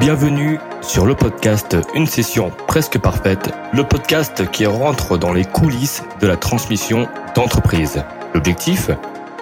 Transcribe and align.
Bienvenue 0.00 0.58
sur 0.82 1.06
le 1.06 1.14
podcast 1.14 1.76
Une 1.94 2.06
session 2.06 2.50
presque 2.66 2.98
parfaite, 2.98 3.52
le 3.72 3.84
podcast 3.84 4.50
qui 4.50 4.66
rentre 4.66 5.16
dans 5.16 5.32
les 5.32 5.44
coulisses 5.44 6.02
de 6.20 6.26
la 6.26 6.36
transmission 6.36 7.06
d'entreprise. 7.36 8.02
L'objectif 8.34 8.90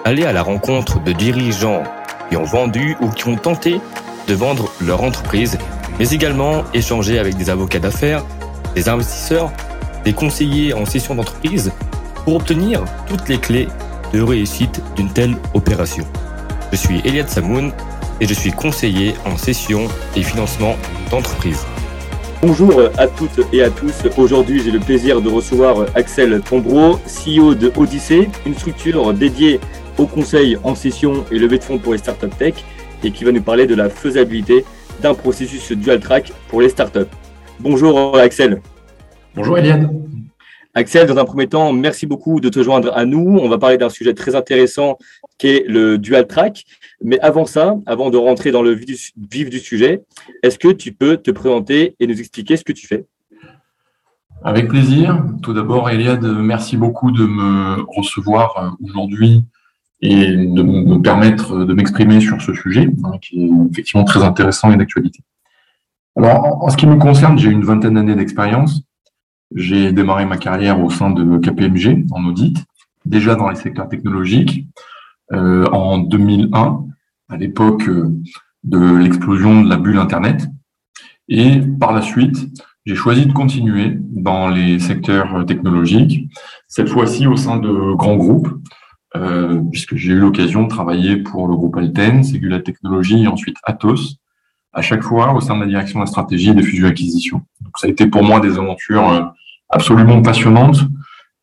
Aller 0.05 0.25
à 0.25 0.31
la 0.31 0.43
rencontre 0.43 1.01
de 1.01 1.11
dirigeants 1.11 1.83
qui 2.29 2.37
ont 2.37 2.43
vendu 2.43 2.95
ou 3.01 3.09
qui 3.09 3.27
ont 3.27 3.35
tenté 3.35 3.81
de 4.27 4.33
vendre 4.35 4.69
leur 4.79 5.03
entreprise, 5.03 5.57
mais 5.97 6.09
également 6.09 6.63
échanger 6.73 7.17
avec 7.17 7.35
des 7.35 7.49
avocats 7.49 7.79
d'affaires, 7.79 8.23
des 8.75 8.89
investisseurs, 8.89 9.51
des 10.05 10.13
conseillers 10.13 10.73
en 10.73 10.85
session 10.85 11.15
d'entreprise 11.15 11.71
pour 12.25 12.35
obtenir 12.35 12.83
toutes 13.07 13.27
les 13.27 13.39
clés 13.39 13.67
de 14.13 14.21
réussite 14.21 14.81
d'une 14.95 15.09
telle 15.09 15.35
opération. 15.53 16.05
Je 16.71 16.77
suis 16.77 17.01
Eliade 17.05 17.29
Samoun 17.29 17.71
et 18.23 18.25
je 18.25 18.33
suis 18.33 18.51
conseiller 18.51 19.15
en 19.25 19.35
session 19.35 19.89
et 20.15 20.23
financement 20.23 20.77
d'entreprise. 21.11 21.65
Bonjour 22.41 22.81
à 22.97 23.07
toutes 23.07 23.41
et 23.51 23.61
à 23.61 23.69
tous. 23.69 23.93
Aujourd'hui, 24.17 24.61
j'ai 24.63 24.71
le 24.71 24.79
plaisir 24.79 25.21
de 25.21 25.29
recevoir 25.29 25.87
Axel 25.93 26.41
Tombreau, 26.41 26.99
CEO 27.05 27.53
de 27.53 27.69
Odyssée, 27.75 28.29
une 28.45 28.55
structure 28.55 29.13
dédiée 29.13 29.59
au 29.97 30.07
conseil 30.07 30.57
en 30.63 30.73
session 30.73 31.25
et 31.31 31.37
levée 31.37 31.57
de 31.57 31.63
fonds 31.65 31.79
pour 31.79 31.91
les 31.91 31.97
startups 31.97 32.29
tech 32.29 32.53
et 33.03 33.11
qui 33.11 33.25
va 33.25 33.33
nous 33.33 33.41
parler 33.41 33.67
de 33.67 33.75
la 33.75 33.89
faisabilité 33.89 34.63
d'un 35.01 35.15
processus 35.15 35.73
dual 35.73 35.99
track 35.99 36.31
pour 36.47 36.61
les 36.61 36.69
startups. 36.69 37.11
Bonjour 37.59 38.17
Axel. 38.17 38.61
Bonjour 39.35 39.57
Eliane. 39.57 39.89
Axel, 40.75 41.07
dans 41.07 41.17
un 41.17 41.25
premier 41.25 41.47
temps, 41.47 41.73
merci 41.73 42.07
beaucoup 42.07 42.39
de 42.39 42.49
te 42.49 42.63
joindre 42.63 42.93
à 42.95 43.05
nous. 43.05 43.37
On 43.37 43.49
va 43.49 43.57
parler 43.57 43.77
d'un 43.77 43.89
sujet 43.89 44.13
très 44.13 44.33
intéressant 44.33 44.97
qui 45.37 45.49
est 45.49 45.65
le 45.67 45.97
dual 45.97 46.25
track. 46.25 46.63
Mais 47.03 47.19
avant 47.19 47.45
ça, 47.45 47.75
avant 47.85 48.09
de 48.09 48.17
rentrer 48.17 48.51
dans 48.51 48.61
le 48.61 48.71
vif 48.71 49.49
du 49.49 49.59
sujet, 49.59 50.03
est-ce 50.41 50.57
que 50.57 50.69
tu 50.69 50.93
peux 50.93 51.17
te 51.17 51.31
présenter 51.31 51.95
et 51.99 52.07
nous 52.07 52.17
expliquer 52.17 52.55
ce 52.55 52.63
que 52.63 52.71
tu 52.71 52.87
fais? 52.87 53.05
Avec 54.41 54.69
plaisir. 54.69 55.23
Tout 55.41 55.53
d'abord, 55.53 55.89
Eliade, 55.89 56.25
merci 56.25 56.77
beaucoup 56.77 57.11
de 57.11 57.25
me 57.25 57.81
recevoir 57.87 58.57
euh, 58.57 58.85
aujourd'hui 58.85 59.43
et 60.01 60.27
de 60.27 60.61
me 60.63 61.01
permettre 61.01 61.63
de 61.63 61.73
m'exprimer 61.73 62.19
sur 62.19 62.41
ce 62.41 62.53
sujet, 62.53 62.89
hein, 63.03 63.11
qui 63.21 63.45
est 63.45 63.49
effectivement 63.71 64.03
très 64.03 64.23
intéressant 64.23 64.71
et 64.71 64.77
d'actualité. 64.77 65.19
Alors, 66.17 66.63
en 66.63 66.69
ce 66.69 66.77
qui 66.77 66.87
me 66.87 66.97
concerne, 66.97 67.37
j'ai 67.37 67.49
une 67.49 67.63
vingtaine 67.63 67.93
d'années 67.93 68.15
d'expérience. 68.15 68.81
J'ai 69.55 69.91
démarré 69.91 70.25
ma 70.25 70.37
carrière 70.37 70.83
au 70.83 70.89
sein 70.89 71.09
de 71.09 71.37
KPMG 71.37 72.05
en 72.11 72.25
audit, 72.25 72.57
déjà 73.05 73.35
dans 73.35 73.49
les 73.49 73.55
secteurs 73.55 73.87
technologiques. 73.87 74.67
Euh, 75.31 75.65
en 75.67 75.99
2001, 75.99 76.85
à 77.33 77.37
l'époque 77.37 77.87
euh, 77.89 78.09
de 78.63 78.95
l'explosion 78.95 79.63
de 79.63 79.69
la 79.69 79.77
bulle 79.77 79.97
Internet. 79.97 80.47
Et 81.27 81.61
par 81.79 81.91
la 81.91 82.01
suite, 82.01 82.37
j'ai 82.85 82.95
choisi 82.95 83.25
de 83.25 83.33
continuer 83.33 83.97
dans 83.97 84.49
les 84.49 84.79
secteurs 84.79 85.45
technologiques, 85.45 86.29
cette 86.67 86.89
fois-ci 86.89 87.27
au 87.27 87.35
sein 87.35 87.57
de 87.57 87.93
grands 87.95 88.17
groupes, 88.17 88.49
euh, 89.15 89.61
puisque 89.71 89.95
j'ai 89.95 90.13
eu 90.13 90.19
l'occasion 90.19 90.63
de 90.63 90.67
travailler 90.67 91.17
pour 91.17 91.47
le 91.47 91.55
groupe 91.55 91.77
Alten, 91.77 92.23
Segula 92.23 92.59
Technologies 92.59 93.23
et 93.23 93.27
ensuite 93.27 93.57
Atos, 93.63 94.17
à 94.73 94.81
chaque 94.81 95.03
fois 95.03 95.33
au 95.33 95.39
sein 95.39 95.55
de 95.55 95.61
la 95.61 95.67
direction 95.67 95.99
de 95.99 96.03
la 96.03 96.07
stratégie 96.07 96.49
et 96.49 96.53
des 96.53 96.63
fusions-acquisitions. 96.63 97.41
Ça 97.77 97.87
a 97.87 97.89
été 97.89 98.07
pour 98.07 98.23
moi 98.23 98.39
des 98.39 98.57
aventures 98.57 99.09
euh, 99.09 99.21
absolument 99.69 100.21
passionnantes, 100.21 100.81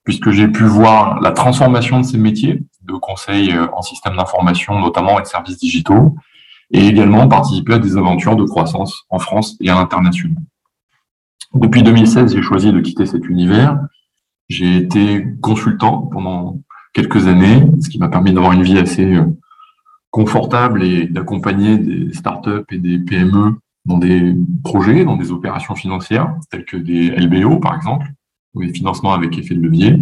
puisque 0.04 0.30
j'ai 0.30 0.48
pu 0.48 0.64
voir 0.64 1.20
la 1.20 1.32
transformation 1.32 2.00
de 2.00 2.04
ces 2.04 2.18
métiers 2.18 2.62
conseil 3.10 3.50
euh, 3.52 3.66
en 3.72 3.82
système 3.82 4.16
d'information, 4.16 4.78
notamment 4.78 5.20
et 5.20 5.24
services 5.24 5.58
digitaux, 5.58 6.16
et 6.70 6.86
également 6.86 7.26
participer 7.28 7.74
à 7.74 7.78
des 7.78 7.96
aventures 7.96 8.36
de 8.36 8.44
croissance 8.44 9.04
en 9.10 9.18
France 9.18 9.56
et 9.60 9.70
à 9.70 9.74
l'international. 9.74 10.36
Depuis 11.54 11.82
2016, 11.82 12.34
j'ai 12.34 12.42
choisi 12.42 12.72
de 12.72 12.80
quitter 12.80 13.06
cet 13.06 13.28
univers. 13.28 13.78
J'ai 14.48 14.76
été 14.76 15.26
consultant 15.40 16.02
pendant 16.12 16.60
quelques 16.92 17.26
années, 17.26 17.66
ce 17.82 17.88
qui 17.88 17.98
m'a 17.98 18.08
permis 18.08 18.32
d'avoir 18.32 18.52
une 18.52 18.62
vie 18.62 18.78
assez 18.78 19.14
euh, 19.14 19.24
confortable 20.10 20.82
et 20.84 21.06
d'accompagner 21.06 21.78
des 21.78 22.12
startups 22.12 22.66
et 22.70 22.78
des 22.78 22.98
PME 22.98 23.56
dans 23.86 23.98
des 23.98 24.36
projets, 24.62 25.04
dans 25.04 25.16
des 25.16 25.32
opérations 25.32 25.74
financières, 25.74 26.34
telles 26.50 26.64
que 26.64 26.76
des 26.76 27.10
LBO, 27.10 27.58
par 27.58 27.74
exemple, 27.74 28.06
ou 28.54 28.64
des 28.64 28.72
financements 28.72 29.12
avec 29.12 29.36
effet 29.38 29.54
de 29.54 29.60
levier. 29.60 29.96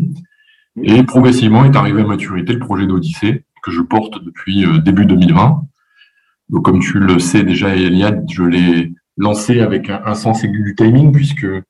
Et 0.83 1.03
progressivement 1.03 1.65
est 1.65 1.77
arrivé 1.77 2.03
à 2.03 2.06
maturité 2.06 2.53
le 2.53 2.59
projet 2.59 2.87
d'Odyssée, 2.87 3.44
que 3.62 3.71
je 3.71 3.81
porte 3.81 4.22
depuis 4.25 4.65
euh, 4.65 4.78
début 4.78 5.06
2020. 5.06 5.62
Donc, 6.50 6.65
comme 6.65 6.81
tu 6.81 6.99
le 6.99 7.19
sais 7.19 7.43
déjà, 7.43 7.75
Eliade, 7.75 8.25
je 8.31 8.43
l'ai 8.43 8.93
lancé 9.17 9.61
avec 9.61 9.91
un, 9.91 10.15
sens 10.15 10.44
aigu 10.44 10.62
du 10.62 10.75
timing, 10.75 11.12
puisque 11.12 11.44
euh, 11.44 11.62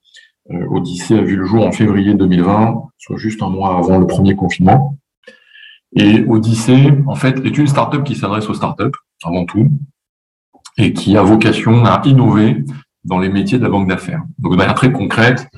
Odyssée 0.71 1.19
a 1.19 1.23
vu 1.23 1.37
le 1.37 1.45
jour 1.45 1.67
en 1.67 1.73
février 1.73 2.15
2020, 2.15 2.83
soit 2.99 3.17
juste 3.17 3.43
un 3.43 3.51
mois 3.51 3.77
avant 3.77 3.99
le 3.99 4.07
premier 4.07 4.37
confinement. 4.37 4.99
Et 5.97 6.25
Odyssée, 6.29 6.93
en 7.07 7.15
fait, 7.15 7.45
est 7.45 7.57
une 7.59 7.67
startup 7.67 8.05
qui 8.05 8.15
s'adresse 8.15 8.49
aux 8.49 8.55
startups, 8.55 8.97
avant 9.25 9.47
tout, 9.47 9.71
et 10.77 10.93
qui 10.93 11.17
a 11.17 11.23
vocation 11.23 11.85
à 11.85 12.03
innover 12.05 12.65
dans 13.05 13.19
les 13.19 13.31
métiers 13.31 13.59
de 13.59 13.65
la 13.65 13.71
banque 13.71 13.89
d'affaires. 13.89 14.23
Donc, 14.39 14.53
de 14.53 14.57
manière 14.57 14.75
très 14.75 14.93
concrète, 14.93 15.49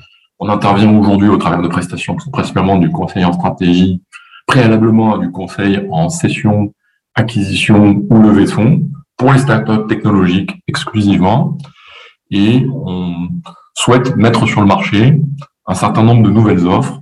on 0.41 0.49
intervient 0.49 0.91
aujourd'hui 0.97 1.29
au 1.29 1.37
travers 1.37 1.61
de 1.61 1.67
prestations, 1.67 2.17
principalement 2.33 2.77
du 2.77 2.89
conseil 2.89 3.23
en 3.23 3.31
stratégie, 3.31 4.01
préalablement 4.47 5.19
du 5.19 5.31
conseil 5.31 5.87
en 5.91 6.09
session, 6.09 6.73
acquisition 7.13 8.03
ou 8.09 8.21
levée 8.21 8.45
de 8.45 8.49
fonds, 8.49 8.81
pour 9.17 9.33
les 9.33 9.39
startups 9.39 9.85
technologiques 9.87 10.59
exclusivement. 10.67 11.59
Et 12.31 12.65
on 12.73 13.29
souhaite 13.75 14.15
mettre 14.15 14.47
sur 14.47 14.61
le 14.61 14.67
marché 14.67 15.21
un 15.67 15.75
certain 15.75 16.01
nombre 16.01 16.23
de 16.23 16.31
nouvelles 16.31 16.65
offres 16.65 17.01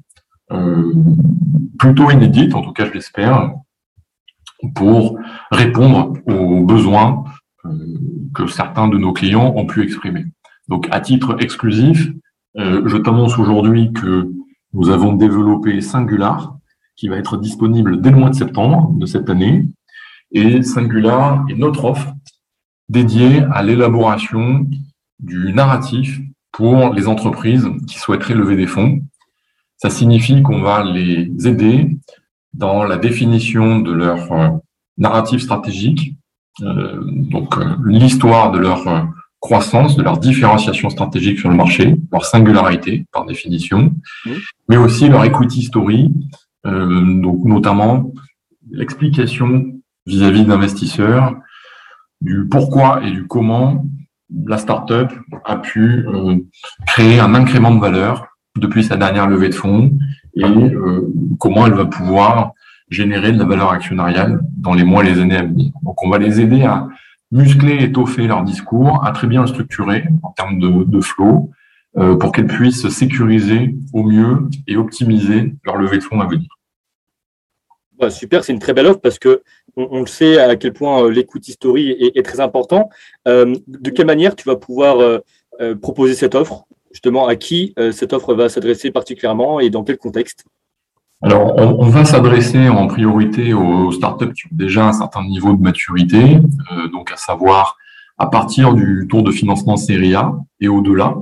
euh, 0.51 0.93
plutôt 1.77 2.11
inédite, 2.11 2.53
en 2.55 2.61
tout 2.61 2.73
cas 2.73 2.85
je 2.87 2.91
l'espère, 2.91 3.53
pour 4.75 5.17
répondre 5.49 6.13
aux 6.25 6.65
besoins 6.65 7.23
euh, 7.63 7.69
que 8.35 8.47
certains 8.47 8.89
de 8.89 8.97
nos 8.97 9.13
clients 9.13 9.53
ont 9.55 9.65
pu 9.65 9.81
exprimer. 9.81 10.25
Donc 10.67 10.89
à 10.91 10.99
titre 10.99 11.37
exclusif, 11.39 12.09
euh, 12.57 12.87
je 12.87 12.97
t'annonce 12.97 13.37
aujourd'hui 13.37 13.91
que 13.93 14.31
nous 14.73 14.89
avons 14.89 15.13
développé 15.13 15.81
Singular, 15.81 16.57
qui 16.95 17.07
va 17.07 17.17
être 17.17 17.37
disponible 17.37 18.01
dès 18.01 18.11
le 18.11 18.17
mois 18.17 18.29
de 18.29 18.35
septembre 18.35 18.91
de 18.95 19.05
cette 19.05 19.29
année. 19.29 19.67
Et 20.31 20.61
Singular 20.61 21.45
est 21.49 21.55
notre 21.55 21.85
offre 21.85 22.13
dédiée 22.87 23.43
à 23.51 23.63
l'élaboration 23.63 24.67
du 25.19 25.53
narratif 25.53 26.19
pour 26.51 26.93
les 26.93 27.07
entreprises 27.07 27.67
qui 27.87 27.97
souhaiteraient 27.97 28.35
lever 28.35 28.55
des 28.55 28.67
fonds 28.67 28.99
ça 29.81 29.89
signifie 29.89 30.43
qu'on 30.43 30.61
va 30.61 30.83
les 30.83 31.31
aider 31.47 31.97
dans 32.53 32.83
la 32.83 32.97
définition 32.97 33.79
de 33.79 33.93
leur 33.93 34.31
euh, 34.31 34.49
narratif 34.97 35.41
stratégique, 35.41 36.15
euh, 36.61 36.99
donc 37.05 37.55
l'histoire 37.85 38.51
de 38.51 38.59
leur 38.59 38.85
croissance, 39.39 39.95
de 39.95 40.03
leur 40.03 40.17
différenciation 40.17 40.89
stratégique 40.89 41.39
sur 41.39 41.49
le 41.49 41.55
marché, 41.55 41.95
leur 42.11 42.25
singularité 42.25 43.05
par 43.11 43.25
définition, 43.25 43.93
mais 44.67 44.77
aussi 44.77 45.07
leur 45.07 45.23
equity 45.23 45.63
story, 45.63 46.11
donc 46.65 47.45
notamment 47.45 48.11
l'explication 48.69 49.79
vis-à-vis 50.05 50.45
d'investisseurs 50.45 51.35
du 52.21 52.47
pourquoi 52.49 53.01
et 53.05 53.11
du 53.11 53.27
comment 53.27 53.85
la 54.45 54.57
startup 54.57 55.11
a 55.45 55.55
pu 55.57 56.05
créer 56.85 57.19
un 57.19 57.33
incrément 57.33 57.73
de 57.73 57.79
valeur 57.79 58.27
depuis 58.57 58.83
sa 58.83 58.97
dernière 58.97 59.27
levée 59.27 59.49
de 59.49 59.55
fonds 59.55 59.97
et 60.35 60.43
euh, 60.43 61.11
comment 61.39 61.65
elle 61.65 61.73
va 61.73 61.85
pouvoir 61.85 62.51
générer 62.89 63.31
de 63.31 63.39
la 63.39 63.45
valeur 63.45 63.71
actionnariale 63.71 64.41
dans 64.57 64.73
les 64.73 64.83
mois 64.83 65.03
et 65.03 65.11
les 65.11 65.19
années 65.19 65.37
à 65.37 65.43
venir. 65.43 65.71
Donc 65.83 66.03
on 66.03 66.09
va 66.09 66.17
les 66.17 66.41
aider 66.41 66.63
à 66.63 66.87
muscler, 67.31 67.83
étoffer 67.83 68.27
leur 68.27 68.43
discours, 68.43 69.05
à 69.05 69.11
très 69.11 69.27
bien 69.27 69.41
le 69.41 69.47
structurer 69.47 70.05
en 70.23 70.31
termes 70.31 70.59
de, 70.59 70.83
de 70.83 71.01
flow, 71.01 71.51
euh, 71.97 72.15
pour 72.15 72.31
qu'elles 72.31 72.47
puissent 72.47 72.87
sécuriser 72.89 73.75
au 73.93 74.03
mieux 74.03 74.47
et 74.67 74.77
optimiser 74.77 75.53
leur 75.63 75.77
levée 75.77 75.97
de 75.97 76.03
fonds 76.03 76.21
à 76.21 76.27
venir. 76.27 76.49
super, 78.09 78.43
c'est 78.43 78.53
une 78.53 78.59
très 78.59 78.73
belle 78.73 78.87
offre 78.87 79.01
parce 79.01 79.19
que 79.19 79.43
on, 79.75 80.01
le 80.01 80.07
sait 80.07 80.39
à 80.39 80.55
quel 80.55 80.73
point 80.73 81.03
euh, 81.03 81.09
l'écoute 81.09 81.45
story 81.45 81.91
est, 81.91 82.25
très 82.25 82.39
important. 82.39 82.89
de 83.25 83.89
quelle 83.89 84.07
manière 84.07 84.35
tu 84.35 84.45
vas 84.45 84.55
pouvoir 84.55 85.21
proposer 85.81 86.15
cette 86.15 86.35
offre 86.35 86.65
justement? 86.91 87.27
À 87.27 87.35
qui 87.35 87.73
euh, 87.79 87.91
cette 87.91 88.13
offre 88.13 88.33
va 88.33 88.49
s'adresser 88.49 88.91
particulièrement 88.91 89.59
et 89.59 89.69
dans 89.69 89.83
quel 89.83 89.97
contexte? 89.97 90.45
Alors, 91.21 91.53
on, 91.57 91.89
va 91.89 92.05
s'adresser 92.05 92.69
en 92.69 92.87
priorité 92.87 93.53
aux 93.53 93.91
startups 93.91 94.31
qui 94.33 94.45
ont 94.45 94.55
déjà 94.55 94.87
un 94.87 94.93
certain 94.93 95.21
niveau 95.25 95.53
de 95.53 95.61
maturité, 95.61 96.37
euh, 96.71 96.87
donc 96.93 97.11
à 97.11 97.17
savoir 97.17 97.77
à 98.17 98.27
partir 98.27 98.73
du 98.73 99.05
tour 99.09 99.23
de 99.23 99.31
financement 99.31 99.75
série 99.75 100.15
A 100.15 100.33
et 100.61 100.69
au-delà, 100.69 101.15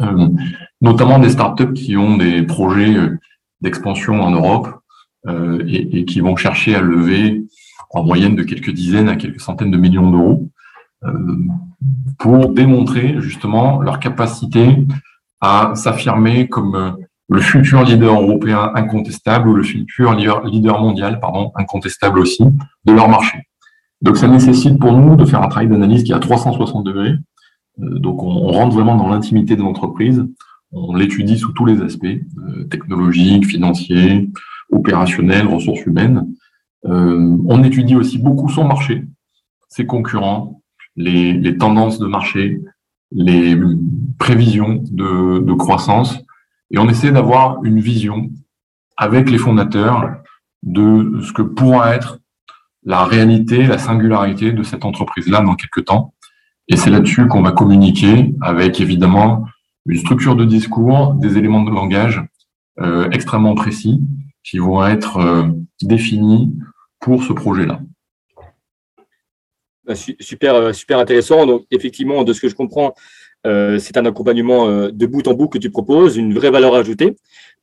euh, 0.00 0.28
notamment 0.82 1.18
des 1.18 1.30
startups 1.30 1.72
qui 1.72 1.96
ont 1.96 2.18
des 2.18 2.42
projets 2.42 2.94
d'expansion 3.62 4.20
en 4.20 4.30
Europe 4.30 4.68
et, 5.66 6.04
qui 6.04 6.20
vont 6.20 6.36
chercher 6.36 6.76
à 6.76 6.80
lever 6.80 7.44
en 7.90 8.04
moyenne 8.04 8.36
de 8.36 8.44
quelques 8.44 8.70
dizaines 8.70 9.08
à 9.08 9.16
quelques 9.16 9.40
centaines 9.40 9.72
de 9.72 9.78
millions 9.78 10.10
d'euros. 10.10 10.50
pour 12.18 12.50
démontrer 12.50 13.16
justement 13.20 13.80
leur 13.80 13.98
capacité 13.98 14.86
à 15.40 15.72
s'affirmer 15.74 16.48
comme 16.48 16.96
le 17.28 17.40
futur 17.40 17.82
leader 17.82 18.20
européen 18.20 18.70
incontestable 18.74 19.48
ou 19.48 19.54
le 19.54 19.62
futur 19.62 20.14
leader 20.14 20.80
mondial, 20.80 21.18
pardon, 21.20 21.50
incontestable 21.56 22.18
aussi, 22.20 22.44
de 22.84 22.92
leur 22.92 23.08
marché. 23.08 23.38
Donc 24.02 24.16
ça 24.16 24.28
nécessite 24.28 24.78
pour 24.78 24.92
nous 24.92 25.16
de 25.16 25.24
faire 25.24 25.42
un 25.42 25.48
travail 25.48 25.68
d'analyse 25.68 26.04
qui 26.04 26.12
est 26.12 26.14
à 26.14 26.20
360 26.20 26.84
degrés. 26.84 27.14
Euh, 27.80 27.98
donc 27.98 28.22
on, 28.22 28.48
rentre 28.48 28.74
vraiment 28.74 28.96
dans 28.96 29.08
l'intimité 29.08 29.56
de 29.56 29.62
l'entreprise, 29.62 30.24
on 30.72 30.94
l'étudie 30.94 31.38
sous 31.38 31.52
tous 31.52 31.64
les 31.64 31.80
aspects, 31.82 32.06
euh, 32.06 32.64
technologiques, 32.64 33.46
financiers, 33.46 34.28
opérationnels, 34.70 35.46
ressources 35.46 35.84
humaines. 35.86 36.28
Euh, 36.84 37.36
on 37.46 37.64
étudie 37.64 37.96
aussi 37.96 38.18
beaucoup 38.18 38.48
son 38.48 38.64
marché, 38.64 39.04
ses 39.68 39.86
concurrents, 39.86 40.62
les, 40.94 41.56
tendances 41.58 41.98
de 41.98 42.06
marché, 42.06 42.60
les 43.10 43.58
prévisions 44.18 44.82
de 44.82 45.52
croissance, 45.52 46.18
et 46.70 46.78
on 46.78 46.88
essaie 46.88 47.12
d'avoir 47.12 47.62
une 47.64 47.80
vision 47.80 48.30
avec 48.96 49.30
les 49.30 49.38
fondateurs 49.38 50.16
de 50.62 51.20
ce 51.22 51.32
que 51.32 51.42
pourra 51.42 51.94
être 51.94 52.18
la 52.84 53.04
réalité, 53.04 53.66
la 53.66 53.78
singularité 53.78 54.52
de 54.52 54.62
cette 54.62 54.84
entreprise-là 54.84 55.40
dans 55.42 55.54
quelques 55.54 55.84
temps. 55.84 56.14
Et 56.68 56.76
c'est 56.76 56.90
là-dessus 56.90 57.28
qu'on 57.28 57.42
va 57.42 57.52
communiquer 57.52 58.34
avec 58.40 58.80
évidemment 58.80 59.44
une 59.86 59.98
structure 59.98 60.34
de 60.34 60.44
discours, 60.44 61.14
des 61.14 61.38
éléments 61.38 61.62
de 61.62 61.70
langage 61.70 62.22
euh, 62.80 63.08
extrêmement 63.10 63.54
précis 63.54 64.00
qui 64.42 64.58
vont 64.58 64.84
être 64.86 65.18
euh, 65.18 65.48
définis 65.82 66.52
pour 67.00 67.22
ce 67.22 67.32
projet-là. 67.32 67.80
Bah, 69.84 69.94
super, 69.94 70.54
euh, 70.54 70.72
super 70.72 70.98
intéressant. 70.98 71.46
Donc, 71.46 71.64
effectivement, 71.70 72.24
de 72.24 72.32
ce 72.32 72.40
que 72.40 72.48
je 72.48 72.54
comprends, 72.54 72.94
c'est 73.78 73.96
un 73.96 74.06
accompagnement 74.06 74.68
euh, 74.68 74.90
de 74.90 75.06
bout 75.06 75.26
en 75.28 75.34
bout 75.34 75.48
que 75.48 75.58
tu 75.58 75.70
proposes, 75.70 76.16
une 76.16 76.34
vraie 76.34 76.50
valeur 76.50 76.74
ajoutée. 76.74 77.16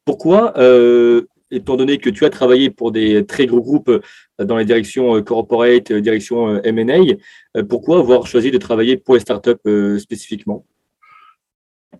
Pourquoi, 0.05 0.57
euh, 0.57 1.23
étant 1.51 1.75
donné 1.75 1.97
que 1.97 2.09
tu 2.09 2.25
as 2.25 2.29
travaillé 2.29 2.69
pour 2.69 2.91
des 2.91 3.25
très 3.25 3.45
gros 3.45 3.61
groupes 3.61 3.91
dans 4.39 4.57
les 4.57 4.65
directions 4.65 5.21
corporate, 5.21 5.91
direction 5.93 6.61
M&A, 6.63 7.63
pourquoi 7.63 7.99
avoir 7.99 8.25
choisi 8.27 8.51
de 8.51 8.57
travailler 8.57 8.97
pour 8.97 9.13
les 9.13 9.19
startups 9.19 9.99
spécifiquement? 9.99 10.65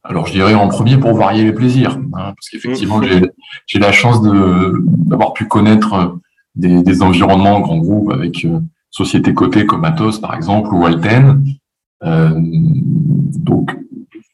Alors, 0.03 0.25
je 0.25 0.33
dirais 0.33 0.56
en 0.56 0.68
premier 0.68 0.97
pour 0.97 1.13
varier 1.13 1.44
les 1.44 1.53
plaisirs, 1.53 1.97
hein, 2.13 2.33
parce 2.36 2.50
qu'effectivement, 2.51 2.97
mmh. 2.97 3.27
j'ai 3.68 3.79
la 3.79 3.91
chance 3.91 4.21
d'avoir 4.24 5.33
pu 5.33 5.45
connaître 5.45 6.18
des, 6.56 7.01
environnements 7.01 7.59
grands 7.62 7.77
groupes 7.77 8.12
avec 8.12 8.45
sociétés 8.94 9.33
cotées 9.33 9.65
comme 9.65 9.86
Atos, 9.86 10.19
par 10.19 10.36
exemple, 10.36 10.74
ou 10.74 10.86
Alten, 10.86 11.27
euh, 11.27 11.62
donc, 12.03 13.75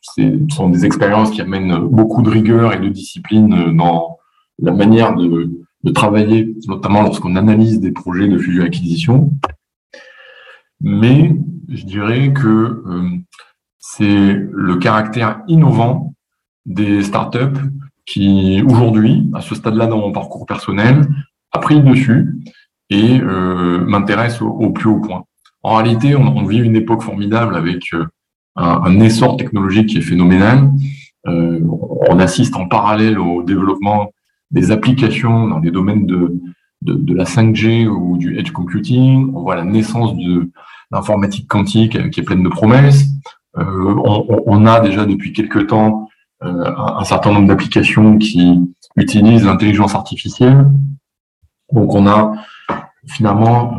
ce 0.02 0.22
sont 0.52 0.70
des 0.70 0.86
expériences 0.86 1.32
qui 1.32 1.42
amènent 1.42 1.78
beaucoup 1.78 2.22
de 2.22 2.30
rigueur 2.30 2.74
et 2.74 2.80
de 2.80 2.90
discipline 2.90 3.76
dans 3.76 4.18
la 4.62 4.72
manière 4.72 5.16
de, 5.16 5.52
travailler, 5.94 6.56
notamment 6.68 7.04
lorsqu'on 7.04 7.36
analyse 7.36 7.80
des 7.80 7.92
projets 7.92 8.28
de 8.28 8.38
fusion-acquisition. 8.38 9.32
Mais 10.82 11.34
je 11.70 11.86
dirais 11.86 12.34
que 12.34 12.48
euh, 12.86 13.10
c'est 13.78 14.34
le 14.52 14.76
caractère 14.76 15.42
innovant 15.48 16.14
des 16.66 17.02
startups 17.04 17.60
qui, 18.06 18.62
aujourd'hui, 18.68 19.30
à 19.34 19.42
ce 19.42 19.56
stade-là 19.56 19.88
dans 19.88 20.00
mon 20.00 20.12
parcours 20.12 20.46
personnel, 20.46 21.08
a 21.52 21.60
pris 21.60 21.76
le 21.76 21.90
dessus 21.90 22.40
et 22.90 23.20
euh, 23.22 23.86
m'intéresse 23.86 24.42
au, 24.42 24.72
plus 24.72 24.90
haut 24.90 25.00
point. 25.00 25.24
En 25.64 25.76
réalité, 25.76 26.16
on, 26.16 26.46
vit 26.46 26.60
une 26.60 26.76
époque 26.76 27.02
formidable 27.02 27.56
avec 27.56 27.94
euh, 27.94 28.06
un, 28.56 29.00
essor 29.02 29.36
technologique 29.38 29.88
qui 29.88 29.98
est 29.98 30.02
phénoménal. 30.02 30.72
Euh, 31.28 31.60
on 32.10 32.20
assiste 32.20 32.56
en 32.56 32.68
parallèle 32.68 33.20
au 33.20 33.44
développement 33.44 34.12
des 34.52 34.72
applications 34.72 35.48
dans 35.48 35.60
les 35.60 35.72
domaines 35.72 36.06
de, 36.06 36.34
de, 36.82 37.14
la 37.14 37.26
5G 37.26 37.88
ou 37.88 38.18
du 38.18 38.40
edge 38.40 38.52
computing. 38.52 39.32
On 39.36 39.42
voit 39.42 39.58
la 39.58 39.66
naissance 39.66 40.16
de 40.16 40.50
l'informatique 40.92 41.48
quantique 41.48 41.98
euh, 41.98 42.10
qui 42.10 42.22
est 42.22 42.24
pleine 42.24 42.44
de 42.44 42.50
promesses. 42.50 43.06
on, 43.56 44.66
a 44.66 44.80
déjà 44.80 45.06
depuis 45.06 45.34
quelques 45.34 45.68
temps 45.68 46.08
un, 46.42 47.04
certain 47.04 47.34
nombre 47.34 47.48
d'applications 47.48 48.18
qui 48.18 48.58
utilisent 48.96 49.44
l'intelligence 49.44 49.94
artificielle. 49.94 50.72
Donc 51.74 51.94
on 51.94 52.08
a 52.08 52.34
finalement 53.08 53.74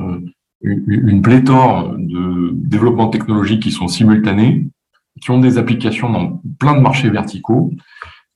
une 0.63 1.23
pléthore 1.23 1.95
de 1.97 2.51
développements 2.53 3.09
technologiques 3.09 3.63
qui 3.63 3.71
sont 3.71 3.89
simultanés, 3.89 4.67
qui 5.21 5.31
ont 5.31 5.41
des 5.41 5.59
applications 5.59 6.11
dans 6.11 6.43
plein 6.59 6.75
de 6.75 6.81
marchés 6.81 7.11
verticaux. 7.11 7.71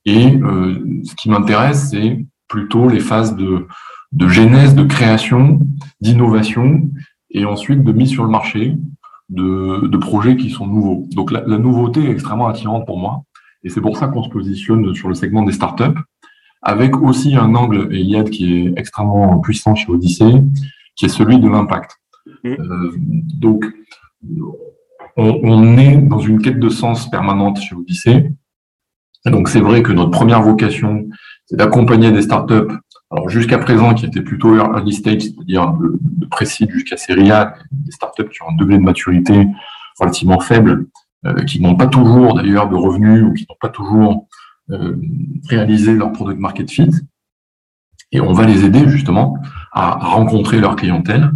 Et 0.05 0.35
euh, 0.35 1.01
ce 1.03 1.15
qui 1.15 1.29
m'intéresse, 1.29 1.89
c'est 1.91 2.25
plutôt 2.47 2.87
les 2.89 2.99
phases 2.99 3.35
de, 3.35 3.67
de 4.11 4.27
genèse, 4.27 4.75
de 4.75 4.83
création, 4.83 5.59
d'innovation, 6.01 6.89
et 7.31 7.45
ensuite 7.45 7.83
de 7.83 7.91
mise 7.91 8.09
sur 8.09 8.23
le 8.23 8.29
marché 8.29 8.75
de, 9.29 9.87
de 9.87 9.97
projets 9.97 10.37
qui 10.37 10.49
sont 10.51 10.67
nouveaux. 10.67 11.07
Donc 11.15 11.31
la, 11.31 11.41
la, 11.41 11.57
nouveauté 11.57 12.03
est 12.05 12.11
extrêmement 12.11 12.47
attirante 12.47 12.85
pour 12.85 12.99
moi, 12.99 13.23
et 13.63 13.69
c'est 13.69 13.81
pour 13.81 13.97
ça 13.97 14.07
qu'on 14.07 14.23
se 14.23 14.29
positionne 14.29 14.93
sur 14.93 15.09
le 15.09 15.15
segment 15.15 15.43
des 15.43 15.51
startups, 15.51 15.99
avec 16.61 16.95
aussi 16.97 17.35
un 17.35 17.53
angle 17.55 17.93
Eliade 17.93 18.29
qui 18.29 18.55
est 18.55 18.73
extrêmement 18.77 19.39
puissant 19.39 19.75
chez 19.75 19.91
Odyssey, 19.91 20.43
qui 20.95 21.05
est 21.05 21.09
celui 21.09 21.39
de 21.39 21.49
l'impact. 21.49 21.99
Mm. 22.45 22.53
Euh, 22.59 22.91
donc, 23.39 23.65
on, 25.17 25.77
est 25.77 25.97
dans 25.97 26.19
une 26.19 26.41
quête 26.41 26.59
de 26.59 26.69
sens 26.69 27.09
permanente 27.09 27.59
chez 27.59 27.75
Odyssée. 27.75 28.31
donc, 29.25 29.49
c'est 29.49 29.59
vrai 29.59 29.81
que 29.83 29.91
notre 29.91 30.11
première 30.11 30.41
vocation, 30.41 31.07
c'est 31.45 31.57
d'accompagner 31.57 32.11
des 32.11 32.21
startups. 32.21 32.73
Alors, 33.11 33.29
jusqu'à 33.29 33.57
présent, 33.57 33.93
qui 33.93 34.05
étaient 34.05 34.21
plutôt 34.21 34.55
early 34.55 34.93
stage, 34.93 35.23
c'est-à-dire 35.23 35.73
de, 35.73 35.99
de 36.01 36.25
précis 36.25 36.67
jusqu'à 36.69 36.97
série 36.97 37.29
des 37.71 37.91
startups 37.91 38.29
qui 38.29 38.41
ont 38.43 38.49
un 38.49 38.55
degré 38.55 38.77
de 38.77 38.83
maturité 38.83 39.47
relativement 39.99 40.39
faible, 40.39 40.87
euh, 41.25 41.43
qui 41.43 41.59
n'ont 41.59 41.75
pas 41.75 41.87
toujours 41.87 42.35
d'ailleurs 42.35 42.69
de 42.69 42.75
revenus 42.75 43.23
ou 43.23 43.33
qui 43.33 43.45
n'ont 43.49 43.57
pas 43.59 43.69
toujours 43.69 44.27
euh, 44.69 44.95
réalisé 45.49 45.93
leur 45.95 46.11
product 46.11 46.39
market 46.39 46.69
fit. 46.69 46.89
Et 48.11 48.21
on 48.21 48.33
va 48.33 48.45
les 48.45 48.63
aider 48.65 48.87
justement 48.87 49.37
à 49.71 49.91
rencontrer 49.91 50.59
leur 50.59 50.75
clientèle 50.75 51.31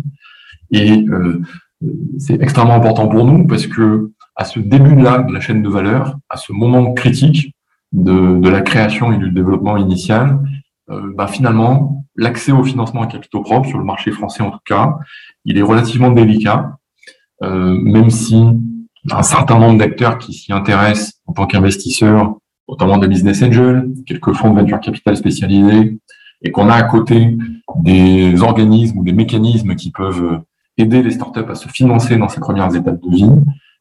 et 0.72 1.06
euh, 1.10 1.42
c'est 2.18 2.42
extrêmement 2.42 2.76
important 2.76 3.08
pour 3.08 3.26
nous 3.26 3.48
parce 3.48 3.68
que 3.68 4.12
à 4.36 4.46
ce 4.46 4.60
début-là 4.60 5.20
de 5.20 5.34
la 5.34 5.40
chaîne 5.40 5.62
de 5.62 5.70
valeur, 5.70 6.18
à 6.30 6.38
ce 6.38 6.54
moment 6.54 6.94
critique 6.94 7.56
de, 7.92 8.40
de 8.40 8.50
la 8.50 8.62
création 8.62 9.12
et 9.12 9.18
du 9.18 9.32
développement 9.32 9.78
initial, 9.78 10.40
euh, 10.90 11.14
bah 11.16 11.28
finalement, 11.28 12.06
l'accès 12.16 12.52
au 12.52 12.64
financement 12.64 13.02
à 13.02 13.08
capitaux 13.08 13.42
propres, 13.42 13.68
sur 13.68 13.78
le 13.78 13.84
marché 13.84 14.12
français 14.12 14.42
en 14.42 14.52
tout 14.52 14.60
cas, 14.66 14.98
il 15.46 15.58
est 15.58 15.62
relativement 15.62 16.12
délicat, 16.12 16.78
euh, 17.44 17.78
même 17.80 18.10
si 18.10 18.44
un 19.12 19.24
certain 19.24 19.60
nombre 19.60 19.78
d'acteurs 19.78 20.18
qui 20.18 20.34
s'y 20.34 20.52
intéressent 20.52 21.22
en 21.26 21.34
tant 21.34 21.46
qu'investisseurs, 21.46 22.36
notamment 22.68 22.98
des 22.98 23.08
business 23.08 23.42
angels, 23.44 23.90
quelques 24.06 24.34
fonds 24.34 24.54
de 24.54 24.60
venture 24.60 24.80
capital 24.80 25.16
spécialisés, 25.16 26.00
et 26.42 26.52
qu'on 26.52 26.70
a 26.70 26.76
à 26.76 26.84
côté 26.84 27.38
des 27.82 28.42
organismes 28.42 29.00
ou 29.00 29.04
des 29.04 29.14
mécanismes 29.14 29.76
qui 29.76 29.92
peuvent 29.92 30.42
aider 30.80 31.04
les 31.04 31.12
startups 31.12 31.50
à 31.50 31.56
se 31.56 31.68
financer 31.68 32.18
dans 32.18 32.30
ces 32.30 32.40
premières 32.40 32.74
étapes 32.76 33.02
de 33.02 33.10
vie. 33.10 33.30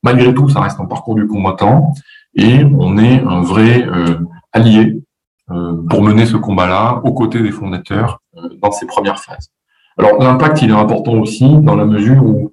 Malgré 0.02 0.34
tout, 0.34 0.48
ça 0.48 0.60
reste 0.60 0.80
un 0.80 0.86
parcours 0.86 1.14
du 1.14 1.26
combattant 1.26 1.92
et 2.34 2.64
on 2.64 2.98
est 2.98 3.20
un 3.20 3.40
vrai 3.40 3.86
euh, 3.86 4.18
allié 4.52 5.02
euh, 5.50 5.76
pour 5.88 6.02
mener 6.02 6.26
ce 6.26 6.36
combat-là 6.36 7.00
aux 7.04 7.12
côtés 7.12 7.40
des 7.40 7.50
fondateurs 7.50 8.20
euh, 8.36 8.48
dans 8.62 8.70
ces 8.70 8.86
premières 8.86 9.18
phases. 9.18 9.50
Alors 9.96 10.22
l'impact, 10.22 10.62
il 10.62 10.70
est 10.70 10.74
important 10.74 11.14
aussi 11.14 11.58
dans 11.58 11.74
la 11.74 11.84
mesure 11.84 12.22
où 12.22 12.52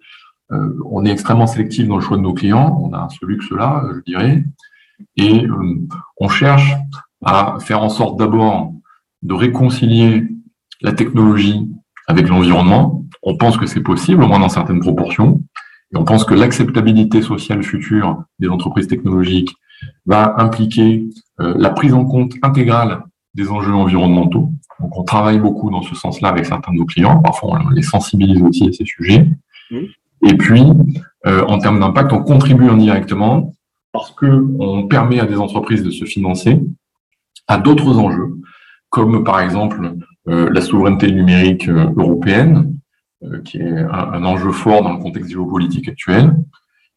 on 0.91 1.03
est 1.05 1.09
extrêmement 1.09 1.47
sélectif 1.47 1.87
dans 1.87 1.95
le 1.95 2.01
choix 2.01 2.17
de 2.17 2.21
nos 2.21 2.33
clients, 2.33 2.79
on 2.83 2.93
a 2.93 3.07
ce 3.09 3.25
luxe-là, 3.25 3.83
je 3.95 4.11
dirais, 4.11 4.43
et 5.17 5.47
on 6.19 6.27
cherche 6.29 6.71
à 7.25 7.57
faire 7.59 7.81
en 7.81 7.89
sorte 7.89 8.17
d'abord 8.19 8.71
de 9.23 9.33
réconcilier 9.33 10.27
la 10.81 10.93
technologie 10.93 11.67
avec 12.07 12.29
l'environnement, 12.29 13.04
on 13.25 13.35
pense 13.35 13.57
que 13.57 13.65
c'est 13.65 13.81
possible, 13.81 14.23
au 14.23 14.27
moins 14.27 14.39
dans 14.39 14.49
certaines 14.49 14.79
proportions. 14.79 15.41
Et 15.93 15.97
on 15.97 16.05
pense 16.05 16.23
que 16.23 16.33
l'acceptabilité 16.33 17.21
sociale 17.21 17.63
future 17.63 18.23
des 18.39 18.47
entreprises 18.47 18.87
technologiques 18.87 19.53
va 20.05 20.35
impliquer 20.37 21.07
euh, 21.41 21.53
la 21.57 21.71
prise 21.71 21.93
en 21.93 22.05
compte 22.05 22.33
intégrale 22.43 23.03
des 23.33 23.49
enjeux 23.49 23.73
environnementaux. 23.73 24.51
Donc, 24.79 24.97
on 24.97 25.03
travaille 25.03 25.39
beaucoup 25.39 25.69
dans 25.69 25.81
ce 25.81 25.95
sens-là 25.95 26.29
avec 26.29 26.45
certains 26.45 26.71
de 26.71 26.77
nos 26.77 26.85
clients. 26.85 27.19
Parfois, 27.21 27.59
on 27.65 27.69
les 27.69 27.81
sensibilise 27.81 28.41
aussi 28.41 28.67
à 28.69 28.71
ces 28.71 28.85
sujets. 28.85 29.27
Mmh. 29.71 29.77
Et 30.27 30.37
puis, 30.37 30.63
euh, 31.25 31.43
en 31.45 31.57
termes 31.57 31.79
d'impact, 31.79 32.13
on 32.13 32.23
contribue 32.23 32.69
indirectement 32.69 33.53
parce 33.91 34.11
que 34.11 34.45
on 34.59 34.87
permet 34.87 35.19
à 35.19 35.25
des 35.25 35.37
entreprises 35.37 35.83
de 35.83 35.91
se 35.91 36.05
financer 36.05 36.61
à 37.47 37.57
d'autres 37.57 37.97
enjeux, 37.97 38.35
comme 38.89 39.23
par 39.23 39.39
exemple 39.39 39.93
euh, 40.27 40.49
la 40.51 40.61
souveraineté 40.61 41.11
numérique 41.11 41.69
européenne, 41.69 42.74
qui 43.43 43.57
est 43.57 43.77
un, 43.77 44.23
enjeu 44.23 44.51
fort 44.51 44.83
dans 44.83 44.93
le 44.93 44.99
contexte 44.99 45.31
géopolitique 45.31 45.87
actuel. 45.89 46.35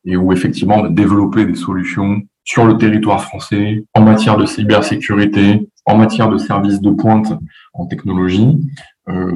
et 0.04 0.16
où 0.16 0.32
effectivement 0.32 0.76
on 0.76 0.82
va 0.82 0.88
développer 0.88 1.44
des 1.44 1.54
solutions 1.54 2.22
sur 2.48 2.64
le 2.64 2.78
territoire 2.78 3.22
français 3.22 3.84
en 3.92 4.00
matière 4.00 4.38
de 4.38 4.46
cybersécurité, 4.46 5.68
en 5.84 5.98
matière 5.98 6.30
de 6.30 6.38
services 6.38 6.80
de 6.80 6.90
pointe 6.90 7.34
en 7.74 7.84
technologie, 7.84 8.56
euh, 9.10 9.32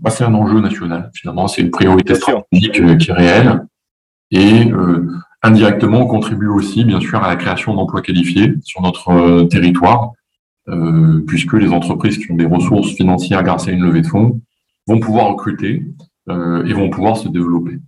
bah, 0.00 0.10
c'est 0.10 0.22
un 0.22 0.34
enjeu 0.34 0.60
national 0.60 1.10
finalement, 1.12 1.48
c'est 1.48 1.62
une 1.62 1.72
priorité 1.72 2.14
stratégique 2.14 2.80
euh, 2.80 2.96
qui 2.96 3.10
est 3.10 3.14
réelle. 3.14 3.66
Et 4.30 4.70
euh, 4.70 5.08
indirectement 5.42 6.02
on 6.02 6.06
contribue 6.06 6.46
aussi 6.46 6.84
bien 6.84 7.00
sûr 7.00 7.22
à 7.22 7.28
la 7.28 7.36
création 7.36 7.74
d'emplois 7.74 8.00
qualifiés 8.00 8.54
sur 8.62 8.80
notre 8.80 9.44
territoire, 9.48 10.12
puisque 11.26 11.52
les 11.52 11.70
entreprises 11.70 12.18
qui 12.18 12.30
ont 12.32 12.36
des 12.36 12.46
ressources 12.46 12.92
financières 12.94 13.44
grâce 13.44 13.68
à 13.68 13.70
une 13.72 13.82
levée 13.82 14.02
de 14.02 14.06
fonds 14.08 14.40
vont 14.88 14.98
pouvoir 14.98 15.28
recruter 15.28 15.84
et 16.28 16.72
vont 16.72 16.90
pouvoir 16.90 17.16
se 17.16 17.28
développer. 17.28 17.78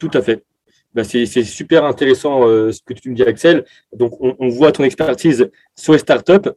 Tout 0.00 0.10
à 0.14 0.22
fait. 0.22 0.44
Bah, 0.94 1.04
c'est 1.04 1.26
super 1.26 1.84
intéressant 1.84 2.42
ce 2.42 2.78
que 2.84 2.92
tu 2.94 3.10
me 3.10 3.14
dis, 3.14 3.22
Axel. 3.22 3.64
Donc, 3.96 4.12
on, 4.20 4.36
on 4.38 4.48
voit 4.48 4.72
ton 4.72 4.84
expertise 4.84 5.50
sur 5.74 5.94
les 5.94 5.98
startups. 5.98 6.50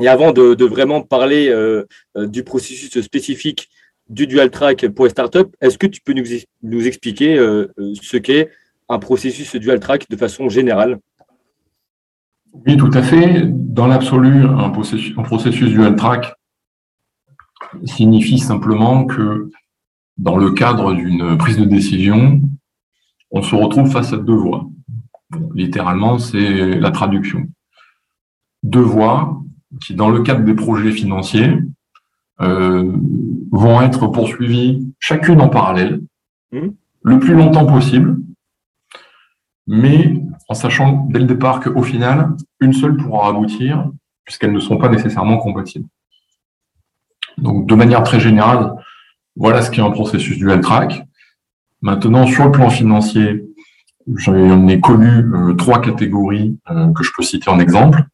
Et 0.00 0.08
avant 0.08 0.32
de, 0.32 0.64
vraiment 0.64 1.00
parler 1.00 1.48
euh, 1.48 1.86
euh, 2.16 2.26
du 2.26 2.44
processus 2.44 3.00
spécifique 3.00 3.70
du 4.08 4.26
dual 4.26 4.50
track 4.50 4.88
pour 4.88 5.06
les 5.06 5.10
startups, 5.10 5.50
est-ce 5.60 5.78
que 5.78 5.86
tu 5.86 6.00
peux 6.02 6.12
nous, 6.12 6.86
expliquer 6.86 7.38
euh, 7.38 7.72
ce 8.00 8.16
qu'est 8.18 8.50
un 8.88 8.98
processus 8.98 9.56
dual 9.56 9.80
track 9.80 10.08
de 10.08 10.16
façon 10.16 10.48
générale? 10.48 10.98
Oui, 12.66 12.76
tout 12.76 12.90
à 12.92 13.02
fait. 13.02 13.42
Dans 13.46 13.86
l'absolu, 13.86 14.44
un 14.44 14.70
processus, 14.70 15.14
un 15.16 15.22
processus 15.22 15.70
dual 15.70 15.96
track 15.96 16.34
signifie 17.84 18.38
simplement 18.38 19.06
que 19.06 19.50
dans 20.18 20.36
le 20.36 20.50
cadre 20.52 20.94
d'une 20.94 21.36
prise 21.36 21.58
de 21.58 21.64
décision, 21.64 22.40
on 23.30 23.42
se 23.42 23.54
retrouve 23.54 23.90
face 23.90 24.12
à 24.12 24.16
deux 24.16 24.34
voies. 24.34 24.66
Littéralement, 25.54 26.18
c'est 26.18 26.78
la 26.78 26.90
traduction. 26.90 27.46
Deux 28.62 28.80
voies 28.80 29.42
qui, 29.80 29.94
dans 29.94 30.10
le 30.10 30.22
cadre 30.22 30.44
des 30.44 30.54
projets 30.54 30.92
financiers, 30.92 31.58
euh, 32.40 32.92
vont 33.50 33.80
être 33.80 34.06
poursuivis 34.08 34.86
chacune 34.98 35.40
en 35.40 35.48
parallèle, 35.48 36.02
mmh. 36.52 36.68
le 37.02 37.18
plus 37.18 37.34
longtemps 37.34 37.66
possible, 37.66 38.18
mais 39.66 40.22
en 40.48 40.54
sachant 40.54 41.06
dès 41.10 41.18
le 41.18 41.24
départ 41.24 41.60
qu'au 41.60 41.82
final, 41.82 42.36
une 42.60 42.72
seule 42.72 42.96
pourra 42.96 43.28
aboutir, 43.28 43.90
puisqu'elles 44.24 44.52
ne 44.52 44.60
sont 44.60 44.78
pas 44.78 44.88
nécessairement 44.88 45.38
compatibles. 45.38 45.88
Donc, 47.38 47.66
de 47.66 47.74
manière 47.74 48.02
très 48.02 48.20
générale, 48.20 48.74
voilà 49.36 49.62
ce 49.62 49.70
qui 49.70 49.80
est 49.80 49.82
un 49.82 49.90
processus 49.90 50.38
dual 50.38 50.60
track. 50.60 51.02
Maintenant, 51.82 52.26
sur 52.26 52.46
le 52.46 52.52
plan 52.52 52.70
financier, 52.70 53.44
j'en 54.14 54.66
ai 54.66 54.80
connu 54.80 55.08
euh, 55.08 55.52
trois 55.54 55.80
catégories 55.80 56.58
euh, 56.70 56.92
que 56.92 57.04
je 57.04 57.10
peux 57.14 57.22
citer 57.22 57.50
en 57.50 57.60
exemple. 57.60 58.04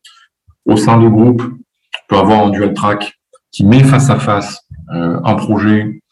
Au 0.67 0.77
sein 0.77 1.01
de 1.01 1.09
groupe, 1.09 1.43
on 1.43 2.07
peut 2.09 2.17
avoir 2.17 2.47
un 2.47 2.51
dual 2.51 2.75
track 2.75 3.19
qui 3.53 3.65
met 3.65 3.85
face 3.85 4.11
à 4.11 4.19
face 4.19 4.67
euh, 4.93 5.21
un 5.25 5.35
projet 5.35 6.03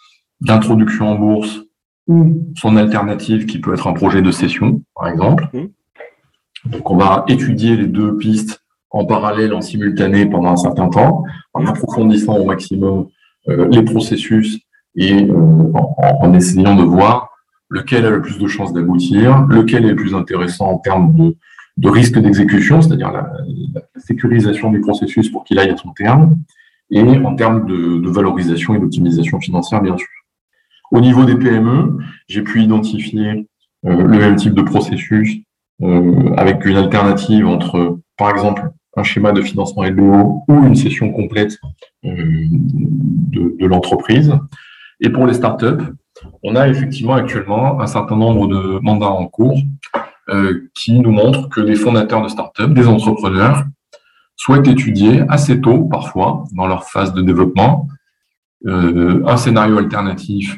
d'introduction 0.40 1.09
en 1.09 1.17
bourse 1.17 1.61
ou 2.07 2.47
son 2.57 2.76
alternative 2.76 3.47
qui 3.47 3.61
peut 3.61 3.75
être 3.75 3.87
un 3.87 3.93
projet 3.93 4.23
de 4.23 4.31
cession, 4.31 4.83
par 4.95 5.09
exemple. 5.09 5.49
Mmh. 5.52 6.71
Donc 6.71 6.90
on 6.90 6.97
va 6.97 7.25
étudier 7.29 7.76
les 7.76 7.87
deux 7.87 8.17
pistes 8.17 8.62
en 8.90 9.07
parallèle, 9.07 9.55
en 9.55 9.61
simultané 9.61 10.26
pendant 10.26 10.50
un 10.50 10.57
certain 10.57 10.88
temps, 10.88 11.25
en 11.52 11.67
approfondissant 11.67 12.37
au 12.37 12.45
maximum 12.45 13.07
les 13.47 13.83
processus 13.83 14.61
et 14.97 15.25
euh, 15.25 15.73
en, 15.75 15.97
en, 16.23 16.35
essayant 16.35 16.75
de 16.75 16.83
voir 16.83 17.31
lequel 17.69 18.05
a 18.05 18.11
le 18.11 18.21
plus 18.21 18.39
de 18.39 18.47
chances 18.49 18.73
d'aboutir, 18.73 19.43
lequel 19.49 19.85
est 19.85 19.91
le 19.91 19.97
plus 19.97 20.15
intéressant 20.15 20.67
en 20.67 20.79
termes 20.79 21.15
de, 21.15 21.37
de 21.81 21.89
risque 21.89 22.19
d'exécution, 22.19 22.83
c'est-à-dire 22.83 23.11
la, 23.11 23.33
sécurisation 23.97 24.71
du 24.71 24.81
processus 24.81 25.31
pour 25.31 25.45
qu'il 25.45 25.59
aille 25.59 25.71
à 25.71 25.77
son 25.77 25.93
terme, 25.93 26.39
et 26.91 27.01
en 27.01 27.35
termes 27.37 27.67
de, 27.67 28.09
valorisation 28.11 28.75
et 28.75 28.81
d'optimisation 28.81 29.41
financière, 29.41 29.81
bien 29.81 29.97
sûr. 29.97 30.09
Au 30.91 31.01
niveau 31.01 31.25
des 31.25 31.37
PME, 31.37 31.99
j'ai 32.29 32.43
pu 32.43 32.63
identifier 32.63 33.47
euh, 33.87 34.03
le 34.03 34.19
même 34.19 34.37
type 34.37 34.55
de 34.55 34.63
processus 34.63 35.39
euh, 35.83 36.35
avec 36.37 36.65
une 36.67 36.77
alternative 36.77 37.47
entre, 37.47 38.01
par 38.19 38.31
exemple, 38.31 38.71
un 38.97 39.05
schéma 39.05 39.33
de 39.33 39.41
financement 39.41 39.85
LBO 39.85 40.43
ou 40.49 40.65
une 40.67 40.75
session 40.75 41.13
complète 41.13 41.57
euh, 42.05 42.11
de, 42.51 43.57
de 43.59 43.67
l'entreprise. 43.67 44.35
Et 45.00 45.11
pour 45.11 45.26
les 45.26 45.35
startups, 45.35 45.85
on 46.42 46.57
a 46.57 46.69
effectivement 46.69 47.14
actuellement 47.14 47.80
un 47.80 47.87
certain 47.87 48.16
nombre 48.16 48.47
de 48.49 48.78
mandats 48.80 49.11
en 49.11 49.26
cours 49.26 49.59
euh, 50.28 50.71
qui 50.75 50.99
nous 50.99 51.11
montre 51.11 51.49
que 51.49 51.61
des 51.61 51.75
fondateurs 51.75 52.23
de 52.23 52.28
start-up, 52.28 52.73
des 52.73 52.87
entrepreneurs, 52.87 53.64
souhaitent 54.37 54.69
étudier 54.69 55.23
assez 55.28 55.61
tôt, 55.61 55.85
parfois, 55.85 56.45
dans 56.52 56.66
leur 56.66 56.85
phase 56.85 57.12
de 57.14 57.23
développement, 57.23 57.88
euh, 58.66 59.23
un 59.26 59.37
scénario 59.37 59.78
alternatif 59.78 60.57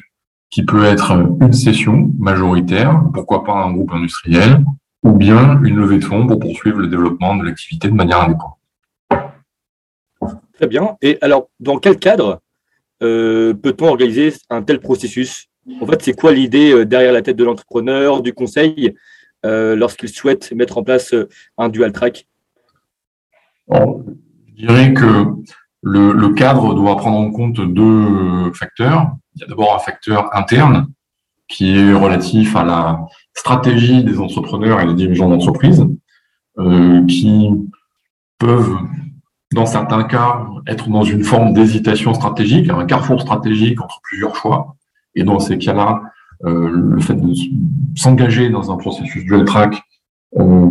qui 0.50 0.64
peut 0.64 0.84
être 0.84 1.12
une 1.40 1.52
session 1.52 2.10
majoritaire, 2.18 3.02
pourquoi 3.14 3.42
pas 3.44 3.54
un 3.54 3.72
groupe 3.72 3.92
industriel, 3.92 4.64
ou 5.02 5.12
bien 5.12 5.60
une 5.62 5.76
levée 5.76 5.98
de 5.98 6.04
fonds 6.04 6.26
pour 6.26 6.38
poursuivre 6.38 6.78
le 6.78 6.88
développement 6.88 7.36
de 7.36 7.44
l'activité 7.44 7.88
de 7.88 7.94
manière 7.94 8.20
indépendante. 8.20 8.58
Très 10.54 10.66
bien. 10.66 10.96
Et 11.00 11.18
alors, 11.22 11.48
dans 11.58 11.78
quel 11.78 11.98
cadre 11.98 12.40
euh, 13.02 13.54
peut-on 13.54 13.86
organiser 13.88 14.32
un 14.50 14.62
tel 14.62 14.80
processus? 14.80 15.48
En 15.80 15.86
fait, 15.86 16.02
c'est 16.02 16.12
quoi 16.12 16.32
l'idée 16.32 16.84
derrière 16.84 17.12
la 17.12 17.22
tête 17.22 17.36
de 17.36 17.44
l'entrepreneur, 17.44 18.22
du 18.22 18.32
conseil 18.32 18.94
euh, 19.44 19.74
lorsqu'ils 19.74 20.08
souhaitent 20.08 20.52
mettre 20.52 20.78
en 20.78 20.84
place 20.84 21.12
euh, 21.14 21.28
un 21.58 21.68
dual 21.68 21.92
track? 21.92 22.26
Je 23.68 24.66
dirais 24.66 24.92
que 24.92 25.26
le, 25.82 26.28
cadre 26.34 26.74
doit 26.74 26.96
prendre 26.96 27.18
en 27.18 27.30
compte 27.30 27.60
deux 27.60 28.52
facteurs. 28.52 29.12
Il 29.34 29.40
y 29.40 29.44
a 29.44 29.48
d'abord 29.48 29.74
un 29.74 29.78
facteur 29.78 30.34
interne 30.36 30.86
qui 31.48 31.76
est 31.76 31.92
relatif 31.92 32.54
à 32.54 32.64
la 32.64 33.00
stratégie 33.34 34.04
des 34.04 34.18
entrepreneurs 34.18 34.80
et 34.80 34.86
des 34.86 34.94
dirigeants 34.94 35.28
d'entreprise, 35.28 35.84
euh, 36.58 37.04
qui 37.06 37.50
peuvent, 38.38 38.76
dans 39.54 39.66
certains 39.66 40.04
cas, 40.04 40.46
être 40.66 40.88
dans 40.88 41.02
une 41.02 41.24
forme 41.24 41.52
d'hésitation 41.52 42.14
stratégique, 42.14 42.70
un 42.70 42.84
carrefour 42.84 43.20
stratégique 43.20 43.80
entre 43.80 44.00
plusieurs 44.02 44.36
choix. 44.36 44.76
Et 45.14 45.24
dans 45.24 45.38
ces 45.38 45.58
cas-là, 45.58 46.02
euh, 46.44 46.70
le 46.70 47.00
fait 47.00 47.14
de 47.14 47.32
s'engager 47.94 48.50
dans 48.50 48.72
un 48.72 48.76
processus 48.76 49.24
dual 49.24 49.44
track 49.44 49.82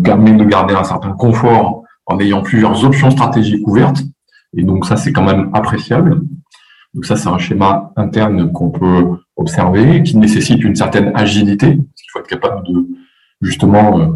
permet 0.04 0.34
de 0.34 0.44
garder 0.44 0.74
un 0.74 0.84
certain 0.84 1.12
confort 1.12 1.84
en 2.08 2.20
ayant 2.20 2.42
plusieurs 2.42 2.84
options 2.84 3.12
stratégiques 3.12 3.68
ouvertes. 3.68 4.02
Et 4.58 4.64
donc 4.64 4.86
ça, 4.86 4.98
c'est 4.98 5.14
quand 5.14 5.24
même 5.24 5.50
appréciable. 5.54 6.22
Donc 6.94 7.06
ça, 7.06 7.16
c'est 7.16 7.30
un 7.30 7.38
schéma 7.38 7.94
interne 7.96 8.52
qu'on 8.52 8.70
peut 8.70 9.18
observer, 9.38 10.04
qui 10.04 10.18
nécessite 10.18 10.64
une 10.64 10.76
certaine 10.76 11.12
agilité, 11.16 11.68
parce 11.68 12.02
qu'il 12.02 12.12
faut 12.12 12.20
être 12.20 12.28
capable 12.28 12.68
de 12.68 12.86
justement 13.42 14.00
euh, 14.00 14.08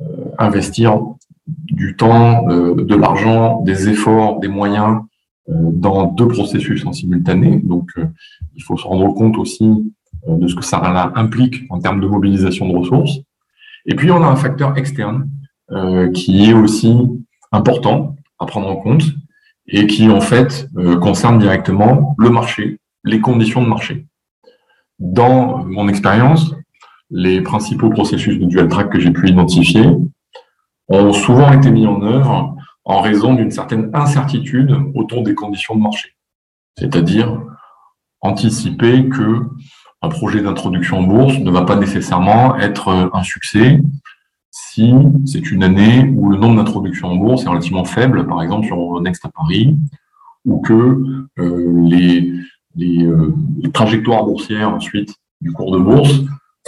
euh, 0.00 0.24
investir 0.38 0.98
du 1.46 1.96
temps, 1.96 2.46
de 2.46 2.94
l'argent, 2.94 3.60
des 3.62 3.88
efforts, 3.88 4.40
des 4.40 4.48
moyens 4.48 5.00
dans 5.48 6.06
deux 6.06 6.28
processus 6.28 6.86
en 6.86 6.92
simultané. 6.92 7.60
Donc 7.62 7.90
il 8.54 8.62
faut 8.62 8.76
se 8.76 8.86
rendre 8.86 9.12
compte 9.12 9.36
aussi 9.36 9.92
euh, 10.28 10.38
de 10.38 10.48
ce 10.48 10.54
que 10.54 10.64
ça 10.64 10.80
implique 11.16 11.64
en 11.70 11.80
termes 11.80 12.00
de 12.00 12.06
mobilisation 12.06 12.68
de 12.68 12.76
ressources. 12.76 13.18
Et 13.86 13.94
puis, 13.94 14.10
on 14.10 14.22
a 14.22 14.26
un 14.26 14.36
facteur 14.36 14.76
externe 14.78 15.28
euh, 15.70 16.10
qui 16.12 16.48
est 16.48 16.54
aussi 16.54 16.96
important 17.52 18.16
à 18.38 18.46
prendre 18.46 18.68
en 18.68 18.76
compte 18.76 19.02
et 19.66 19.86
qui, 19.86 20.08
en 20.08 20.20
fait, 20.20 20.68
euh, 20.76 20.96
concerne 20.96 21.38
directement 21.38 22.14
le 22.18 22.30
marché, 22.30 22.78
les 23.04 23.20
conditions 23.20 23.62
de 23.62 23.68
marché. 23.68 24.06
Dans 24.98 25.64
mon 25.64 25.88
expérience, 25.88 26.54
les 27.10 27.42
principaux 27.42 27.90
processus 27.90 28.38
de 28.38 28.46
dual 28.46 28.68
track 28.68 28.90
que 28.90 29.00
j'ai 29.00 29.10
pu 29.10 29.28
identifier 29.28 29.84
ont 30.88 31.12
souvent 31.12 31.52
été 31.52 31.70
mis 31.70 31.86
en 31.86 32.02
œuvre 32.02 32.56
en 32.84 33.00
raison 33.00 33.34
d'une 33.34 33.50
certaine 33.50 33.90
incertitude 33.94 34.76
autour 34.94 35.22
des 35.22 35.34
conditions 35.34 35.74
de 35.74 35.80
marché. 35.80 36.10
C'est-à-dire 36.78 37.40
anticiper 38.20 39.08
que 39.08 39.42
un 40.02 40.08
projet 40.08 40.42
d'introduction 40.42 40.98
en 40.98 41.02
bourse 41.02 41.38
ne 41.38 41.50
va 41.50 41.62
pas 41.62 41.76
nécessairement 41.76 42.56
être 42.56 42.88
euh, 42.88 43.08
un 43.14 43.22
succès 43.22 43.80
si 44.50 44.94
c'est 45.24 45.50
une 45.50 45.64
année 45.64 46.12
où 46.14 46.28
le 46.28 46.36
nombre 46.36 46.56
d'introductions 46.56 47.08
en 47.08 47.16
bourse 47.16 47.44
est 47.44 47.48
relativement 47.48 47.84
faible, 47.84 48.26
par 48.26 48.40
exemple 48.42 48.66
sur 48.66 49.00
Next 49.00 49.24
à 49.24 49.30
Paris, 49.30 49.76
ou 50.44 50.60
que 50.60 50.72
euh, 50.72 51.30
euh, 51.38 52.42
les, 52.76 53.70
trajectoires 53.72 54.24
boursières 54.24 54.72
ensuite 54.72 55.16
du 55.40 55.50
cours 55.52 55.72
de 55.72 55.78
bourse 55.78 56.20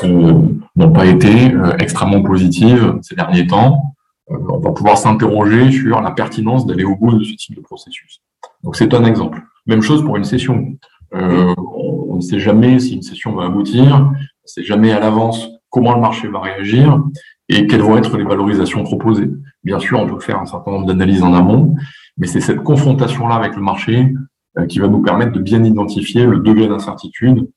n'ont 0.03 0.93
pas 0.93 1.07
été 1.07 1.55
extrêmement 1.79 2.23
positives 2.23 2.99
ces 3.03 3.15
derniers 3.15 3.47
temps. 3.47 3.96
On 4.29 4.59
va 4.59 4.73
pouvoir 4.73 4.99
s'interroger 4.99 5.71
sur 5.71 6.01
la 6.01 6.11
pertinence 6.11 6.67
d'aller 6.67 6.85
au 6.85 6.97
bout 6.97 7.19
de 7.19 7.25
ce 7.25 7.35
type 7.35 7.57
de 7.57 7.61
processus. 7.61 8.21
Donc 8.63 8.77
c'est 8.77 8.93
un 8.95 9.05
exemple. 9.05 9.43
Même 9.67 9.83
chose 9.83 10.05
pour 10.05 10.17
une 10.17 10.25
session. 10.25 10.77
Euh, 11.15 11.55
on 11.57 12.17
ne 12.17 12.21
sait 12.21 12.41
jamais 12.41 12.79
si 12.79 12.95
une 12.95 13.03
session 13.03 13.35
va 13.35 13.45
aboutir, 13.45 13.95
on 13.95 14.11
ne 14.11 14.17
sait 14.45 14.65
jamais 14.65 14.93
à 14.93 15.01
l'avance 15.01 15.49
comment 15.71 15.95
le 15.95 16.01
marché 16.01 16.29
va 16.29 16.41
réagir 16.41 17.01
et 17.49 17.67
quelles 17.67 17.83
vont 17.83 17.97
être 17.97 18.17
les 18.17 18.25
valorisations 18.25 18.83
proposées. 18.83 19.31
Bien 19.63 19.79
sûr, 19.79 20.01
on 20.01 20.07
peut 20.07 20.21
faire 20.21 20.41
un 20.41 20.47
certain 20.47 20.73
nombre 20.73 20.87
d'analyses 20.87 21.23
en 21.23 21.35
amont, 21.35 21.77
mais 22.17 22.27
c'est 22.27 22.41
cette 22.41 22.63
confrontation-là 22.63 23.37
avec 23.37 23.55
le 23.55 23.63
marché 23.63 24.13
euh, 24.59 24.67
qui 24.67 24.79
va 24.79 24.89
nous 24.89 25.03
permettre 25.03 25.33
de 25.33 25.41
bien 25.41 25.63
identifier 25.63 26.27
le 26.27 26.39
degré 26.39 26.67
d'incertitude. 26.67 27.49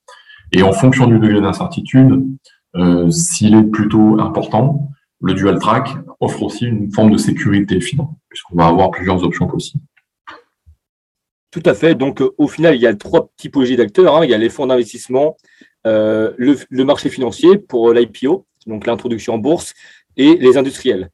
Et 0.52 0.62
en 0.62 0.72
fonction 0.72 1.06
du 1.06 1.18
degré 1.18 1.40
d'incertitude, 1.40 2.24
euh, 2.76 3.10
s'il 3.10 3.54
est 3.54 3.64
plutôt 3.64 4.20
important, 4.20 4.90
le 5.22 5.34
dual 5.34 5.58
track 5.58 5.88
offre 6.20 6.42
aussi 6.42 6.66
une 6.66 6.90
forme 6.92 7.12
de 7.12 7.18
sécurité 7.18 7.80
finalement, 7.80 8.18
puisqu'on 8.28 8.56
va 8.56 8.66
avoir 8.66 8.90
plusieurs 8.90 9.22
options 9.22 9.46
possibles. 9.46 9.84
Tout 11.50 11.62
à 11.64 11.74
fait. 11.74 11.94
Donc, 11.94 12.22
au 12.38 12.46
final, 12.46 12.76
il 12.76 12.80
y 12.80 12.86
a 12.86 12.94
trois 12.94 13.28
typologies 13.36 13.76
d'acteurs. 13.76 14.16
Hein. 14.16 14.24
Il 14.24 14.30
y 14.30 14.34
a 14.34 14.38
les 14.38 14.48
fonds 14.48 14.68
d'investissement, 14.68 15.36
euh, 15.86 16.32
le, 16.36 16.84
marché 16.84 17.10
financier 17.10 17.58
pour 17.58 17.92
l'IPO, 17.92 18.46
donc 18.66 18.86
l'introduction 18.86 19.34
en 19.34 19.38
bourse, 19.38 19.74
et 20.16 20.36
les 20.36 20.56
industriels. 20.56 21.10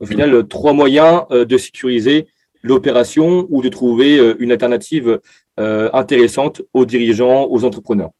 Au 0.00 0.06
final, 0.06 0.46
trois 0.48 0.72
moyens 0.72 1.24
euh, 1.30 1.44
de 1.44 1.56
sécuriser 1.56 2.26
l'opération 2.62 3.46
ou 3.48 3.62
de 3.62 3.68
trouver 3.68 4.18
euh, 4.18 4.34
une 4.40 4.52
alternative 4.52 5.20
intéressante 5.58 6.60
aux 6.74 6.84
dirigeants, 6.84 7.46
aux 7.48 7.64
entrepreneurs. 7.64 8.10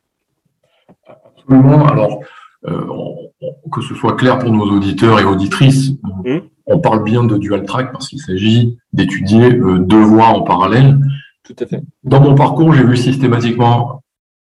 Absolument. 1.07 1.87
Alors, 1.87 2.23
que 2.67 3.81
ce 3.81 3.95
soit 3.95 4.17
clair 4.17 4.39
pour 4.39 4.51
nos 4.53 4.65
auditeurs 4.65 5.21
et 5.21 5.25
auditrices, 5.25 5.93
mmh. 6.25 6.39
on 6.67 6.79
parle 6.81 7.05
bien 7.05 7.25
de 7.25 7.37
dual 7.37 7.65
track 7.65 7.93
parce 7.93 8.09
qu'il 8.09 8.21
s'agit 8.21 8.77
d'étudier 8.93 9.53
deux 9.53 10.03
voies 10.03 10.29
en 10.29 10.43
parallèle. 10.43 10.99
Tout 11.45 11.55
à 11.61 11.67
fait. 11.67 11.83
Dans 12.03 12.21
mon 12.21 12.35
parcours, 12.35 12.73
j'ai 12.75 12.85
vu 12.85 12.97
systématiquement, 12.97 14.03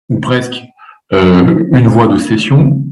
ou 0.08 0.20
presque, 0.20 0.62
euh, 1.12 1.66
une 1.72 1.86
voie 1.86 2.06
de 2.06 2.18
cession 2.18 2.82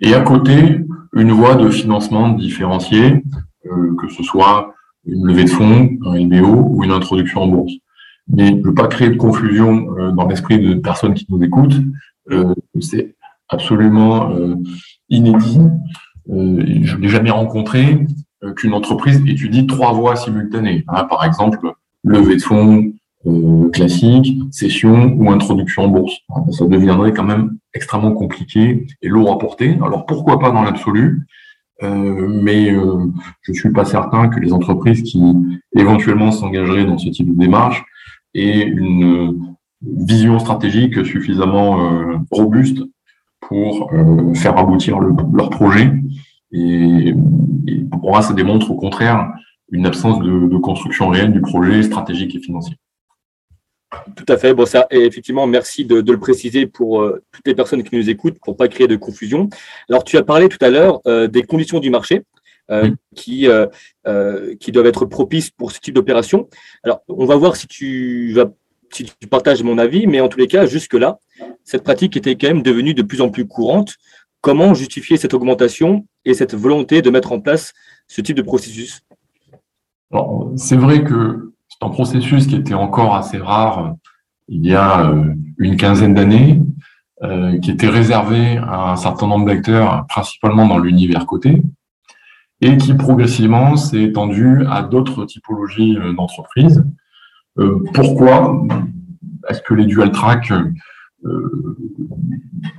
et 0.00 0.14
à 0.14 0.20
côté 0.20 0.80
une 1.14 1.32
voie 1.32 1.54
de 1.54 1.68
financement 1.70 2.30
différencié, 2.30 3.22
euh, 3.66 3.94
que 3.98 4.08
ce 4.08 4.22
soit 4.22 4.74
une 5.04 5.26
levée 5.26 5.44
de 5.44 5.50
fonds, 5.50 5.90
un 6.06 6.16
IBO 6.16 6.68
ou 6.70 6.84
une 6.84 6.92
introduction 6.92 7.42
en 7.42 7.48
bourse. 7.48 7.72
Mais 8.28 8.48
je 8.48 8.52
ne 8.54 8.62
veux 8.62 8.74
pas 8.74 8.86
créer 8.86 9.10
de 9.10 9.16
confusion 9.16 9.96
euh, 9.98 10.12
dans 10.12 10.28
l'esprit 10.28 10.58
de 10.60 10.74
personnes 10.74 11.14
qui 11.14 11.26
nous 11.28 11.42
écoutent. 11.42 11.80
C'est 12.80 13.14
absolument 13.52 14.30
inédit. 15.08 15.60
je 16.28 16.96
n'ai 16.96 17.08
jamais 17.08 17.30
rencontré 17.30 18.06
qu'une 18.56 18.74
entreprise 18.74 19.22
étudie 19.26 19.66
trois 19.66 19.92
voies 19.92 20.16
simultanées. 20.16 20.84
Hein, 20.88 21.04
par 21.04 21.24
exemple, 21.24 21.72
levée 22.04 22.36
de 22.36 22.42
fonds, 22.42 22.92
euh, 23.24 23.70
classique, 23.70 24.36
session 24.50 25.14
ou 25.16 25.30
introduction 25.30 25.84
en 25.84 25.88
bourse. 25.88 26.16
Ça 26.50 26.66
deviendrait 26.66 27.12
quand 27.12 27.22
même 27.22 27.56
extrêmement 27.72 28.10
compliqué 28.10 28.84
et 29.00 29.08
lourd 29.08 29.30
à 29.30 29.38
porter. 29.38 29.78
Alors 29.84 30.06
pourquoi 30.06 30.40
pas 30.40 30.50
dans 30.50 30.62
l'absolu? 30.62 31.24
Euh, 31.84 32.28
mais 32.28 32.72
euh, 32.72 33.06
je 33.42 33.52
suis 33.52 33.70
pas 33.70 33.84
certain 33.84 34.28
que 34.28 34.40
les 34.40 34.52
entreprises 34.52 35.02
qui 35.02 35.22
éventuellement 35.76 36.32
s'engageraient 36.32 36.84
dans 36.84 36.98
ce 36.98 37.10
type 37.10 37.28
de 37.28 37.38
démarche 37.38 37.84
aient 38.34 38.62
une 38.62 39.56
vision 39.82 40.40
stratégique 40.40 41.04
suffisamment 41.04 41.92
robuste 42.30 42.82
pour 43.42 43.90
faire 44.34 44.56
aboutir 44.56 44.98
leur 45.00 45.50
projet. 45.50 45.92
Et, 46.52 47.14
pour 47.90 48.10
moi, 48.10 48.22
ça 48.22 48.32
démontre 48.32 48.70
au 48.70 48.76
contraire 48.76 49.32
une 49.70 49.86
absence 49.86 50.18
de, 50.20 50.48
de 50.48 50.56
construction 50.58 51.08
réelle 51.08 51.32
du 51.32 51.40
projet 51.40 51.82
stratégique 51.82 52.34
et 52.34 52.40
financier. 52.40 52.76
Tout 54.16 54.24
à 54.28 54.36
fait. 54.36 54.54
Bon, 54.54 54.66
ça, 54.66 54.86
et 54.90 55.04
effectivement, 55.04 55.46
merci 55.46 55.84
de, 55.84 56.00
le 56.00 56.18
préciser 56.18 56.66
pour 56.66 57.02
euh, 57.02 57.22
toutes 57.30 57.46
les 57.46 57.54
personnes 57.54 57.82
qui 57.82 57.96
nous 57.96 58.08
écoutent, 58.08 58.38
pour 58.42 58.56
pas 58.56 58.68
créer 58.68 58.88
de 58.88 58.96
confusion. 58.96 59.48
Alors, 59.88 60.04
tu 60.04 60.16
as 60.16 60.22
parlé 60.22 60.48
tout 60.48 60.58
à 60.60 60.70
l'heure 60.70 61.00
euh, 61.06 61.28
des 61.28 61.42
conditions 61.42 61.78
du 61.78 61.90
marché 61.90 62.22
euh, 62.70 62.90
qui, 63.14 63.48
qui 64.60 64.72
doivent 64.72 64.86
être 64.86 65.04
propices 65.04 65.50
pour 65.50 65.72
ce 65.72 65.80
type 65.80 65.94
d'opération. 65.94 66.48
Alors, 66.84 67.02
on 67.08 67.26
va 67.26 67.36
voir 67.36 67.56
si 67.56 67.66
tu 67.66 68.32
vas 68.32 68.46
si 68.92 69.04
tu 69.04 69.26
partages 69.26 69.62
mon 69.62 69.78
avis, 69.78 70.06
mais 70.06 70.20
en 70.20 70.28
tous 70.28 70.38
les 70.38 70.46
cas, 70.46 70.66
jusque-là, 70.66 71.18
cette 71.64 71.84
pratique 71.84 72.16
était 72.16 72.36
quand 72.36 72.48
même 72.48 72.62
devenue 72.62 72.94
de 72.94 73.02
plus 73.02 73.20
en 73.20 73.30
plus 73.30 73.46
courante. 73.46 73.96
Comment 74.40 74.74
justifier 74.74 75.16
cette 75.16 75.34
augmentation 75.34 76.06
et 76.24 76.34
cette 76.34 76.54
volonté 76.54 77.02
de 77.02 77.10
mettre 77.10 77.32
en 77.32 77.40
place 77.40 77.72
ce 78.08 78.20
type 78.20 78.36
de 78.36 78.42
processus? 78.42 79.02
C'est 80.56 80.76
vrai 80.76 81.04
que 81.04 81.52
un 81.82 81.88
processus 81.88 82.46
qui 82.46 82.56
était 82.56 82.74
encore 82.74 83.14
assez 83.14 83.38
rare 83.38 83.86
euh, 83.86 83.90
il 84.48 84.66
y 84.66 84.74
a 84.74 85.08
euh, 85.08 85.34
une 85.58 85.76
quinzaine 85.76 86.14
d'années, 86.14 86.60
euh, 87.22 87.58
qui 87.60 87.70
était 87.70 87.88
réservé 87.88 88.58
à 88.58 88.92
un 88.92 88.96
certain 88.96 89.26
nombre 89.26 89.46
d'acteurs, 89.46 90.04
principalement 90.08 90.66
dans 90.66 90.78
l'univers 90.78 91.26
coté, 91.26 91.62
et 92.60 92.76
qui 92.76 92.94
progressivement 92.94 93.76
s'est 93.76 94.02
étendu 94.02 94.64
à 94.68 94.82
d'autres 94.82 95.24
typologies 95.24 95.96
d'entreprises. 96.16 96.84
pourquoi? 97.94 98.62
Est-ce 99.48 99.62
que 99.62 99.74
les 99.74 99.86
dual 99.86 100.12
track 100.12 100.52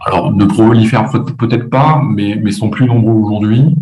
alors, 0.05 0.33
ne 0.33 0.45
prolifèrent 0.45 1.09
peut-être 1.37 1.69
pas, 1.69 2.01
mais, 2.03 2.51
sont 2.51 2.69
plus 2.69 2.85
nombreux 2.85 3.13
aujourd'hui, 3.13 3.75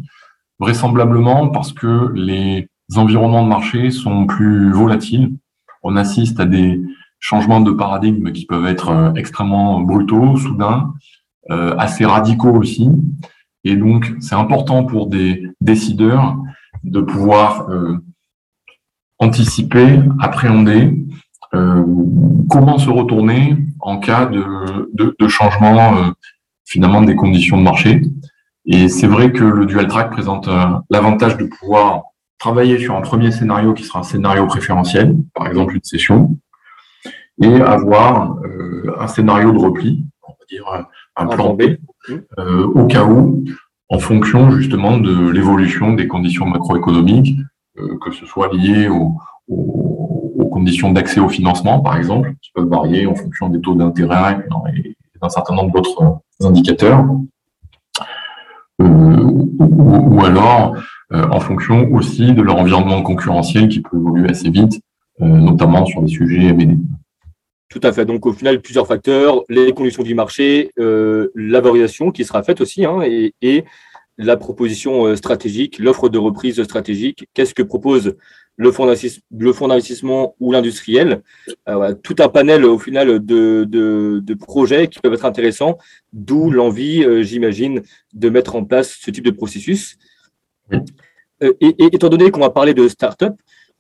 vraisemblablement 0.60 1.50
parce 1.50 1.74
que 1.74 2.12
les 2.14 2.68
environnements 2.96 3.44
de 3.44 3.50
marché 3.50 3.92
sont 3.92 4.26
plus 4.26 4.72
volatiles. 4.72 5.36
On 5.84 5.96
assiste 5.96 6.40
à 6.40 6.46
des 6.46 6.82
changements 7.20 7.62
de 7.62 7.72
paradigme 7.72 8.32
qui 8.32 8.46
peuvent 8.46 8.66
être 8.66 8.90
euh, 8.90 9.14
extrêmement 9.14 9.80
brutaux, 9.80 10.36
soudains, 10.38 10.94
euh, 11.52 11.76
assez 11.78 12.06
radicaux 12.06 12.54
aussi. 12.54 12.90
Et 13.64 13.76
donc, 13.76 14.14
c'est 14.20 14.36
important 14.36 14.84
pour 14.84 15.08
des 15.08 15.48
décideurs 15.62 16.36
de 16.84 17.00
pouvoir 17.00 17.70
euh, 17.70 17.98
anticiper, 19.20 20.00
appréhender 20.20 20.98
comment 21.52 22.78
se 22.78 22.90
retourner 22.90 23.58
en 23.80 24.00
cas 24.00 24.26
de, 24.26 24.90
de, 24.94 25.28
changement 25.28 26.14
finalement 26.66 27.02
des 27.02 27.16
conditions 27.16 27.58
de 27.58 27.64
marché? 27.64 28.02
Et 28.66 28.88
c'est 28.88 29.08
vrai 29.08 29.32
que 29.32 29.44
le 29.44 29.66
dual 29.66 29.88
track 29.88 30.12
présente 30.12 30.48
l'avantage 30.90 31.38
de 31.38 31.46
pouvoir 31.46 32.04
travailler 32.42 32.80
sur 32.80 32.96
un 32.96 33.02
premier 33.02 33.32
scénario 33.32 33.74
qui 33.74 33.84
sera 33.84 34.00
un 34.00 34.04
scénario 34.04 34.48
préférentiel, 34.48 35.16
par 35.36 35.48
exemple 35.48 35.76
une 35.76 35.84
session, 35.84 36.38
et 37.40 37.62
avoir 37.62 38.38
euh, 38.44 38.96
un 39.00 39.08
scénario 39.08 39.52
de 39.52 39.60
repli, 39.60 40.04
on 40.28 40.32
va 40.32 40.46
dire 40.50 40.88
un, 41.16 41.28
plan 41.28 41.54
B, 41.54 41.78
euh, 42.40 42.66
au 42.66 42.88
cas 42.88 43.04
où, 43.04 43.46
en 43.90 44.00
fonction 44.00 44.50
justement 44.52 44.98
de 44.98 45.30
l'évolution 45.30 45.94
des 45.94 46.08
conditions 46.08 46.48
macroéconomiques, 46.48 47.38
euh, 47.78 48.00
que 48.04 48.12
ce 48.12 48.26
soit 48.26 48.50
lié 48.52 48.90
aux, 48.90 49.14
conditions 50.62 50.92
d'accès 50.92 51.20
au 51.20 51.28
financement, 51.28 51.80
par 51.80 51.98
exemple, 51.98 52.36
qui 52.40 52.52
peuvent 52.54 52.70
varier 52.70 53.08
en 53.08 53.16
fonction 53.16 53.50
des 53.50 53.60
taux 53.60 53.74
d'intérêt 53.74 54.46
et 54.76 54.96
d'un 55.20 55.30
certain 55.30 55.56
nombre 55.56 55.72
d'autres 55.74 56.20
indicateurs, 56.42 57.04
ou, 58.80 60.24
alors 60.24 60.76
euh, 61.14 61.24
en 61.32 61.40
fonction 61.40 61.92
aussi 61.94 62.34
de 62.34 62.44
leur 62.44 62.58
environnement 62.58 63.02
concurrentiel 63.02 63.70
qui 63.70 63.82
peut 63.82 63.98
évoluer 63.98 64.30
assez 64.30 64.52
vite, 64.52 64.80
euh, 65.22 65.26
notamment 65.26 65.84
sur 65.88 66.04
des 66.04 66.10
sujets 66.10 66.50
M&A. 66.50 66.76
Tout 67.70 67.82
à 67.84 67.92
fait. 67.92 68.06
Donc, 68.06 68.28
au 68.28 68.34
final, 68.34 68.62
plusieurs 68.62 68.86
facteurs, 68.86 69.42
les 69.50 69.72
conditions 69.72 70.04
du 70.04 70.14
marché, 70.14 70.72
euh, 70.78 71.30
la 71.34 71.60
valorisation 71.60 72.12
qui 72.12 72.24
sera 72.24 72.44
faite 72.44 72.62
aussi, 72.62 72.86
hein, 72.86 73.00
et, 73.02 73.66
la 74.24 74.38
proposition 74.38 75.16
stratégique, 75.16 75.80
l'offre 75.80 76.10
de 76.10 76.18
reprise 76.18 76.62
stratégique. 76.64 77.28
Qu'est-ce 77.34 77.54
que 77.54 77.64
propose 77.64 78.16
le 78.58 78.72
fonds 78.72 78.86
d'investissement 78.86 80.36
ou 80.40 80.52
l'industriel? 80.52 81.22
Tout 82.04 82.16
un 82.20 82.30
panel, 82.30 82.66
au 82.66 82.78
final, 82.78 83.24
de, 83.26 84.34
projets 84.40 84.88
qui 84.88 85.00
peuvent 85.00 85.14
être 85.14 85.26
intéressants, 85.26 85.78
d'où 86.14 86.52
l'envie, 86.52 87.06
j'imagine, 87.24 87.82
de 88.14 88.30
mettre 88.30 88.56
en 88.56 88.64
place 88.64 88.98
ce 89.02 89.12
type 89.12 89.26
de 89.26 89.32
processus. 89.32 89.98
Euh, 91.44 91.54
et, 91.60 91.76
étant 91.80 92.10
donné 92.10 92.32
qu'on 92.32 92.40
va 92.40 92.50
parler 92.50 92.74
de 92.74 92.88
start-up, 92.88 93.36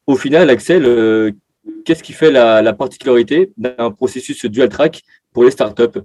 au 0.07 0.15
final, 0.15 0.49
Axel, 0.49 0.83
euh, 0.85 1.31
qu'est-ce 1.85 2.03
qui 2.03 2.13
fait 2.13 2.31
la, 2.31 2.73
particularité 2.73 3.51
d'un 3.57 3.91
processus 3.91 4.45
dual 4.45 4.69
track 4.69 5.03
pour 5.33 5.43
les 5.43 5.51
start-up? 5.51 5.99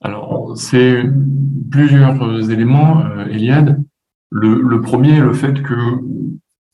Alors, 0.00 0.56
c'est 0.56 1.02
plusieurs 1.70 2.50
éléments, 2.50 3.04
euh, 3.04 3.26
Eliade. 3.26 3.82
Le, 4.30 4.60
le, 4.60 4.80
premier, 4.80 5.20
le 5.20 5.32
fait 5.32 5.62
que 5.62 5.74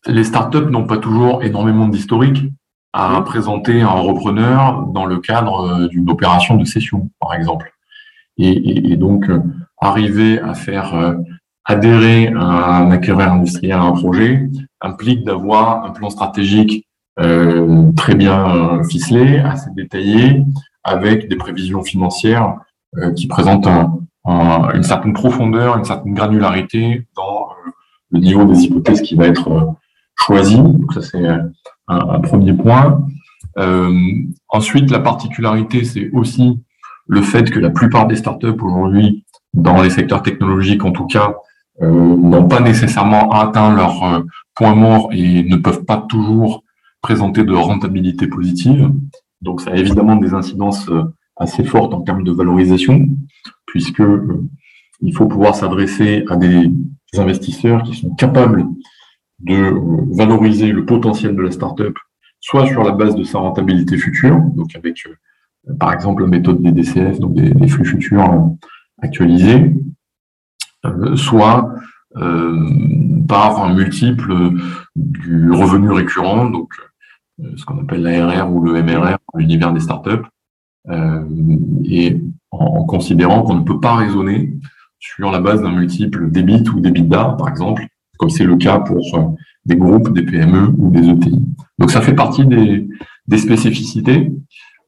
les 0.07 0.25
startups 0.25 0.71
n'ont 0.71 0.87
pas 0.87 0.99
toujours 0.99 1.43
énormément 1.43 1.89
d'historique 1.89 2.45
à 2.93 3.21
mmh. 3.21 3.25
présenter 3.25 3.81
un 3.83 3.89
repreneur 3.89 4.87
dans 4.89 5.07
le 5.07 5.19
cadre 5.19 5.89
d'une 5.89 6.11
opération 6.11 6.57
de 6.57 6.65
cession, 6.65 7.11
par 7.21 7.35
exemple. 7.35 7.73
Et, 8.37 8.93
et 8.93 8.97
donc, 8.97 9.31
arriver 9.81 10.41
à 10.41 10.55
faire 10.55 11.17
adhérer 11.65 12.29
à 12.37 12.79
un 12.79 12.91
acquéreur 12.91 13.33
industriel 13.33 13.73
à 13.73 13.83
un 13.83 13.93
projet 13.93 14.49
implique 14.81 15.25
d'avoir 15.25 15.85
un 15.85 15.91
plan 15.91 16.11
stratégique 16.11 16.87
euh, 17.21 17.93
très 17.93 18.15
bien 18.15 18.83
ficelé, 18.85 19.39
assez 19.39 19.71
détaillé, 19.77 20.43
avec 20.83 21.29
des 21.29 21.37
prévisions 21.37 21.83
financières 21.83 22.49
euh, 22.49 22.64
qui 23.17 23.27
présentent 23.27 23.67
un, 23.67 23.99
une 24.75 24.83
certaine 24.83 25.13
profondeur, 25.13 25.77
une 25.77 25.85
certaine 25.85 26.15
granularité 26.15 27.07
dans 27.17 27.49
le 28.11 28.21
niveau 28.21 28.45
des 28.45 28.63
hypothèses 28.63 29.03
qui 29.03 29.15
va 29.15 29.27
être 29.27 29.75
choisi. 30.17 30.57
Donc 30.57 30.93
ça 30.93 31.03
c'est 31.03 31.27
un, 31.89 32.21
premier 32.21 32.55
point. 32.55 33.07
ensuite, 34.49 34.91
la 34.91 35.01
particularité, 35.01 35.85
c'est 35.85 36.11
aussi 36.13 36.61
le 37.07 37.21
fait 37.21 37.51
que 37.51 37.61
la 37.61 37.71
plupart 37.71 38.07
des 38.07 38.17
startups 38.17 38.61
aujourd'hui, 38.63 39.25
dans 39.53 39.83
les 39.83 39.91
secteurs 39.91 40.23
technologiques 40.23 40.85
en 40.85 40.93
tout 40.93 41.07
cas, 41.07 41.35
n'ont 41.81 42.49
pas 42.49 42.61
nécessairement 42.61 43.31
atteint 43.33 43.75
leur 43.75 44.25
point 44.55 44.75
mort 44.75 45.09
et 45.13 45.43
ne 45.43 45.57
peuvent 45.57 45.85
pas 45.85 45.99
toujours 46.09 46.63
présenter 47.03 47.45
de 47.45 47.53
rentabilité 47.53 48.27
positive. 48.27 48.91
Donc 49.43 49.61
ça 49.61 49.73
a 49.73 49.77
évidemment 49.77 50.17
des 50.17 50.33
incidences 50.33 50.89
euh, 50.89 51.05
assez 51.37 51.65
fortes 51.65 51.95
en 51.95 52.03
termes 52.03 52.25
de 52.25 52.33
valorisation, 52.33 53.07
puisque 53.67 54.01
euh, 54.01 54.49
il 55.01 55.15
faut 55.15 55.27
pouvoir 55.27 55.55
s'adresser 55.55 56.25
à 56.29 56.37
des 56.37 56.71
investisseurs 57.17 57.83
qui 57.83 57.95
sont 57.95 58.15
capables 58.15 58.65
de 59.41 59.55
euh, 59.55 60.05
valoriser 60.13 60.73
le 60.73 60.85
potentiel 60.85 61.35
de 61.35 61.43
la 61.43 61.51
startup, 61.51 61.97
soit 62.41 62.67
sur 62.67 62.83
la 62.83 62.93
base 62.93 63.15
de 63.17 63.25
sa 63.25 63.39
rentabilité 63.39 63.97
future, 63.97 64.39
donc 64.55 64.75
avec 64.77 65.03
par 65.79 65.93
exemple 65.93 66.23
la 66.23 66.29
méthode 66.29 66.63
des 66.63 66.73
DCF, 66.73 67.19
donc 67.19 67.35
des, 67.35 67.69
flux 67.69 67.87
futurs 67.87 68.51
actualisés, 69.01 69.73
soit 71.15 71.75
par 73.27 73.65
un 73.65 73.75
multiple 73.75 74.35
du 74.95 75.51
revenu 75.51 75.91
récurrent, 75.91 76.45
donc 76.51 76.75
euh, 77.41 77.53
ce 77.57 77.65
qu'on 77.65 77.81
appelle 77.81 78.03
l'ARR 78.03 78.53
ou 78.53 78.63
le 78.63 78.83
MRR, 78.83 79.17
l'univers 79.35 79.73
des 79.73 79.81
startups, 79.81 80.11
euh, 80.11 80.23
et 80.89 82.21
en, 82.51 82.85
considérant 82.85 83.43
qu'on 83.43 83.55
ne 83.57 83.65
peut 83.65 83.81
pas 83.81 83.95
raisonner 83.97 84.53
sur 84.99 85.31
la 85.31 85.41
base 85.41 85.63
d'un 85.63 85.73
multiple 85.73 86.31
débit 86.31 86.65
ou 86.75 86.81
d'EBITDA, 86.81 87.37
par 87.39 87.49
exemple, 87.49 87.87
comme 88.19 88.31
c'est 88.31 88.45
le 88.45 88.57
cas 88.57 88.79
pour 88.79 89.15
euh, 89.15 89.23
des 89.67 89.77
groupes, 89.77 90.13
des 90.13 90.23
PME 90.23 90.69
ou 90.79 90.91
des 90.91 91.09
ETI. 91.09 91.39
Donc 91.79 91.91
ça 91.91 92.01
fait 92.01 92.15
partie 92.15 92.47
des, 92.47 92.87
spécificités. 93.39 94.33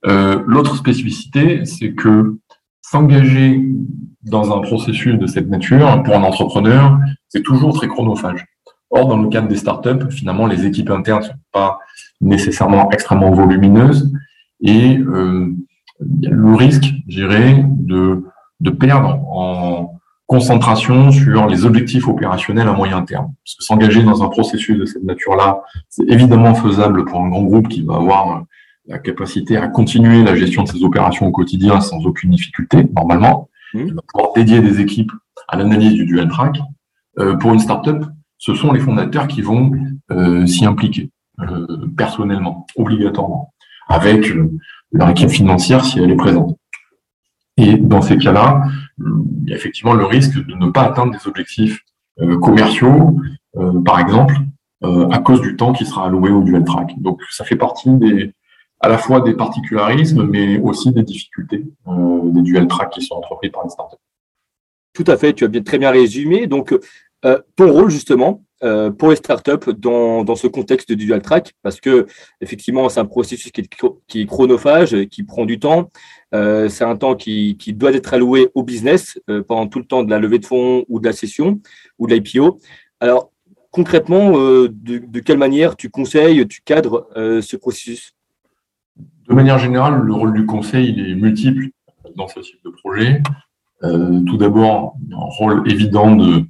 Euh, 0.06 0.42
L'autre 0.46 0.76
spécificité, 0.76 1.64
c'est 1.64 1.92
que 1.92 2.38
s'engager 2.80 3.62
dans 4.22 4.56
un 4.56 4.60
processus 4.60 5.18
de 5.18 5.26
cette 5.26 5.48
nature, 5.48 6.02
pour 6.02 6.14
un 6.14 6.22
entrepreneur, 6.22 6.98
c'est 7.28 7.42
toujours 7.42 7.74
très 7.74 7.88
chronophage. 7.88 8.44
Or, 8.90 9.08
dans 9.08 9.18
le 9.18 9.28
cadre 9.28 9.48
des 9.48 9.56
startups, 9.56 10.10
finalement, 10.10 10.46
les 10.46 10.64
équipes 10.64 10.90
internes 10.90 11.22
ne 11.22 11.26
sont 11.26 11.34
pas 11.52 11.78
nécessairement 12.20 12.90
extrêmement 12.90 13.32
volumineuses 13.32 14.12
et 14.60 14.96
euh, 14.98 15.52
le 16.00 16.54
risque, 16.54 16.92
je 17.08 17.16
dirais, 17.16 17.64
de, 17.68 18.24
de 18.60 18.70
perdre 18.70 19.20
en 19.30 19.98
concentration 20.26 21.12
sur 21.12 21.46
les 21.46 21.64
objectifs 21.64 22.08
opérationnels 22.08 22.68
à 22.68 22.72
moyen 22.72 23.02
terme. 23.02 23.32
Parce 23.44 23.56
que 23.56 23.64
s'engager 23.64 24.02
dans 24.02 24.22
un 24.24 24.28
processus 24.28 24.78
de 24.78 24.84
cette 24.84 25.04
nature-là, 25.04 25.62
c'est 25.88 26.08
évidemment 26.08 26.54
faisable 26.54 27.04
pour 27.04 27.20
un 27.20 27.28
grand 27.28 27.42
groupe 27.42 27.68
qui 27.68 27.82
va 27.82 27.96
avoir 27.96 28.44
la 28.88 28.98
capacité 28.98 29.56
à 29.56 29.68
continuer 29.68 30.22
la 30.22 30.34
gestion 30.36 30.62
de 30.62 30.68
ses 30.68 30.82
opérations 30.82 31.26
au 31.26 31.32
quotidien 31.32 31.80
sans 31.80 32.04
aucune 32.06 32.30
difficulté, 32.30 32.86
normalement. 32.94 33.48
Mmh. 33.74 33.80
Il 33.86 33.94
va 33.94 34.02
pouvoir 34.12 34.32
dédier 34.34 34.60
des 34.60 34.80
équipes 34.80 35.12
à 35.48 35.56
l'analyse 35.56 35.94
du 35.94 36.06
dual 36.06 36.28
track. 36.28 36.58
Euh, 37.18 37.36
pour 37.36 37.52
une 37.52 37.60
startup, 37.60 38.04
ce 38.38 38.54
sont 38.54 38.72
les 38.72 38.80
fondateurs 38.80 39.26
qui 39.26 39.42
vont 39.42 39.72
euh, 40.10 40.46
s'y 40.46 40.66
impliquer 40.66 41.10
euh, 41.40 41.66
personnellement, 41.96 42.66
obligatoirement, 42.76 43.52
avec 43.88 44.30
euh, 44.30 44.50
leur 44.92 45.10
équipe 45.10 45.30
financière 45.30 45.84
si 45.84 45.98
elle 45.98 46.10
est 46.10 46.16
présente. 46.16 46.56
Et 47.56 47.76
dans 47.76 48.02
ces 48.02 48.18
cas-là, 48.18 48.64
il 48.98 49.48
y 49.50 49.52
a 49.52 49.56
effectivement 49.56 49.94
le 49.94 50.04
risque 50.04 50.34
de 50.34 50.54
ne 50.54 50.70
pas 50.70 50.82
atteindre 50.82 51.12
des 51.12 51.26
objectifs 51.26 51.80
commerciaux, 52.40 53.18
par 53.84 53.98
exemple, 54.00 54.34
à 54.82 55.18
cause 55.18 55.40
du 55.40 55.56
temps 55.56 55.72
qui 55.72 55.86
sera 55.86 56.06
alloué 56.06 56.30
au 56.30 56.42
dual 56.42 56.64
track. 56.64 56.94
Donc 56.98 57.20
ça 57.30 57.44
fait 57.44 57.56
partie 57.56 57.90
des, 57.90 58.32
à 58.80 58.88
la 58.88 58.98
fois 58.98 59.20
des 59.20 59.34
particularismes, 59.34 60.24
mais 60.24 60.58
aussi 60.58 60.92
des 60.92 61.02
difficultés 61.02 61.64
des 61.86 62.42
dual 62.42 62.68
track 62.68 62.90
qui 62.90 63.02
sont 63.02 63.14
entrepris 63.14 63.50
par 63.50 63.64
les 63.64 63.70
startups. 63.70 63.96
Tout 64.92 65.04
à 65.06 65.16
fait, 65.16 65.32
tu 65.32 65.44
as 65.44 65.48
bien, 65.48 65.62
très 65.62 65.78
bien 65.78 65.90
résumé. 65.90 66.46
Donc, 66.46 66.74
euh, 67.24 67.38
ton 67.56 67.70
rôle 67.72 67.90
justement 67.90 68.44
euh, 68.66 68.90
pour 68.90 69.10
les 69.10 69.16
startups 69.16 69.72
dans, 69.78 70.24
dans 70.24 70.34
ce 70.34 70.48
contexte 70.48 70.90
du 70.90 71.06
dual 71.06 71.22
track, 71.22 71.54
parce 71.62 71.80
que 71.80 72.06
effectivement 72.40 72.88
c'est 72.88 72.98
un 72.98 73.04
processus 73.04 73.52
qui 73.52 73.60
est, 73.60 74.26
chronophage, 74.26 75.06
qui 75.06 75.22
prend 75.22 75.46
du 75.46 75.60
temps. 75.60 75.90
Euh, 76.34 76.68
c'est 76.68 76.82
un 76.82 76.96
temps 76.96 77.14
qui, 77.14 77.56
qui, 77.56 77.72
doit 77.72 77.92
être 77.92 78.12
alloué 78.12 78.48
au 78.54 78.64
business 78.64 79.20
pendant 79.46 79.68
tout 79.68 79.78
le 79.78 79.84
temps 79.84 80.02
de 80.02 80.10
la 80.10 80.18
levée 80.18 80.40
de 80.40 80.46
fonds 80.46 80.84
ou 80.88 80.98
de 80.98 81.06
la 81.06 81.12
session 81.12 81.60
ou 82.00 82.08
de 82.08 82.14
l'IPO. 82.14 82.58
Alors 82.98 83.30
concrètement, 83.70 84.32
de, 84.32 85.20
quelle 85.20 85.38
manière 85.38 85.76
tu 85.76 85.88
conseilles, 85.88 86.46
tu 86.48 86.60
cadres 86.64 87.08
ce 87.14 87.56
processus? 87.56 88.14
De 89.28 89.34
manière 89.34 89.58
générale, 89.58 90.00
le 90.00 90.12
rôle 90.12 90.34
du 90.34 90.44
conseil 90.44 90.92
il 90.96 91.10
est 91.10 91.14
multiple 91.14 91.68
dans 92.16 92.26
ce 92.26 92.40
type 92.40 92.58
de 92.64 92.70
projet. 92.70 93.22
tout 93.82 94.36
d'abord, 94.36 94.96
un 95.12 95.30
rôle 95.38 95.70
évident 95.70 96.16
de 96.16 96.44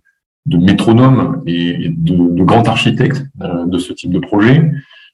de 0.46 0.58
métronomes 0.58 1.42
et 1.46 1.88
de, 1.88 2.14
de 2.14 2.44
grands 2.44 2.62
architectes 2.64 3.24
euh, 3.42 3.66
de 3.66 3.78
ce 3.78 3.92
type 3.92 4.12
de 4.12 4.20
projet, 4.20 4.70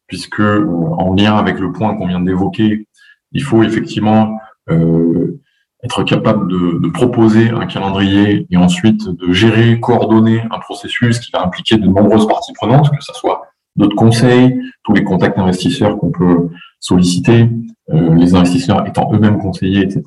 puisque 0.06 0.40
euh, 0.40 0.66
en 0.98 1.14
lien 1.14 1.36
avec 1.36 1.58
le 1.58 1.72
point 1.72 1.96
qu'on 1.96 2.06
vient 2.06 2.20
d'évoquer, 2.20 2.86
il 3.32 3.42
faut 3.42 3.62
effectivement 3.62 4.38
euh, 4.70 5.40
être 5.82 6.04
capable 6.04 6.48
de, 6.48 6.78
de, 6.78 6.88
proposer 6.90 7.48
un 7.48 7.66
calendrier 7.66 8.46
et 8.50 8.56
ensuite 8.56 9.08
de 9.08 9.32
gérer, 9.32 9.80
coordonner 9.80 10.42
un 10.50 10.58
processus 10.58 11.18
qui 11.18 11.32
va 11.32 11.44
impliquer 11.44 11.76
de 11.76 11.86
nombreuses 11.86 12.28
parties 12.28 12.52
prenantes, 12.52 12.90
que 12.90 13.02
ce 13.02 13.12
soit 13.14 13.42
d'autres 13.74 13.96
conseils, 13.96 14.60
tous 14.84 14.92
les 14.92 15.02
contacts 15.02 15.38
investisseurs 15.38 15.98
qu'on 15.98 16.12
peut 16.12 16.50
solliciter, 16.78 17.48
euh, 17.90 18.14
les 18.14 18.34
investisseurs 18.34 18.86
étant 18.86 19.12
eux-mêmes 19.12 19.38
conseillers, 19.38 19.82
etc. 19.82 20.04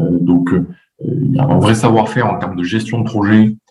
Euh, 0.00 0.18
donc, 0.20 0.50
il 1.02 1.34
y 1.34 1.38
a 1.38 1.44
un 1.44 1.58
vrai 1.58 1.74
savoir-faire 1.74 2.26
en 2.26 2.38
termes 2.38 2.56
de 2.56 2.64
gestion 2.64 3.00
de 3.00 3.04
projet 3.04 3.44
euh, 3.46 3.63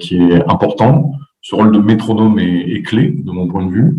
qui 0.00 0.16
est 0.16 0.42
important. 0.50 1.12
Ce 1.40 1.54
rôle 1.54 1.72
de 1.72 1.78
métronome 1.78 2.38
est, 2.38 2.82
clé, 2.82 3.10
de 3.10 3.30
mon 3.30 3.48
point 3.48 3.64
de 3.64 3.70
vue. 3.70 3.96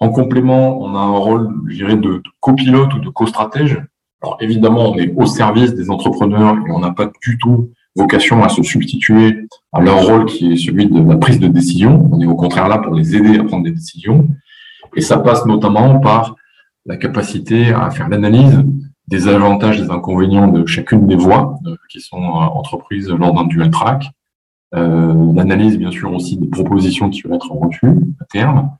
En 0.00 0.10
complément, 0.10 0.82
on 0.82 0.94
a 0.94 0.98
un 0.98 1.16
rôle, 1.16 1.48
je 1.68 1.76
dirais, 1.76 1.96
de, 1.96 2.22
copilote 2.40 2.94
ou 2.94 2.98
de 2.98 3.08
co-stratège. 3.08 3.82
Alors 4.22 4.38
évidemment, 4.40 4.92
on 4.92 4.96
est 4.96 5.12
au 5.16 5.26
service 5.26 5.74
des 5.74 5.90
entrepreneurs 5.90 6.56
et 6.66 6.70
on 6.70 6.80
n'a 6.80 6.90
pas 6.90 7.10
du 7.22 7.38
tout 7.38 7.70
vocation 7.96 8.42
à 8.42 8.48
se 8.48 8.62
substituer 8.62 9.46
à 9.72 9.80
leur 9.80 10.04
rôle 10.04 10.26
qui 10.26 10.52
est 10.52 10.56
celui 10.56 10.86
de 10.86 11.00
la 11.08 11.16
prise 11.16 11.38
de 11.38 11.48
décision. 11.48 12.08
On 12.12 12.20
est 12.20 12.26
au 12.26 12.34
contraire 12.34 12.68
là 12.68 12.78
pour 12.78 12.94
les 12.94 13.14
aider 13.14 13.38
à 13.38 13.44
prendre 13.44 13.64
des 13.64 13.70
décisions. 13.70 14.28
Et 14.96 15.00
ça 15.00 15.18
passe 15.18 15.46
notamment 15.46 16.00
par 16.00 16.34
la 16.86 16.96
capacité 16.96 17.72
à 17.72 17.90
faire 17.90 18.08
l'analyse 18.08 18.64
des 19.08 19.28
avantages 19.28 19.78
et 19.78 19.82
des 19.82 19.90
inconvénients 19.90 20.48
de 20.48 20.66
chacune 20.66 21.06
des 21.06 21.16
voies 21.16 21.58
euh, 21.66 21.76
qui 21.90 22.00
sont 22.00 22.22
euh, 22.22 22.58
entreprises 22.60 23.08
lors 23.10 23.34
d'un 23.34 23.44
dual 23.44 23.70
track, 23.70 24.04
euh, 24.04 24.08
l'analyse 24.74 25.78
bien 25.78 25.90
sûr 25.90 26.12
aussi 26.12 26.36
des 26.36 26.48
propositions 26.48 27.08
qui 27.10 27.22
vont 27.22 27.36
être 27.36 27.52
reçues 27.52 27.96
à 28.20 28.24
terme, 28.24 28.70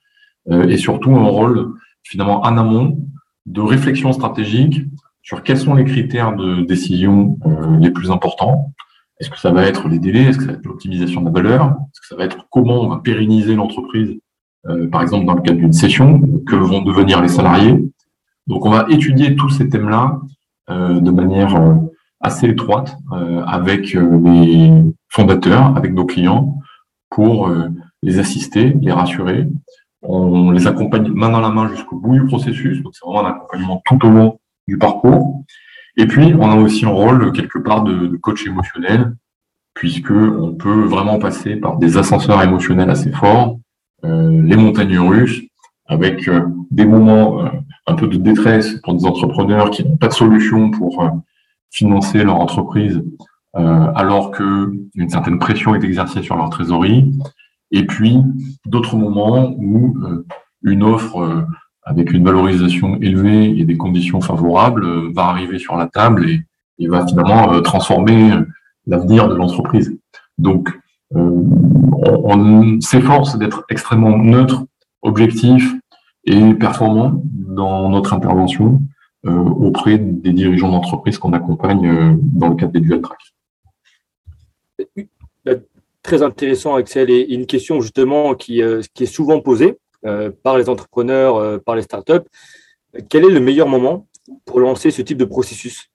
euh, 0.51 0.69
et 0.69 0.77
surtout 0.77 1.15
un 1.15 1.25
rôle 1.25 1.75
finalement 2.03 2.43
en 2.43 2.59
amont 2.59 2.99
de 3.47 3.61
réflexion 3.61 4.13
stratégique 4.13 4.83
sur 5.23 5.43
quels 5.43 5.57
sont 5.57 5.75
les 5.75 5.85
critères 5.85 6.37
de 6.37 6.63
décision 6.63 7.39
euh, 7.47 7.79
les 7.79 7.91
plus 7.91 8.11
importants. 8.11 8.73
Est-ce 9.21 9.31
que 9.31 9.39
ça 9.39 9.53
va 9.53 9.63
être 9.65 9.89
les 9.89 9.99
délais? 9.99 10.25
Est-ce 10.25 10.39
que 10.39 10.45
ça 10.45 10.53
va 10.53 10.59
être 10.59 10.67
l'optimisation 10.67 11.23
de 11.23 11.27
la 11.27 11.33
valeur? 11.33 11.67
Est-ce 11.67 12.01
que 12.01 12.07
ça 12.09 12.17
va 12.17 12.25
être 12.25 12.47
comment 12.51 12.83
on 12.83 12.89
va 12.89 12.99
pérenniser 12.99 13.55
l'entreprise, 13.55 14.19
par 14.91 15.03
exemple 15.03 15.25
dans 15.25 15.35
le 15.35 15.41
cadre 15.41 15.59
d'une 15.59 15.73
session? 15.73 16.21
Que 16.47 16.57
vont 16.57 16.83
devenir 16.83 17.23
les 17.23 17.29
salariés? 17.29 17.79
Donc 18.49 18.67
on 18.67 18.71
va 18.71 18.87
étudier 18.91 19.37
tous 19.37 19.51
ces 19.51 19.69
thèmes-là 19.69 20.21
de 20.69 21.11
manière 21.11 21.79
assez 22.21 22.49
étroite 22.49 22.97
avec 23.47 23.95
les 23.95 24.73
fondateurs 25.15 25.77
avec 25.77 25.93
nos 25.93 26.05
clients 26.05 26.59
pour 27.09 27.49
euh, 27.49 27.69
les 28.03 28.19
assister, 28.19 28.75
les 28.81 28.93
rassurer. 28.93 29.47
On 30.03 30.51
les 30.51 30.67
accompagne 30.67 31.09
main 31.09 31.31
dans 31.31 31.41
la 31.41 31.51
main 31.51 31.69
jusqu'au 31.69 31.97
bout 31.97 32.15
du 32.15 32.27
processus. 32.27 32.83
Donc, 32.83 32.95
c'est 32.95 33.07
vraiment 33.07 33.27
un 33.27 33.31
accompagnement 33.31 33.83
tout 33.87 34.05
au 34.05 34.11
long 34.11 34.39
du 34.67 34.77
parcours. 34.77 35.45
Et 35.97 36.07
puis, 36.07 36.35
on 36.39 36.51
a 36.51 36.57
aussi 36.57 36.85
un 36.85 36.91
rôle 36.91 37.33
quelque 37.33 37.59
part 37.59 37.85
de, 37.85 38.17
coach 38.17 38.47
émotionnel, 38.47 39.15
puisque 39.73 40.11
on 40.11 40.55
peut 40.55 40.83
vraiment 40.83 41.19
passer 41.19 41.57
par 41.57 41.79
des 41.79 41.97
ascenseurs 41.97 42.43
émotionnels 42.43 42.91
assez 42.91 43.13
forts, 43.13 43.59
euh, 44.05 44.43
les 44.43 44.57
montagnes 44.57 44.99
russes, 44.99 45.43
avec 45.87 46.29
euh, 46.29 46.43
des 46.71 46.85
moments 46.85 47.45
un 47.87 47.95
peu 47.95 48.09
de 48.09 48.17
détresse 48.17 48.81
pour 48.83 48.95
des 48.95 49.07
entrepreneurs 49.07 49.71
qui 49.71 49.85
n'ont 49.85 49.97
pas 49.97 50.09
de 50.09 50.13
solution 50.13 50.71
pour 50.71 51.09
financer 51.71 52.25
leur 52.25 52.41
entreprise 52.41 53.03
euh, 53.57 53.93
alors 53.95 54.33
que 54.33 54.73
une 54.97 55.09
certaine 55.09 55.39
pression 55.39 55.77
est 55.77 55.85
exercée 55.85 56.23
sur 56.23 56.37
leur 56.37 56.51
trésorerie. 56.51 57.13
Et 57.71 57.87
puis 57.87 58.19
d'autres 58.67 58.97
moments 58.97 59.55
où 59.57 59.97
euh, 60.05 60.27
une 60.63 60.83
offre 60.83 61.19
euh, 61.19 61.43
avec 61.85 62.13
une 62.13 62.25
valorisation 62.25 62.97
élevée 63.01 63.57
et 63.57 63.65
des 63.65 63.77
conditions 63.77 64.21
favorables 64.21 65.13
va 65.13 65.27
arriver 65.27 65.59
sur 65.59 65.77
la 65.77 65.87
table 65.87 66.29
et, 66.29 66.89
va 66.89 67.07
finalement 67.07 67.61
transformer 67.63 68.33
l'avenir 68.87 69.29
de 69.29 69.35
l'entreprise. 69.35 69.97
Donc, 70.39 70.77
on 71.13 72.81
s'efforce 72.81 73.39
d'être 73.39 73.65
extrêmement 73.69 74.19
neutre, 74.19 74.65
objectif 75.03 75.73
et 76.25 76.55
performant 76.55 77.23
dans 77.33 77.91
notre 77.91 78.13
intervention 78.13 78.81
auprès 79.25 79.99
des 79.99 80.33
dirigeants 80.33 80.73
d'entreprise 80.73 81.19
qu'on 81.19 81.33
accompagne 81.33 82.19
dans 82.23 82.49
le 82.49 82.57
cadre 82.57 82.73
des 82.73 82.81
dual 82.81 83.03
track. 83.03 83.34
Très 86.03 86.23
intéressant, 86.23 86.75
Axel, 86.75 87.11
et 87.11 87.33
une 87.33 87.47
question 87.47 87.81
justement 87.81 88.35
qui, 88.35 88.63
euh, 88.63 88.83
qui 88.93 89.05
est 89.05 89.07
souvent 89.07 89.41
posée 89.41 89.79
par 90.43 90.59
les 90.59 90.69
entrepreneurs, 90.69 91.63
par 91.63 91.77
les 91.77 91.81
startups. 91.81 92.29
Quel 93.09 93.25
est 93.25 93.31
le 93.31 93.41
meilleur 93.41 93.67
moment 93.67 94.07
pour 94.45 94.61
lancer 94.61 94.91
ce 94.91 95.01
type 95.01 95.17
de 95.17 95.25
processus? 95.25 95.91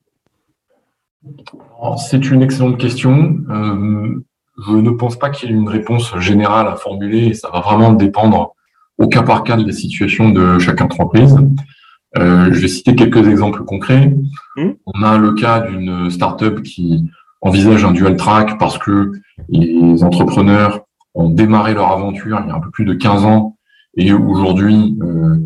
C'est 2.09 2.31
une 2.31 2.41
excellente 2.41 2.79
question. 2.79 3.37
je 3.47 4.71
ne 4.71 4.89
pense 4.89 5.15
pas 5.15 5.29
qu'il 5.29 5.51
y 5.51 5.53
ait 5.53 5.55
une 5.55 5.69
réponse 5.69 6.17
générale 6.17 6.67
à 6.67 6.75
formuler. 6.75 7.35
Ça 7.35 7.51
va 7.53 7.59
vraiment 7.59 7.93
dépendre 7.93 8.55
au 8.97 9.07
cas 9.07 9.21
par 9.21 9.43
cas 9.43 9.57
de 9.57 9.65
la 9.65 9.73
situation 9.73 10.29
de 10.29 10.57
chaque 10.57 10.81
entreprise. 10.81 11.37
Euh, 12.17 12.51
je 12.51 12.59
vais 12.59 12.67
citer 12.67 12.95
quelques 12.95 13.27
exemples 13.27 13.63
concrets. 13.63 14.13
Hmm. 14.55 14.71
On 14.85 15.03
a 15.03 15.17
le 15.17 15.33
cas 15.33 15.61
d'une 15.61 16.09
startup 16.09 16.61
qui 16.63 17.05
envisage 17.41 17.85
un 17.85 17.91
dual 17.91 18.15
track 18.15 18.57
parce 18.57 18.77
que 18.77 19.11
les 19.49 20.03
entrepreneurs 20.03 20.81
ont 21.13 21.29
démarré 21.29 21.73
leur 21.73 21.91
aventure 21.91 22.41
il 22.43 22.49
y 22.49 22.51
a 22.51 22.55
un 22.55 22.59
peu 22.59 22.69
plus 22.69 22.85
de 22.85 22.93
15 22.93 23.25
ans 23.25 23.57
et 23.95 24.13
aujourd'hui 24.13 24.97
euh, 25.01 25.37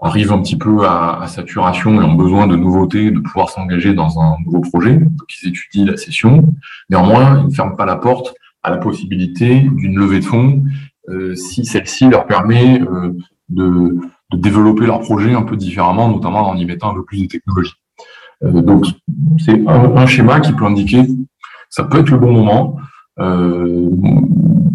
arrivent 0.00 0.32
un 0.32 0.40
petit 0.40 0.56
peu 0.56 0.86
à, 0.86 1.24
saturation 1.26 2.00
et 2.00 2.04
ont 2.04 2.14
besoin 2.14 2.46
de 2.46 2.56
nouveautés, 2.56 3.10
de 3.10 3.18
pouvoir 3.18 3.50
s'engager 3.50 3.94
dans 3.94 4.20
un 4.20 4.36
nouveau 4.44 4.60
projet. 4.60 4.94
Donc 4.94 5.26
ils 5.42 5.48
étudient 5.48 5.86
la 5.86 5.96
session. 5.96 6.44
Néanmoins, 6.90 7.40
ils 7.40 7.46
ne 7.46 7.50
ferment 7.50 7.76
pas 7.76 7.86
la 7.86 7.96
porte 7.96 8.34
à 8.62 8.70
la 8.70 8.76
possibilité 8.76 9.60
d'une 9.60 9.98
levée 9.98 10.20
de 10.20 10.24
fonds 10.24 10.62
euh, 11.08 11.34
si 11.34 11.64
celle-ci 11.64 12.08
leur 12.08 12.26
permet 12.26 12.80
euh, 12.80 13.16
de 13.48 13.98
de 14.30 14.36
développer 14.36 14.86
leur 14.86 15.00
projet 15.00 15.32
un 15.34 15.42
peu 15.42 15.56
différemment, 15.56 16.08
notamment 16.08 16.48
en 16.48 16.56
y 16.56 16.64
mettant 16.64 16.90
un 16.90 16.94
peu 16.94 17.04
plus 17.04 17.22
de 17.22 17.26
technologie. 17.26 17.72
Euh, 18.44 18.60
donc, 18.60 18.84
c'est 19.38 19.66
un, 19.66 20.06
schéma 20.06 20.40
qui 20.40 20.52
peut 20.52 20.64
indiquer 20.64 21.02
ça 21.70 21.84
peut 21.84 21.98
être 21.98 22.10
le 22.10 22.18
bon 22.18 22.32
moment 22.32 22.76
euh, 23.18 23.90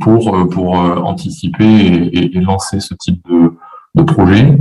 pour, 0.02 0.50
pour 0.50 0.80
euh, 0.80 0.96
anticiper 0.98 2.10
et, 2.14 2.40
lancer 2.40 2.80
ce 2.80 2.94
type 2.94 3.22
de, 3.30 3.54
de 3.96 4.04
projet. 4.04 4.58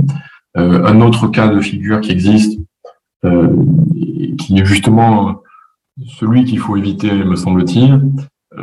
un 0.55 1.01
autre 1.01 1.27
cas 1.27 1.47
de 1.47 1.59
figure 1.59 1.99
qui 1.99 2.11
existe, 2.11 2.59
qui 3.23 4.59
est 4.59 4.65
justement 4.65 5.41
celui 6.19 6.45
qu'il 6.45 6.59
faut 6.59 6.77
éviter, 6.77 7.11
me 7.11 7.35
semble-t-il, 7.35 8.01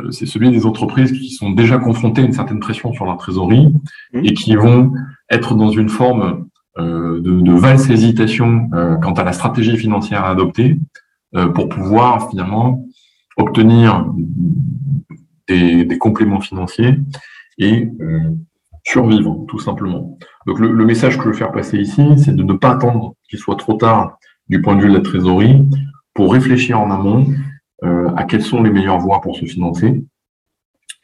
c'est 0.09 0.25
celui 0.25 0.49
des 0.51 0.65
entreprises 0.65 1.11
qui 1.11 1.29
sont 1.31 1.51
déjà 1.51 1.77
confrontées 1.77 2.21
à 2.21 2.25
une 2.25 2.33
certaine 2.33 2.59
pression 2.59 2.93
sur 2.93 3.05
leur 3.05 3.17
trésorerie 3.17 3.73
mmh. 4.13 4.25
et 4.25 4.33
qui 4.33 4.55
vont 4.55 4.93
être 5.29 5.55
dans 5.55 5.69
une 5.69 5.89
forme 5.89 6.45
euh, 6.77 7.19
de, 7.19 7.41
de, 7.41 7.51
valse 7.51 7.89
hésitation 7.89 8.69
euh, 8.73 8.95
quant 8.95 9.11
à 9.11 9.25
la 9.25 9.33
stratégie 9.33 9.75
financière 9.75 10.23
à 10.23 10.29
adopter 10.29 10.79
euh, 11.35 11.49
pour 11.49 11.67
pouvoir 11.67 12.29
finalement 12.29 12.85
obtenir 13.37 14.05
des, 15.47 15.85
des 15.85 15.97
compléments 15.97 16.41
financiers 16.41 16.97
et 17.57 17.89
survivre, 18.83 19.45
tout 19.47 19.59
simplement. 19.59 20.17
Donc 20.47 20.59
le, 20.59 20.71
le, 20.71 20.85
message 20.85 21.17
que 21.17 21.23
je 21.23 21.27
veux 21.29 21.33
faire 21.33 21.51
passer 21.51 21.77
ici, 21.77 22.03
c'est 22.17 22.35
de 22.35 22.43
ne 22.43 22.53
pas 22.53 22.71
attendre 22.71 23.15
qu'il 23.29 23.39
soit 23.39 23.55
trop 23.55 23.73
tard 23.73 24.17
du 24.49 24.61
point 24.61 24.75
de 24.75 24.81
vue 24.81 24.89
de 24.89 24.95
la 24.95 25.01
trésorerie 25.01 25.67
pour 26.13 26.33
réfléchir 26.33 26.79
en 26.79 26.89
amont 26.91 27.27
euh, 27.83 28.09
à 28.15 28.23
quelles 28.23 28.43
sont 28.43 28.63
les 28.63 28.71
meilleures 28.71 28.99
voies 28.99 29.21
pour 29.21 29.35
se 29.35 29.45
financer. 29.45 30.03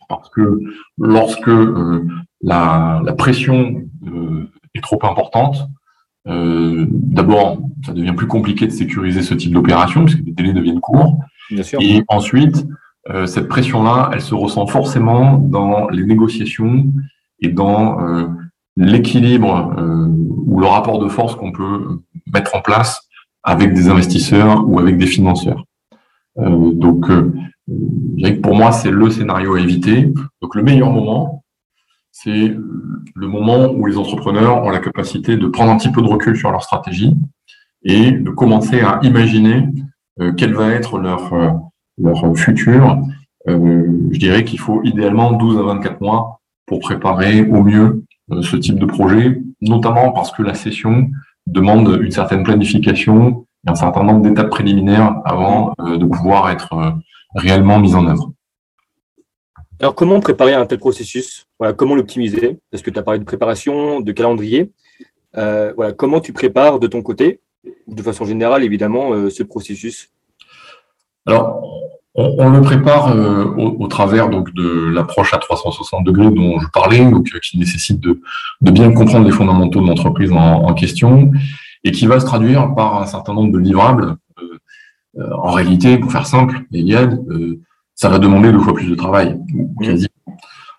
Parce 0.10 0.30
que 0.30 0.60
lorsque 0.98 1.50
euh, 1.50 2.08
la, 2.42 3.02
la, 3.04 3.14
pression 3.14 3.84
euh, 4.06 4.50
est 4.78 4.82
trop 4.82 5.00
importante. 5.04 5.68
Euh, 6.28 6.86
D'abord, 6.90 7.60
ça 7.86 7.94
devient 7.94 8.14
plus 8.16 8.28
compliqué 8.28 8.68
de 8.68 8.72
sécuriser 8.72 9.22
ce 9.22 9.34
type 9.34 9.54
d'opération 9.54 10.06
puisque 10.06 10.26
les 10.26 10.32
délais 10.32 10.54
deviennent 10.54 10.80
courts. 10.80 11.18
Et 11.80 12.04
ensuite, 12.08 12.66
euh, 13.10 13.26
cette 13.26 13.48
pression-là, 13.48 14.10
elle 14.14 14.22
se 14.22 14.36
ressent 14.36 14.68
forcément 14.68 15.38
dans 15.38 15.88
les 15.90 16.04
négociations 16.04 16.88
et 17.40 17.50
dans 17.50 18.02
euh, 18.02 18.28
l'équilibre 18.76 19.74
euh, 19.78 20.08
ou 20.46 20.60
le 20.60 20.66
rapport 20.66 21.00
de 21.00 21.08
force 21.08 21.36
qu'on 21.36 21.52
peut 21.52 22.02
mettre 22.34 22.56
en 22.56 22.62
place 22.62 23.08
avec 23.44 23.74
des 23.74 23.90
investisseurs 23.90 24.68
ou 24.68 24.80
avec 24.80 24.98
des 24.98 25.06
financeurs. 25.06 25.64
donc, 26.38 27.10
pour 28.44 28.56
moi, 28.56 28.72
c'est 28.72 28.92
le 28.92 29.10
scénario 29.10 29.56
à 29.56 29.62
éviter. 29.62 30.12
Donc, 30.42 30.56
le 30.56 30.64
meilleur 30.64 30.92
moment, 30.92 31.44
c'est 32.12 32.56
le 33.16 33.28
moment 33.28 33.72
où 33.72 33.86
les 33.86 33.98
entrepreneurs 33.98 34.64
ont 34.64 34.70
la 34.70 34.80
capacité 34.80 35.38
de 35.38 35.48
prendre 35.48 35.72
un 35.72 35.78
petit 35.78 35.92
peu 35.92 36.02
de 36.02 36.08
recul 36.08 36.36
sur 36.36 36.52
leur 36.52 36.64
stratégie 36.64 37.14
et 37.84 38.12
de 38.12 38.30
commencer 38.32 38.82
à 38.82 39.00
imaginer 39.04 39.58
euh, 39.58 39.64
quel 40.38 40.54
va 40.54 40.70
être 40.70 41.00
leur, 41.00 41.34
euh, 41.34 41.50
leur 41.98 42.36
futur. 42.36 43.00
Euh, 43.48 44.10
je 44.12 44.20
dirais 44.20 44.44
qu'il 44.44 44.60
faut 44.60 44.82
idéalement 44.84 45.32
12 45.32 45.60
à 45.60 45.64
24 45.64 46.02
mois 46.02 46.42
pour 46.66 46.80
préparer 46.80 47.42
au 47.42 47.64
mieux 47.64 48.04
ce 48.42 48.58
type 48.58 48.78
de 48.78 48.86
projet, 48.86 49.42
notamment 49.62 50.12
parce 50.12 50.32
que 50.32 50.44
la 50.44 50.54
session 50.54 51.10
demande 51.46 52.00
une 52.02 52.12
certaine 52.12 52.44
planification 52.44 53.46
et 53.66 53.72
un 53.72 53.76
certain 53.76 54.04
nombre 54.04 54.22
d'étapes 54.22 54.50
préliminaires 54.50 55.22
avant 55.24 55.74
de 55.80 56.06
pouvoir 56.06 56.50
être 56.50 56.98
réellement 57.36 57.80
mise 57.80 57.96
en 57.96 58.06
œuvre. 58.06 58.34
Alors, 59.80 59.94
comment 59.94 60.20
préparer 60.20 60.54
un 60.56 60.66
tel 60.66 60.80
processus? 60.80 61.46
Voilà, 61.60 61.74
Comment 61.74 61.96
l'optimiser? 61.96 62.58
Parce 62.72 62.82
que 62.82 62.90
tu 62.90 62.98
as 62.98 63.04
parlé 63.04 63.20
de 63.20 63.26
préparation, 63.26 64.02
de 64.02 64.12
calendrier. 64.12 64.72
Euh, 65.38 65.72
voilà, 65.76 65.94
comment 65.94 66.20
tu 66.20 66.34
prépares 66.34 66.80
de 66.80 66.88
ton 66.88 67.04
côté, 67.04 67.42
de 67.88 68.02
façon 68.02 68.26
générale, 68.26 68.64
évidemment, 68.64 69.14
euh, 69.14 69.30
ce 69.30 69.44
processus 69.44 70.10
Alors, 71.26 71.62
on, 72.16 72.50
le 72.50 72.62
prépare 72.62 73.16
euh, 73.16 73.46
au, 73.46 73.88
travers 73.88 74.30
donc, 74.30 74.54
de 74.54 74.90
l'approche 74.90 75.34
à 75.34 75.38
360 75.38 76.04
degrés 76.04 76.32
dont 76.32 76.60
je 76.60 76.68
parlais, 76.74 77.06
donc, 77.06 77.30
qui 77.42 77.60
nécessite 77.60 78.00
de, 78.00 78.22
bien 78.62 78.92
comprendre 78.92 79.26
les 79.26 79.32
fondamentaux 79.32 79.82
de 79.82 79.88
l'entreprise 79.88 80.32
en, 80.32 80.74
question 80.74 81.32
et 81.84 81.92
qui 81.92 82.08
va 82.08 82.20
se 82.20 82.26
traduire 82.26 82.74
par 82.76 83.02
un 83.02 83.06
certain 83.06 83.34
nombre 83.34 83.52
de 83.52 83.60
livrables. 83.60 84.16
en 85.16 85.52
réalité, 85.52 85.98
pour 85.98 86.12
faire 86.12 86.26
simple, 86.26 86.62
Eliade, 86.74 87.20
ça 87.98 88.10
va 88.10 88.20
demander 88.20 88.52
deux 88.52 88.60
fois 88.60 88.76
plus 88.76 88.90
de 88.90 88.96
travail, 88.96 89.40
quasi, 89.82 90.08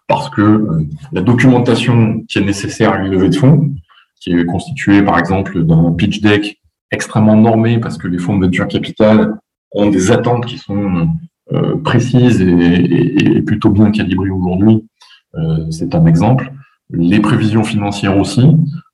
parce 0.08 0.30
que 0.30 0.40
euh, 0.40 0.88
la 1.12 1.20
documentation 1.20 2.24
qui 2.28 2.38
est 2.38 2.44
nécessaire 2.44 2.92
à 2.92 2.98
une 2.98 3.12
levée 3.12 3.28
de 3.28 3.36
fonds, 3.36 3.74
qui 4.20 4.32
est 4.32 4.44
constituée 4.46 5.02
par 5.02 5.18
exemple 5.18 5.62
d'un 5.64 5.92
pitch 5.92 6.20
deck 6.20 6.57
extrêmement 6.90 7.36
normé, 7.36 7.78
parce 7.78 7.98
que 7.98 8.08
les 8.08 8.18
fonds 8.18 8.36
de 8.36 8.46
venture 8.46 8.68
capital 8.68 9.38
ont 9.72 9.90
des 9.90 10.10
attentes 10.10 10.46
qui 10.46 10.58
sont 10.58 11.08
euh, 11.52 11.76
précises 11.76 12.40
et, 12.40 13.42
plutôt 13.42 13.70
bien 13.70 13.90
calibrées 13.90 14.30
aujourd'hui. 14.30 14.86
Euh, 15.34 15.70
c'est 15.70 15.94
un 15.94 16.06
exemple. 16.06 16.52
Les 16.90 17.20
prévisions 17.20 17.64
financières 17.64 18.18
aussi, 18.18 18.50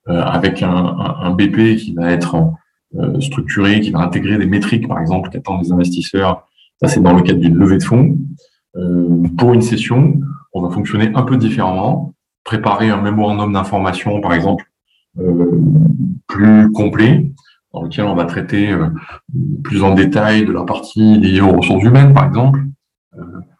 avec 0.06 0.62
un, 0.62 0.68
un, 0.68 1.30
BP 1.30 1.76
qui 1.76 1.94
va 1.94 2.10
être 2.10 2.52
structuré, 3.20 3.80
qui 3.80 3.90
va 3.90 4.00
intégrer 4.00 4.36
des 4.36 4.46
métriques, 4.46 4.86
par 4.86 5.00
exemple, 5.00 5.30
qu'attendent 5.30 5.62
les 5.62 5.72
investisseurs 5.72 6.44
ça, 6.80 6.88
c'est 6.88 7.00
dans 7.00 7.14
le 7.14 7.22
cadre 7.22 7.40
d'une 7.40 7.54
levée 7.54 7.78
de 7.78 7.82
fonds. 7.82 8.16
Euh, 8.76 9.22
pour 9.38 9.54
une 9.54 9.62
session, 9.62 10.20
on 10.52 10.62
va 10.62 10.70
fonctionner 10.70 11.10
un 11.14 11.22
peu 11.22 11.36
différemment, 11.36 12.14
préparer 12.42 12.90
un 12.90 13.00
mémorandum 13.00 13.52
d'information, 13.52 14.20
par 14.20 14.34
exemple, 14.34 14.64
euh, 15.18 15.60
plus 16.26 16.70
complet, 16.72 17.30
dans 17.74 17.82
lequel 17.82 18.06
on 18.06 18.14
va 18.14 18.24
traiter 18.24 18.70
euh, 18.70 18.88
plus 19.62 19.82
en 19.82 19.94
détail 19.94 20.46
de 20.46 20.52
la 20.52 20.64
partie 20.64 21.18
liée 21.18 21.40
aux 21.40 21.52
ressources 21.52 21.84
humaines, 21.84 22.14
par 22.14 22.26
exemple, 22.26 22.60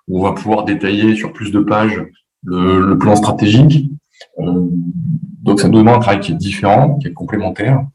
où 0.08 0.20
on 0.20 0.22
va 0.24 0.32
pouvoir 0.32 0.64
détailler 0.64 1.14
sur 1.14 1.32
plus 1.32 1.50
de 1.50 1.60
pages 1.60 2.02
le, 2.44 2.96
plan 2.96 3.16
stratégique. 3.16 3.90
donc, 4.38 5.60
ça 5.60 5.68
nous 5.68 5.78
demande 5.78 5.96
un 5.96 6.00
travail 6.00 6.20
qui 6.20 6.32
est 6.32 6.36
différent, 6.36 6.98
qui 6.98 7.08
est 7.08 7.12
complémentaire. 7.12 7.86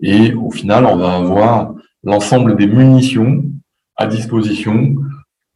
Et 0.00 0.34
au 0.34 0.50
final, 0.50 0.86
on 0.86 0.96
va 0.96 1.16
avoir 1.16 1.74
l'ensemble 2.02 2.56
des 2.56 2.66
munitions 2.66 3.44
à 3.96 4.06
disposition 4.06 4.96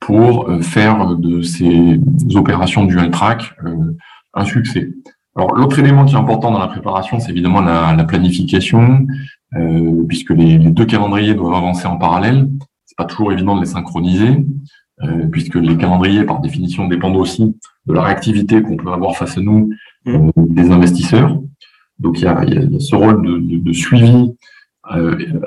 pour 0.00 0.48
euh, 0.48 0.60
faire 0.60 1.16
de 1.16 1.42
ces 1.42 2.00
opérations 2.34 2.84
du 2.84 2.96
track 3.10 3.54
euh, 3.64 3.96
un 4.34 4.44
succès. 4.44 4.90
Alors 5.36 5.54
l'autre 5.54 5.78
élément 5.78 6.04
qui 6.04 6.14
est 6.14 6.18
important 6.18 6.50
dans 6.50 6.58
la 6.58 6.68
préparation, 6.68 7.20
c'est 7.20 7.30
évidemment 7.30 7.60
la, 7.60 8.04
planification, 8.04 9.06
euh, 9.56 10.04
puisque 10.06 10.30
les, 10.30 10.58
deux 10.58 10.84
calendriers 10.84 11.34
doivent 11.34 11.54
avancer 11.54 11.86
en 11.86 11.96
parallèle. 11.96 12.48
C'est 12.84 12.96
pas 12.96 13.04
toujours 13.04 13.32
évident 13.32 13.56
de 13.56 13.60
les 13.60 13.66
synchroniser, 13.66 14.44
puisque 15.30 15.54
les 15.54 15.76
calendriers, 15.76 16.24
par 16.24 16.40
définition, 16.40 16.88
dépendent 16.88 17.16
aussi 17.16 17.54
de 17.86 17.92
la 17.92 18.02
réactivité 18.02 18.62
qu'on 18.62 18.76
peut 18.76 18.92
avoir 18.92 19.16
face 19.16 19.38
à 19.38 19.40
nous 19.40 19.70
mmh. 20.04 20.30
des 20.36 20.70
investisseurs. 20.72 21.40
Donc 22.00 22.18
il 22.18 22.24
y 22.24 22.26
a, 22.26 22.44
ce 22.80 22.96
rôle 22.96 23.24
de, 23.24 23.58
de 23.58 23.72
suivi 23.72 24.32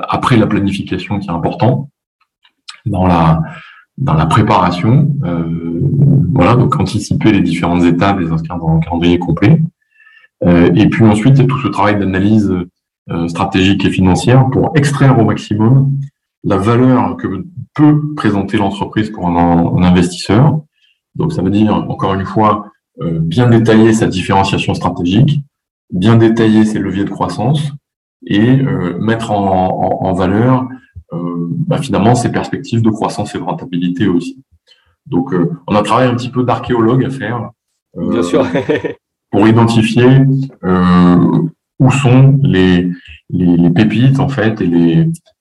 après 0.07 0.37
la 0.37 0.47
planification 0.47 1.19
qui 1.19 1.27
est 1.27 1.31
important 1.31 1.89
dans 2.85 3.07
la, 3.07 3.41
dans 3.97 4.13
la 4.13 4.25
préparation, 4.25 5.13
voilà, 6.33 6.55
donc 6.55 6.79
anticiper 6.79 7.31
les 7.31 7.41
différentes 7.41 7.83
étapes, 7.83 8.19
les 8.19 8.31
inscrire 8.31 8.57
dans 8.57 8.69
un 8.69 8.79
calendrier 8.79 9.19
complet. 9.19 9.61
et 10.45 10.87
puis 10.89 11.03
ensuite, 11.03 11.37
c'est 11.37 11.47
tout 11.47 11.59
ce 11.59 11.67
travail 11.67 11.99
d'analyse 11.99 12.53
stratégique 13.27 13.83
et 13.85 13.89
financière 13.89 14.49
pour 14.49 14.71
extraire 14.75 15.19
au 15.19 15.25
maximum 15.25 15.91
la 16.43 16.57
valeur 16.57 17.17
que 17.17 17.45
peut 17.73 18.01
présenter 18.15 18.57
l'entreprise 18.57 19.09
pour 19.09 19.27
un, 19.27 19.83
investisseur. 19.83 20.61
Donc 21.15 21.33
ça 21.33 21.41
veut 21.41 21.49
dire, 21.49 21.73
encore 21.73 22.13
une 22.13 22.25
fois, 22.25 22.71
bien 22.99 23.49
détailler 23.49 23.93
sa 23.93 24.07
différenciation 24.07 24.73
stratégique, 24.73 25.41
bien 25.91 26.15
détailler 26.15 26.63
ses 26.63 26.79
leviers 26.79 27.03
de 27.03 27.09
croissance 27.09 27.71
et 28.25 28.61
mettre 28.99 29.31
en 29.31 30.13
valeur 30.13 30.67
euh, 31.13 31.47
bah, 31.67 31.77
finalement 31.81 32.15
ces 32.15 32.31
perspectives 32.31 32.81
de 32.81 32.89
croissance 32.89 33.35
et 33.35 33.37
de 33.37 33.43
rentabilité 33.43 34.07
aussi. 34.07 34.41
Donc, 35.05 35.33
euh, 35.33 35.51
on 35.67 35.75
a 35.75 35.81
travaillé 35.81 36.09
un 36.09 36.15
petit 36.15 36.29
peu 36.29 36.43
d'archéologue 36.43 37.03
à 37.03 37.09
faire. 37.09 37.51
Euh, 37.97 38.23
sûr. 38.23 38.45
pour 39.31 39.47
identifier 39.47 40.07
où 41.81 41.89
sont 41.89 42.39
les, 42.43 42.89
pépites 43.75 44.19
en 44.19 44.29
fait 44.29 44.61
et 44.61 44.67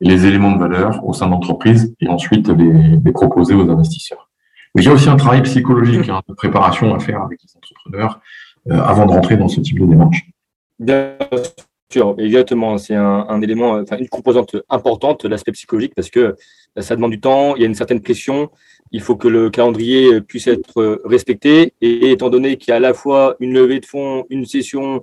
les, 0.00 0.26
éléments 0.26 0.52
de 0.52 0.58
valeur 0.58 1.04
au 1.06 1.12
sein 1.12 1.26
de 1.26 1.32
l'entreprise 1.32 1.94
et 2.00 2.08
ensuite 2.08 2.48
les, 2.48 3.12
proposer 3.12 3.54
aux 3.54 3.68
investisseurs. 3.70 4.28
Mais 4.74 4.82
il 4.82 4.86
y 4.86 4.88
a 4.88 4.92
aussi 4.92 5.08
un 5.08 5.16
travail 5.16 5.42
psychologique, 5.42 6.08
hein, 6.08 6.22
de 6.28 6.34
préparation 6.34 6.94
à 6.94 6.98
faire 6.98 7.22
avec 7.22 7.40
les 7.42 7.56
entrepreneurs 7.56 8.20
avant 8.70 9.06
de 9.06 9.12
rentrer 9.12 9.36
dans 9.36 9.48
ce 9.48 9.60
type 9.60 9.78
de 9.80 9.86
démarche. 9.86 10.24
Bien 10.78 11.16
exactement. 12.18 12.78
C'est 12.78 12.94
un, 12.94 13.42
élément, 13.42 13.72
enfin, 13.72 13.98
une 13.98 14.08
composante 14.08 14.56
importante, 14.68 15.24
l'aspect 15.24 15.52
psychologique, 15.52 15.92
parce 15.94 16.10
que 16.10 16.36
bah, 16.76 16.82
ça 16.82 16.94
demande 16.96 17.10
du 17.10 17.20
temps, 17.20 17.56
il 17.56 17.62
y 17.62 17.64
a 17.64 17.66
une 17.66 17.74
certaine 17.74 18.00
pression, 18.00 18.50
il 18.92 19.00
faut 19.00 19.16
que 19.16 19.28
le 19.28 19.50
calendrier 19.50 20.20
puisse 20.20 20.46
être 20.46 21.02
respecté. 21.04 21.74
Et 21.80 22.12
étant 22.12 22.30
donné 22.30 22.56
qu'il 22.56 22.70
y 22.70 22.72
a 22.72 22.76
à 22.76 22.80
la 22.80 22.94
fois 22.94 23.36
une 23.40 23.52
levée 23.52 23.80
de 23.80 23.86
fonds, 23.86 24.24
une 24.30 24.46
session 24.46 25.02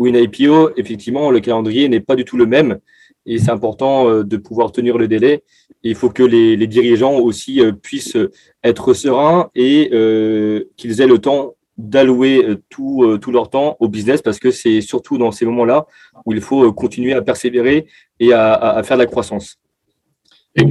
ou 0.00 0.06
une 0.06 0.16
IPO, 0.16 0.70
effectivement, 0.78 1.30
le 1.30 1.40
calendrier 1.40 1.86
n'est 1.90 2.00
pas 2.00 2.16
du 2.16 2.24
tout 2.24 2.38
le 2.38 2.46
même. 2.46 2.78
Et 3.26 3.38
c'est 3.38 3.50
important 3.50 4.08
euh, 4.08 4.24
de 4.24 4.38
pouvoir 4.38 4.72
tenir 4.72 4.96
le 4.96 5.06
délai. 5.08 5.44
il 5.82 5.94
faut 5.94 6.08
que 6.08 6.22
les, 6.22 6.66
dirigeants 6.66 7.16
aussi 7.16 7.60
euh, 7.60 7.72
puissent 7.72 8.16
être 8.64 8.94
sereins 8.94 9.50
et 9.54 9.90
euh, 9.92 10.64
qu'ils 10.78 11.02
aient 11.02 11.06
le 11.06 11.18
temps 11.18 11.54
d'allouer 11.76 12.46
tout, 12.70 13.18
tout, 13.20 13.30
leur 13.30 13.50
temps 13.50 13.76
au 13.78 13.88
business 13.88 14.22
parce 14.22 14.38
que 14.38 14.50
c'est 14.50 14.80
surtout 14.80 15.18
dans 15.18 15.32
ces 15.32 15.44
moments-là 15.44 15.86
où 16.24 16.32
il 16.32 16.40
faut 16.40 16.72
continuer 16.72 17.12
à 17.12 17.20
persévérer 17.20 17.86
et 18.18 18.32
à, 18.32 18.82
faire 18.84 18.96
de 18.96 19.02
la 19.02 19.06
croissance. 19.06 19.58
Et, 20.56 20.64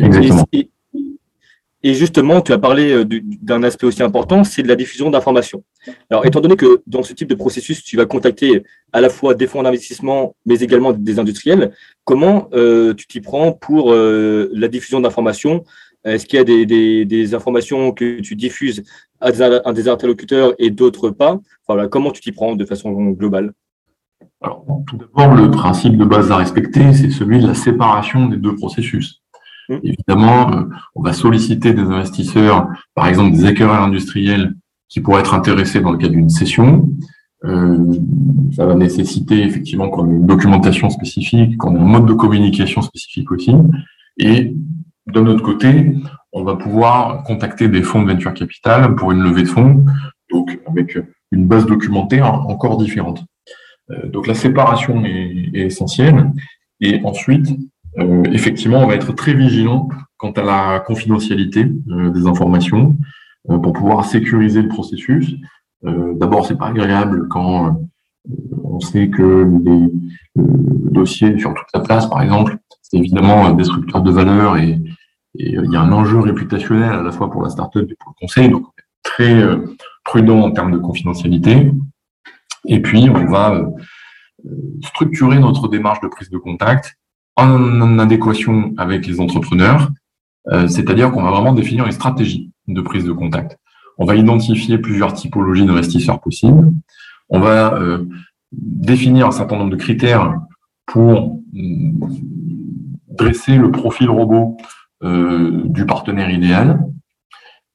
justement, 1.83 2.41
tu 2.41 2.51
as 2.51 2.57
parlé 2.57 3.03
d'un 3.41 3.63
aspect 3.63 3.87
aussi 3.87 4.03
important, 4.03 4.43
c'est 4.43 4.63
de 4.63 4.67
la 4.67 4.75
diffusion 4.75 5.09
d'informations. 5.09 5.63
Alors, 6.09 6.25
étant 6.25 6.41
donné 6.41 6.55
que 6.55 6.81
dans 6.87 7.03
ce 7.03 7.13
type 7.13 7.29
de 7.29 7.35
processus, 7.35 7.83
tu 7.83 7.95
vas 7.95 8.05
contacter 8.05 8.63
à 8.91 9.01
la 9.01 9.09
fois 9.09 9.33
des 9.33 9.47
fonds 9.47 9.63
d'investissement, 9.63 10.35
mais 10.45 10.59
également 10.59 10.91
des 10.91 11.19
industriels, 11.19 11.71
comment 12.03 12.49
tu 12.97 13.07
t'y 13.07 13.21
prends 13.21 13.53
pour 13.53 13.93
la 13.93 14.67
diffusion 14.67 14.99
d'informations? 14.99 15.63
Est-ce 16.05 16.25
qu'il 16.25 16.37
y 16.37 16.41
a 16.41 16.43
des, 16.45 17.35
informations 17.35 17.91
que 17.91 18.21
tu 18.21 18.35
diffuses 18.35 18.83
à 19.19 19.31
des, 19.31 19.89
interlocuteurs 19.89 20.53
et 20.57 20.69
d'autres 20.69 21.09
pas? 21.09 21.39
Voilà, 21.67 21.87
Comment 21.87 22.11
tu 22.11 22.21
t'y 22.21 22.31
prends 22.31 22.55
de 22.55 22.65
façon 22.65 22.91
globale? 23.11 23.53
Alors, 24.41 24.65
Tout 24.87 24.97
d'abord, 24.97 25.35
le 25.35 25.51
principe 25.51 25.97
de 25.97 26.05
base 26.05 26.31
à 26.31 26.37
respecter, 26.37 26.93
c'est 26.93 27.09
celui 27.09 27.39
de 27.41 27.47
la 27.47 27.53
séparation 27.53 28.27
des 28.27 28.37
deux 28.37 28.55
processus. 28.55 29.18
Mmh. 29.69 29.75
Évidemment, 29.83 30.51
euh, 30.51 30.63
on 30.95 31.01
va 31.01 31.13
solliciter 31.13 31.73
des 31.73 31.83
investisseurs, 31.83 32.67
par 32.95 33.07
exemple 33.07 33.35
des 33.35 33.45
acquéreurs 33.45 33.83
industriels 33.83 34.55
qui 34.87 34.99
pourraient 35.01 35.21
être 35.21 35.33
intéressés 35.33 35.79
dans 35.79 35.91
le 35.91 35.97
cadre 35.97 36.13
d'une 36.13 36.29
session. 36.29 36.89
Euh, 37.45 37.77
ça 38.51 38.65
va 38.65 38.75
nécessiter 38.75 39.43
effectivement 39.43 39.89
qu'on 39.89 40.09
ait 40.09 40.15
une 40.15 40.25
documentation 40.25 40.89
spécifique, 40.89 41.57
qu'on 41.57 41.75
ait 41.75 41.79
un 41.79 41.85
mode 41.85 42.05
de 42.05 42.13
communication 42.13 42.81
spécifique 42.81 43.31
aussi. 43.31 43.53
Et 44.17 44.53
de 45.07 45.21
notre 45.21 45.43
côté, 45.43 45.95
on 46.33 46.43
va 46.43 46.55
pouvoir 46.55 47.23
contacter 47.23 47.69
des 47.69 47.81
fonds 47.81 48.03
de 48.03 48.11
venture 48.11 48.33
capital 48.33 48.95
pour 48.95 49.11
une 49.11 49.21
levée 49.21 49.43
de 49.43 49.47
fonds, 49.47 49.85
donc 50.31 50.59
avec 50.67 50.97
une 51.31 51.47
base 51.47 51.65
documentaire 51.65 52.33
encore 52.33 52.77
différente. 52.77 53.23
Euh, 53.91 54.07
donc 54.09 54.27
la 54.27 54.33
séparation 54.33 55.03
est, 55.05 55.51
essentielle. 55.53 56.31
Et 56.81 57.01
ensuite, 57.03 57.47
euh, 57.97 58.23
effectivement, 58.31 58.79
on 58.79 58.87
va 58.87 58.95
être 58.95 59.13
très 59.13 59.33
vigilant 59.33 59.89
quant 60.17 60.31
à 60.31 60.43
la 60.43 60.79
confidentialité 60.79 61.71
euh, 61.89 62.09
des 62.11 62.27
informations 62.27 62.95
pour 63.45 63.73
pouvoir 63.73 64.05
sécuriser 64.05 64.61
le 64.61 64.67
processus. 64.67 65.33
D'abord, 65.81 66.45
c'est 66.45 66.57
pas 66.57 66.67
agréable 66.67 67.29
quand 67.29 67.79
on 68.63 68.79
sait 68.81 69.09
que 69.09 69.49
les 69.63 69.89
dossiers 70.35 71.39
sur 71.39 71.53
toute 71.53 71.67
la 71.73 71.79
place, 71.79 72.05
par 72.07 72.21
exemple, 72.21 72.57
c'est 72.81 72.97
évidemment 72.97 73.49
destructeur 73.53 74.01
de 74.01 74.11
valeur 74.11 74.57
et, 74.57 74.77
et 75.37 75.57
euh, 75.57 75.63
il 75.65 75.71
y 75.71 75.75
a 75.75 75.81
un 75.81 75.91
enjeu 75.91 76.19
réputationnel 76.19 76.91
à 76.91 77.01
la 77.01 77.11
fois 77.11 77.29
pour 77.29 77.43
la 77.43 77.49
startup 77.49 77.89
et 77.89 77.95
pour 77.95 78.13
le 78.15 78.19
conseil, 78.19 78.49
donc 78.49 78.65
très 79.03 79.41
euh, 79.41 79.75
prudent 80.03 80.39
en 80.39 80.51
termes 80.51 80.71
de 80.71 80.77
confidentialité. 80.77 81.71
Et 82.65 82.81
puis, 82.81 83.09
on 83.09 83.25
va 83.25 83.55
euh, 83.55 83.65
structurer 84.83 85.39
notre 85.39 85.67
démarche 85.67 86.01
de 86.01 86.07
prise 86.07 86.29
de 86.29 86.37
contact 86.37 86.97
en 87.41 87.99
adéquation 87.99 88.73
avec 88.77 89.07
les 89.07 89.19
entrepreneurs, 89.19 89.89
c'est-à-dire 90.67 91.11
qu'on 91.11 91.21
va 91.21 91.31
vraiment 91.31 91.53
définir 91.53 91.85
une 91.85 91.91
stratégie 91.91 92.51
de 92.67 92.81
prise 92.81 93.05
de 93.05 93.11
contact. 93.11 93.57
On 93.97 94.05
va 94.05 94.15
identifier 94.15 94.77
plusieurs 94.77 95.13
typologies 95.13 95.65
d'investisseurs 95.65 96.19
possibles. 96.21 96.71
On 97.29 97.39
va 97.39 97.79
définir 98.51 99.27
un 99.27 99.31
certain 99.31 99.57
nombre 99.57 99.71
de 99.71 99.75
critères 99.75 100.33
pour 100.85 101.39
dresser 103.19 103.57
le 103.57 103.71
profil 103.71 104.09
robot 104.09 104.57
euh, 105.03 105.61
du 105.65 105.85
partenaire 105.85 106.29
idéal. 106.29 106.79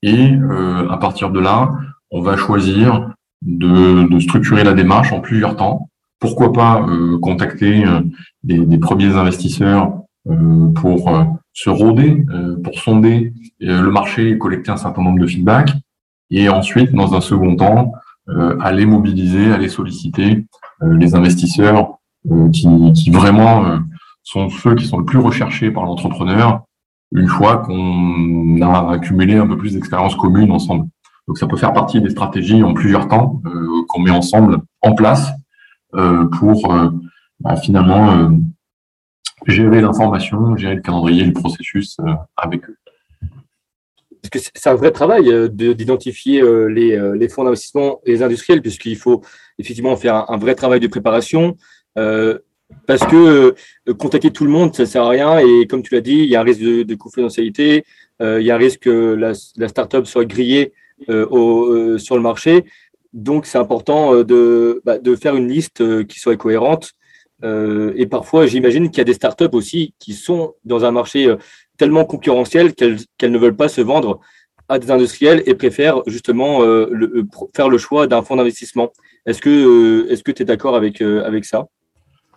Et 0.02 0.32
euh, 0.32 0.88
à 0.90 0.98
partir 0.98 1.30
de 1.30 1.40
là, 1.40 1.70
on 2.10 2.20
va 2.20 2.36
choisir 2.36 3.14
de, 3.42 4.18
structurer 4.20 4.64
la 4.64 4.72
démarche 4.72 5.12
en 5.12 5.20
plusieurs 5.20 5.56
temps. 5.56 5.88
Pourquoi 6.24 6.54
pas 6.54 6.82
euh, 6.88 7.18
contacter 7.18 7.84
des, 8.42 8.78
premiers 8.78 9.14
investisseurs 9.14 9.92
pour 10.74 11.12
se 11.52 11.68
rôder, 11.68 12.24
pour 12.64 12.78
sonder 12.78 13.34
le 13.60 13.90
marché 13.90 14.30
et 14.30 14.38
collecter 14.38 14.70
un 14.70 14.78
certain 14.78 15.02
nombre 15.02 15.20
de 15.20 15.26
feedbacks. 15.26 15.72
Et 16.30 16.48
ensuite, 16.48 16.92
dans 16.92 17.14
un 17.14 17.20
second 17.20 17.56
temps, 17.56 17.92
aller 18.60 18.86
mobiliser, 18.86 19.52
aller 19.52 19.68
solliciter 19.68 20.46
les 20.80 21.14
investisseurs 21.14 21.98
qui, 22.52 22.92
qui 22.94 23.10
vraiment 23.10 23.80
sont 24.22 24.48
ceux 24.48 24.74
qui 24.76 24.86
sont 24.86 24.98
le 24.98 25.04
plus 25.04 25.18
recherchés 25.18 25.70
par 25.70 25.84
l'entrepreneur 25.84 26.62
une 27.14 27.28
fois 27.28 27.58
qu'on 27.58 28.60
a 28.60 28.92
accumulé 28.92 29.36
un 29.36 29.46
peu 29.46 29.56
plus 29.56 29.74
d'expérience 29.74 30.16
commune 30.16 30.50
ensemble. 30.50 30.86
Donc 31.26 31.38
ça 31.38 31.46
peut 31.46 31.56
faire 31.56 31.72
partie 31.72 32.00
des 32.00 32.10
stratégies 32.10 32.62
en 32.62 32.74
plusieurs 32.74 33.08
temps 33.08 33.40
euh, 33.46 33.82
qu'on 33.88 34.00
met 34.00 34.10
ensemble 34.10 34.58
en 34.82 34.94
place 34.94 35.28
euh, 35.28 35.32
pour 36.38 36.72
euh, 36.72 36.90
bah, 37.40 37.56
finalement 37.56 38.30
gérer 39.46 39.80
l'information, 39.80 40.56
gérer 40.56 40.76
le 40.76 40.80
calendrier, 40.80 41.24
le 41.24 41.32
processus 41.32 41.96
avec 42.36 42.68
eux. 42.68 42.76
C'est 44.32 44.70
un 44.70 44.74
vrai 44.74 44.90
travail 44.90 45.50
d'identifier 45.50 46.42
les, 46.68 47.28
fonds 47.28 47.44
d'investissement 47.44 48.00
et 48.06 48.12
les 48.12 48.22
industriels, 48.22 48.62
puisqu'il 48.62 48.96
faut 48.96 49.22
effectivement 49.58 49.96
faire 49.96 50.30
un, 50.30 50.38
vrai 50.38 50.54
travail 50.54 50.80
de 50.80 50.86
préparation, 50.86 51.56
parce 52.86 53.04
que 53.06 53.54
euh, 53.88 53.94
contacter 53.94 54.30
tout 54.30 54.44
le 54.44 54.50
monde, 54.50 54.74
ça 54.74 54.82
ne 54.82 54.88
sert 54.88 55.02
à 55.02 55.08
rien. 55.08 55.38
Et 55.38 55.66
comme 55.66 55.82
tu 55.82 55.94
l'as 55.94 56.00
dit, 56.00 56.18
il 56.18 56.26
y 56.28 56.36
a 56.36 56.40
un 56.40 56.44
risque 56.44 56.60
de, 56.60 56.94
confidentialité, 56.94 57.84
euh, 58.22 58.40
il 58.40 58.46
y 58.46 58.50
a 58.50 58.54
un 58.54 58.58
risque 58.58 58.80
que 58.80 59.14
la, 59.14 59.32
la 59.56 59.68
startup 59.68 60.06
soit 60.06 60.24
grillée 60.24 60.72
euh, 61.08 61.98
sur 61.98 62.16
le 62.16 62.22
marché. 62.22 62.64
Donc, 63.14 63.46
c'est 63.46 63.58
important 63.58 64.22
de, 64.22 64.82
bah, 64.84 64.98
de, 64.98 65.16
faire 65.16 65.36
une 65.36 65.48
liste 65.48 66.06
qui 66.06 66.20
soit 66.20 66.36
cohérente. 66.36 66.92
et 67.42 68.06
parfois, 68.06 68.46
j'imagine 68.46 68.90
qu'il 68.90 68.98
y 68.98 69.00
a 69.00 69.04
des 69.04 69.14
startups 69.14 69.52
aussi 69.52 69.94
qui 69.98 70.12
sont 70.14 70.54
dans 70.64 70.84
un 70.84 70.90
marché 70.90 71.34
tellement 71.78 72.04
concurrentiel 72.04 72.74
qu'elles 72.74 73.32
ne 73.32 73.38
veulent 73.38 73.56
pas 73.56 73.68
se 73.68 73.80
vendre 73.80 74.20
à 74.68 74.78
des 74.78 74.90
industriels 74.90 75.42
et 75.46 75.54
préfèrent 75.54 76.02
justement 76.06 76.60
faire 77.54 77.68
le 77.68 77.78
choix 77.78 78.06
d'un 78.06 78.22
fonds 78.22 78.36
d'investissement. 78.36 78.90
Est-ce 79.26 79.40
que 79.40 80.32
tu 80.32 80.42
es 80.42 80.44
d'accord 80.44 80.74
avec, 80.74 81.00
avec 81.00 81.44
ça? 81.44 81.66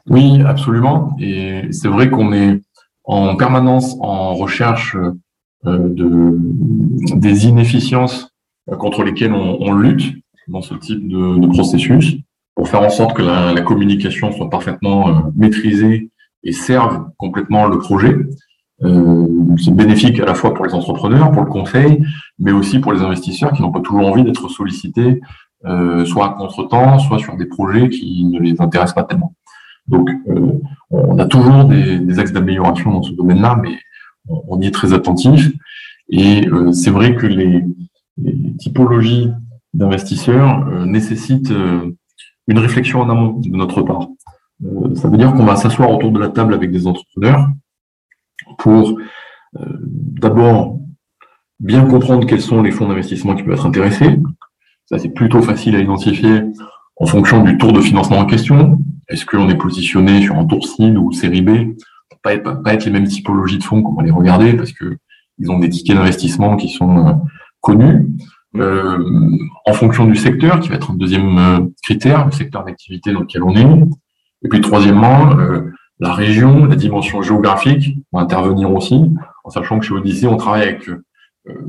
Oui, 0.10 0.42
absolument. 0.46 1.16
Et 1.20 1.64
c'est 1.72 1.90
vrai 1.90 2.10
qu'on 2.10 2.32
est 2.32 2.62
en 3.04 3.36
permanence 3.36 3.96
en 4.00 4.36
recherche 4.36 4.96
euh, 5.66 5.90
de, 5.90 6.38
des 7.16 7.48
inefficiences 7.48 8.30
contre 8.80 9.04
lesquelles 9.04 9.34
on, 9.34 9.74
lutte 9.74 10.04
dans 10.48 10.62
ce 10.62 10.74
type 10.76 11.08
de, 11.08 11.48
processus 11.48 12.18
pour 12.56 12.68
faire 12.68 12.82
en 12.82 12.90
sorte 12.90 13.16
que 13.16 13.22
la, 13.22 13.62
communication 13.62 14.32
soit 14.32 14.50
parfaitement 14.50 15.10
euh, 15.10 15.14
maîtrisée 15.36 16.10
et 16.44 16.52
serve 16.52 17.10
complètement 17.18 17.68
le 17.68 17.78
projet. 17.80 18.16
c'est 18.82 19.76
bénéfique 19.76 20.20
à 20.20 20.26
la 20.26 20.36
fois 20.36 20.54
pour 20.54 20.66
les 20.66 20.74
entrepreneurs, 20.74 21.32
pour 21.32 21.44
le 21.44 21.50
conseil, 21.50 22.04
mais 22.40 22.52
aussi 22.52 22.80
pour 22.80 22.94
les 22.94 23.02
investisseurs 23.02 23.52
qui 23.52 23.62
n'ont 23.62 23.72
pas 23.72 23.82
toujours 23.82 24.08
envie 24.08 24.24
d'être 24.24 24.48
sollicités, 24.50 25.20
soit 26.06 26.26
à 26.26 26.30
contre-temps, 26.30 27.00
soit 27.00 27.18
sur 27.18 27.36
des 27.36 27.48
projets 27.48 27.90
qui 27.90 28.24
ne 28.24 28.40
les 28.40 28.62
intéressent 28.62 28.94
pas 28.94 29.04
tellement. 29.04 29.34
Donc, 29.88 30.10
on 30.92 31.18
a 31.18 31.26
toujours 31.26 31.66
des, 31.66 32.20
axes 32.20 32.34
d'amélioration 32.34 32.92
dans 32.92 33.04
ce 33.04 33.14
domaine-là, 33.14 33.60
mais 33.62 33.78
on, 34.30 34.62
y 34.62 34.68
est 34.68 34.72
très 34.72 34.94
attentif. 34.94 35.52
Et 36.10 36.48
c'est 36.72 36.92
vrai 36.92 37.16
que 37.16 37.26
les, 37.26 37.64
les 38.18 38.56
typologies 38.58 39.32
d'investisseurs 39.74 40.68
euh, 40.68 40.86
nécessitent 40.86 41.52
euh, 41.52 41.92
une 42.48 42.60
réflexion 42.60 43.02
en 43.02 43.10
amont 43.10 43.40
de 43.40 43.56
notre 43.56 43.82
part. 43.82 44.08
Euh, 44.66 44.96
ça 44.96 45.10
veut 45.10 45.18
dire 45.18 45.34
qu'on 45.34 45.46
va 45.46 45.56
s'asseoir 45.56 45.92
autour 45.92 46.12
de 46.12 46.20
la 46.20 46.30
table 46.30 46.54
avec 46.54 46.72
des 46.72 46.88
entrepreneurs 46.88 47.50
pour 48.60 49.00
d'abord 49.80 50.78
bien 51.60 51.86
comprendre 51.86 52.28
quels 52.28 52.42
sont 52.42 52.62
les 52.62 52.70
fonds 52.70 52.88
d'investissement 52.88 53.34
qui 53.34 53.42
peuvent 53.42 53.54
être 53.54 53.66
intéressés. 53.66 54.20
Ça, 54.86 55.00
c'est 55.00 55.10
plutôt 55.10 55.42
facile 55.42 55.76
à 55.76 55.80
identifier 55.80 56.44
en 56.98 57.06
fonction 57.08 57.44
du 57.44 57.58
tour 57.58 57.74
de 57.74 57.82
financement 57.82 58.20
en 58.20 58.26
question. 58.26 58.80
Est-ce 59.08 59.26
qu'on 59.26 59.50
est 59.50 59.58
positionné 59.58 60.22
sur 60.22 60.36
un 60.36 60.46
tour 60.46 60.68
cible 60.68 61.00
ou 61.00 61.12
série 61.12 61.42
B? 61.42 61.76
Pas 62.22 62.36
être, 62.36 62.62
pas 62.62 62.74
être 62.74 62.86
les 62.86 62.92
mêmes 62.92 63.08
typologies 63.08 63.58
de 63.58 63.64
fonds 63.64 63.82
qu'on 63.82 63.96
va 63.96 64.04
les 64.04 64.12
regarder 64.12 64.54
parce 64.54 64.74
que 64.74 64.98
ils 65.40 65.50
ont 65.50 65.58
des 65.58 65.70
tickets 65.70 65.96
d'investissement 65.96 66.56
qui 66.56 66.70
sont 66.70 67.22
connus. 67.62 68.06
Euh, 68.56 68.98
en 69.66 69.74
fonction 69.74 70.06
du 70.06 70.16
secteur, 70.16 70.60
qui 70.60 70.70
va 70.70 70.76
être 70.76 70.92
un 70.92 70.96
deuxième 70.96 71.38
euh, 71.38 71.60
critère, 71.84 72.26
le 72.26 72.32
secteur 72.32 72.64
d'activité 72.64 73.12
dans 73.12 73.20
lequel 73.22 73.44
on 73.44 73.56
est. 73.56 73.88
Et 74.44 74.48
puis 74.48 74.62
troisièmement, 74.62 75.38
euh, 75.38 75.72
la 76.00 76.14
région, 76.14 76.66
la 76.66 76.76
dimension 76.76 77.22
géographique 77.22 77.98
va 78.14 78.22
intervenir 78.22 78.72
aussi, 78.72 79.12
en 79.44 79.50
sachant 79.50 79.80
que 79.80 79.86
chez 79.86 79.94
Odyssey, 79.94 80.28
on 80.28 80.38
travaille 80.38 80.64
avec 80.64 80.90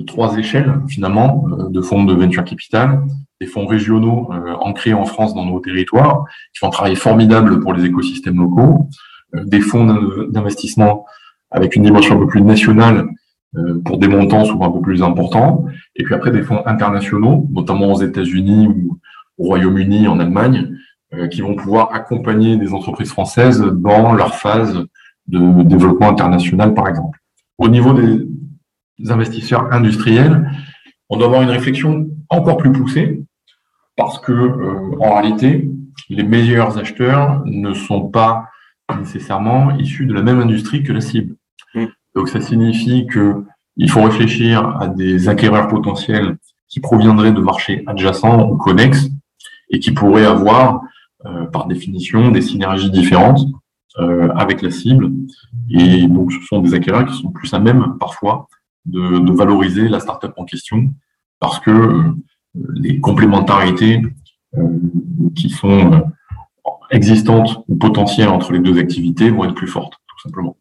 trois 0.06 0.36
échelles 0.36 0.80
finalement 0.88 1.44
de 1.70 1.80
fonds 1.80 2.04
de 2.04 2.12
venture 2.12 2.44
capital, 2.44 3.04
des 3.40 3.46
fonds 3.46 3.66
régionaux 3.66 4.28
ancrés 4.60 4.92
en 4.92 5.04
France 5.04 5.34
dans 5.34 5.46
nos 5.46 5.60
territoires, 5.60 6.24
qui 6.52 6.58
font 6.58 6.66
un 6.66 6.70
travail 6.70 6.96
formidable 6.96 7.60
pour 7.60 7.72
les 7.72 7.86
écosystèmes 7.86 8.36
locaux, 8.36 8.88
des 9.32 9.60
fonds 9.60 9.86
d'investissement 10.28 11.06
avec 11.50 11.74
une 11.74 11.84
dimension 11.84 12.16
un 12.16 12.18
peu 12.18 12.26
plus 12.26 12.42
nationale 12.42 13.08
pour 13.84 13.98
des 13.98 14.08
montants 14.08 14.44
souvent 14.44 14.68
un 14.68 14.72
peu 14.72 14.80
plus 14.80 15.02
importants. 15.02 15.64
Et 15.96 16.04
puis 16.04 16.14
après, 16.14 16.30
des 16.30 16.42
fonds 16.42 16.62
internationaux, 16.66 17.46
notamment 17.50 17.92
aux 17.92 18.02
États-Unis 18.02 18.68
ou 18.68 18.98
au 19.38 19.44
Royaume-Uni, 19.44 20.06
en 20.06 20.20
Allemagne, 20.20 20.76
euh, 21.14 21.26
qui 21.28 21.40
vont 21.40 21.54
pouvoir 21.54 21.94
accompagner 21.94 22.58
des 22.58 22.74
entreprises 22.74 23.10
françaises 23.10 23.60
dans 23.62 24.12
leur 24.12 24.34
phase 24.34 24.84
de 25.26 25.62
développement 25.62 26.10
international, 26.10 26.74
par 26.74 26.86
exemple. 26.86 27.18
Au 27.56 27.68
niveau 27.68 27.94
des 27.94 28.26
investisseurs 29.08 29.72
industriels, 29.72 30.50
on 31.08 31.16
doit 31.16 31.28
avoir 31.28 31.42
une 31.42 31.48
réflexion 31.48 32.08
encore 32.28 32.58
plus 32.58 32.72
poussée 32.72 33.22
parce 33.96 34.18
que, 34.20 34.32
euh, 34.32 34.96
en 35.00 35.14
réalité, 35.14 35.70
les 36.10 36.24
meilleurs 36.24 36.76
acheteurs 36.76 37.42
ne 37.46 37.72
sont 37.72 38.08
pas 38.08 38.44
nécessairement 38.98 39.76
issus 39.78 40.04
de 40.04 40.12
la 40.12 40.22
même 40.22 40.40
industrie 40.40 40.82
que 40.82 40.92
la 40.92 41.00
cible. 41.00 41.36
Mm. 41.74 41.86
Donc 42.14 42.28
ça 42.28 42.40
signifie 42.40 43.06
qu'il 43.06 43.90
faut 43.90 44.02
réfléchir 44.02 44.76
à 44.80 44.88
des 44.88 45.28
acquéreurs 45.28 45.68
potentiels 45.68 46.36
qui 46.68 46.80
proviendraient 46.80 47.32
de 47.32 47.40
marchés 47.40 47.82
adjacents 47.86 48.50
ou 48.50 48.56
connexes 48.56 49.08
et 49.70 49.78
qui 49.78 49.92
pourraient 49.92 50.26
avoir, 50.26 50.82
euh, 51.26 51.46
par 51.46 51.66
définition, 51.66 52.30
des 52.30 52.42
synergies 52.42 52.90
différentes 52.90 53.40
euh, 53.98 54.28
avec 54.34 54.62
la 54.62 54.70
cible. 54.70 55.10
Et 55.70 56.06
donc 56.06 56.32
ce 56.32 56.38
sont 56.46 56.60
des 56.60 56.74
acquéreurs 56.74 57.06
qui 57.06 57.16
sont 57.16 57.30
plus 57.30 57.52
à 57.54 57.58
même 57.58 57.96
parfois 57.98 58.48
de, 58.86 59.32
valoriser 59.32 59.88
la 59.88 60.00
startup 60.00 60.32
en 60.36 60.44
question 60.44 60.90
parce 61.40 61.60
que 61.60 61.70
euh, 61.70 62.12
les 62.74 63.00
complémentarités 63.00 64.02
qui 65.36 65.50
sont 65.50 66.02
existantes 66.90 67.62
ou 67.68 67.76
potentielles 67.76 68.30
entre 68.30 68.52
les 68.52 68.60
deux 68.60 68.78
activités 68.78 69.30
vont 69.30 69.44
être 69.44 69.54
plus 69.54 69.68
fortes, 69.68 69.94
tout 70.08 70.20
simplement. 70.20 70.56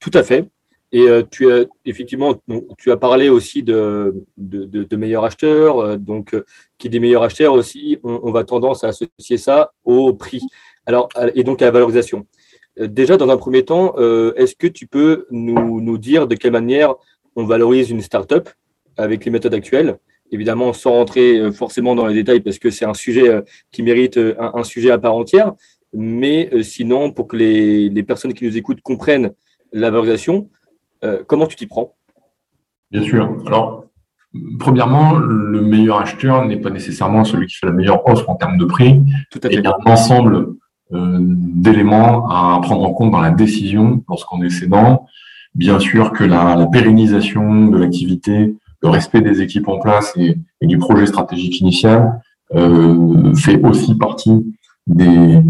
Tout 0.00 0.10
à 0.14 0.22
fait. 0.22 0.48
Et 0.90 1.02
euh, 1.02 1.22
tu 1.30 1.52
as 1.52 1.66
effectivement, 1.84 2.40
tu 2.78 2.90
as 2.90 2.96
parlé 2.96 3.28
aussi 3.28 3.62
de, 3.62 4.24
de, 4.38 4.96
meilleurs 4.96 5.24
acheteurs. 5.24 5.78
Euh, 5.80 5.96
donc, 5.96 6.34
euh, 6.34 6.44
qui 6.78 6.88
des 6.88 7.00
meilleurs 7.00 7.22
acheteurs 7.22 7.52
aussi, 7.52 7.98
on, 8.02 8.30
va 8.30 8.44
tendance 8.44 8.84
à 8.84 8.88
associer 8.88 9.36
ça 9.36 9.72
au 9.84 10.14
prix. 10.14 10.42
Alors, 10.86 11.08
et 11.34 11.44
donc 11.44 11.60
à 11.60 11.66
la 11.66 11.70
valorisation. 11.72 12.26
déjà, 12.78 13.16
dans 13.18 13.28
un 13.28 13.36
premier 13.36 13.64
temps, 13.64 13.94
est-ce 14.36 14.54
que 14.54 14.68
tu 14.68 14.86
peux 14.86 15.26
nous, 15.30 15.80
nous, 15.80 15.98
dire 15.98 16.26
de 16.26 16.34
quelle 16.34 16.52
manière 16.52 16.94
on 17.36 17.44
valorise 17.44 17.90
une 17.90 18.00
startup 18.00 18.48
avec 18.96 19.24
les 19.24 19.30
méthodes 19.30 19.54
actuelles? 19.54 19.98
Évidemment, 20.30 20.72
sans 20.72 20.92
rentrer 20.92 21.52
forcément 21.52 21.94
dans 21.94 22.06
les 22.06 22.14
détails, 22.14 22.40
parce 22.40 22.58
que 22.58 22.70
c'est 22.70 22.84
un 22.84 22.94
sujet 22.94 23.42
qui 23.72 23.82
mérite 23.82 24.16
un, 24.16 24.52
un, 24.54 24.64
sujet 24.64 24.90
à 24.90 24.98
part 24.98 25.14
entière. 25.14 25.52
Mais 25.92 26.48
sinon, 26.62 27.10
pour 27.10 27.26
que 27.28 27.36
les, 27.36 27.88
les 27.90 28.02
personnes 28.04 28.32
qui 28.32 28.44
nous 28.44 28.56
écoutent 28.56 28.80
comprennent 28.80 29.32
la 29.72 29.90
valorisation. 29.90 30.48
Euh, 31.04 31.22
comment 31.26 31.46
tu 31.46 31.56
t'y 31.56 31.66
prends? 31.66 31.94
Bien 32.90 33.02
sûr. 33.02 33.36
Alors, 33.46 33.84
premièrement, 34.58 35.14
le 35.14 35.60
meilleur 35.60 36.00
acheteur 36.00 36.44
n'est 36.46 36.56
pas 36.56 36.70
nécessairement 36.70 37.24
celui 37.24 37.46
qui 37.46 37.56
fait 37.56 37.66
la 37.66 37.72
meilleure 37.72 38.06
offre 38.08 38.28
en 38.30 38.34
termes 38.34 38.58
de 38.58 38.64
prix. 38.64 39.00
Tout 39.30 39.40
à 39.42 39.48
fait. 39.48 39.56
Il 39.56 39.64
y 39.64 39.66
a 39.66 39.76
un 39.86 39.90
ensemble 39.90 40.54
euh, 40.92 41.18
d'éléments 41.20 42.28
à 42.28 42.58
prendre 42.62 42.82
en 42.82 42.92
compte 42.92 43.10
dans 43.10 43.20
la 43.20 43.30
décision 43.30 44.02
lorsqu'on 44.08 44.42
est 44.42 44.50
cédant. 44.50 45.06
Bien 45.54 45.80
sûr 45.80 46.12
que 46.12 46.24
la, 46.24 46.66
pérennisation 46.72 47.66
de 47.66 47.76
l'activité, 47.76 48.54
le 48.82 48.88
respect 48.88 49.20
des 49.20 49.42
équipes 49.42 49.68
en 49.68 49.78
place 49.78 50.14
et, 50.16 50.36
du 50.62 50.78
projet 50.78 51.06
stratégique 51.06 51.60
initial 51.60 52.20
euh, 52.54 53.34
fait 53.34 53.60
aussi 53.62 53.96
partie 53.96 54.44
des, 54.88 55.42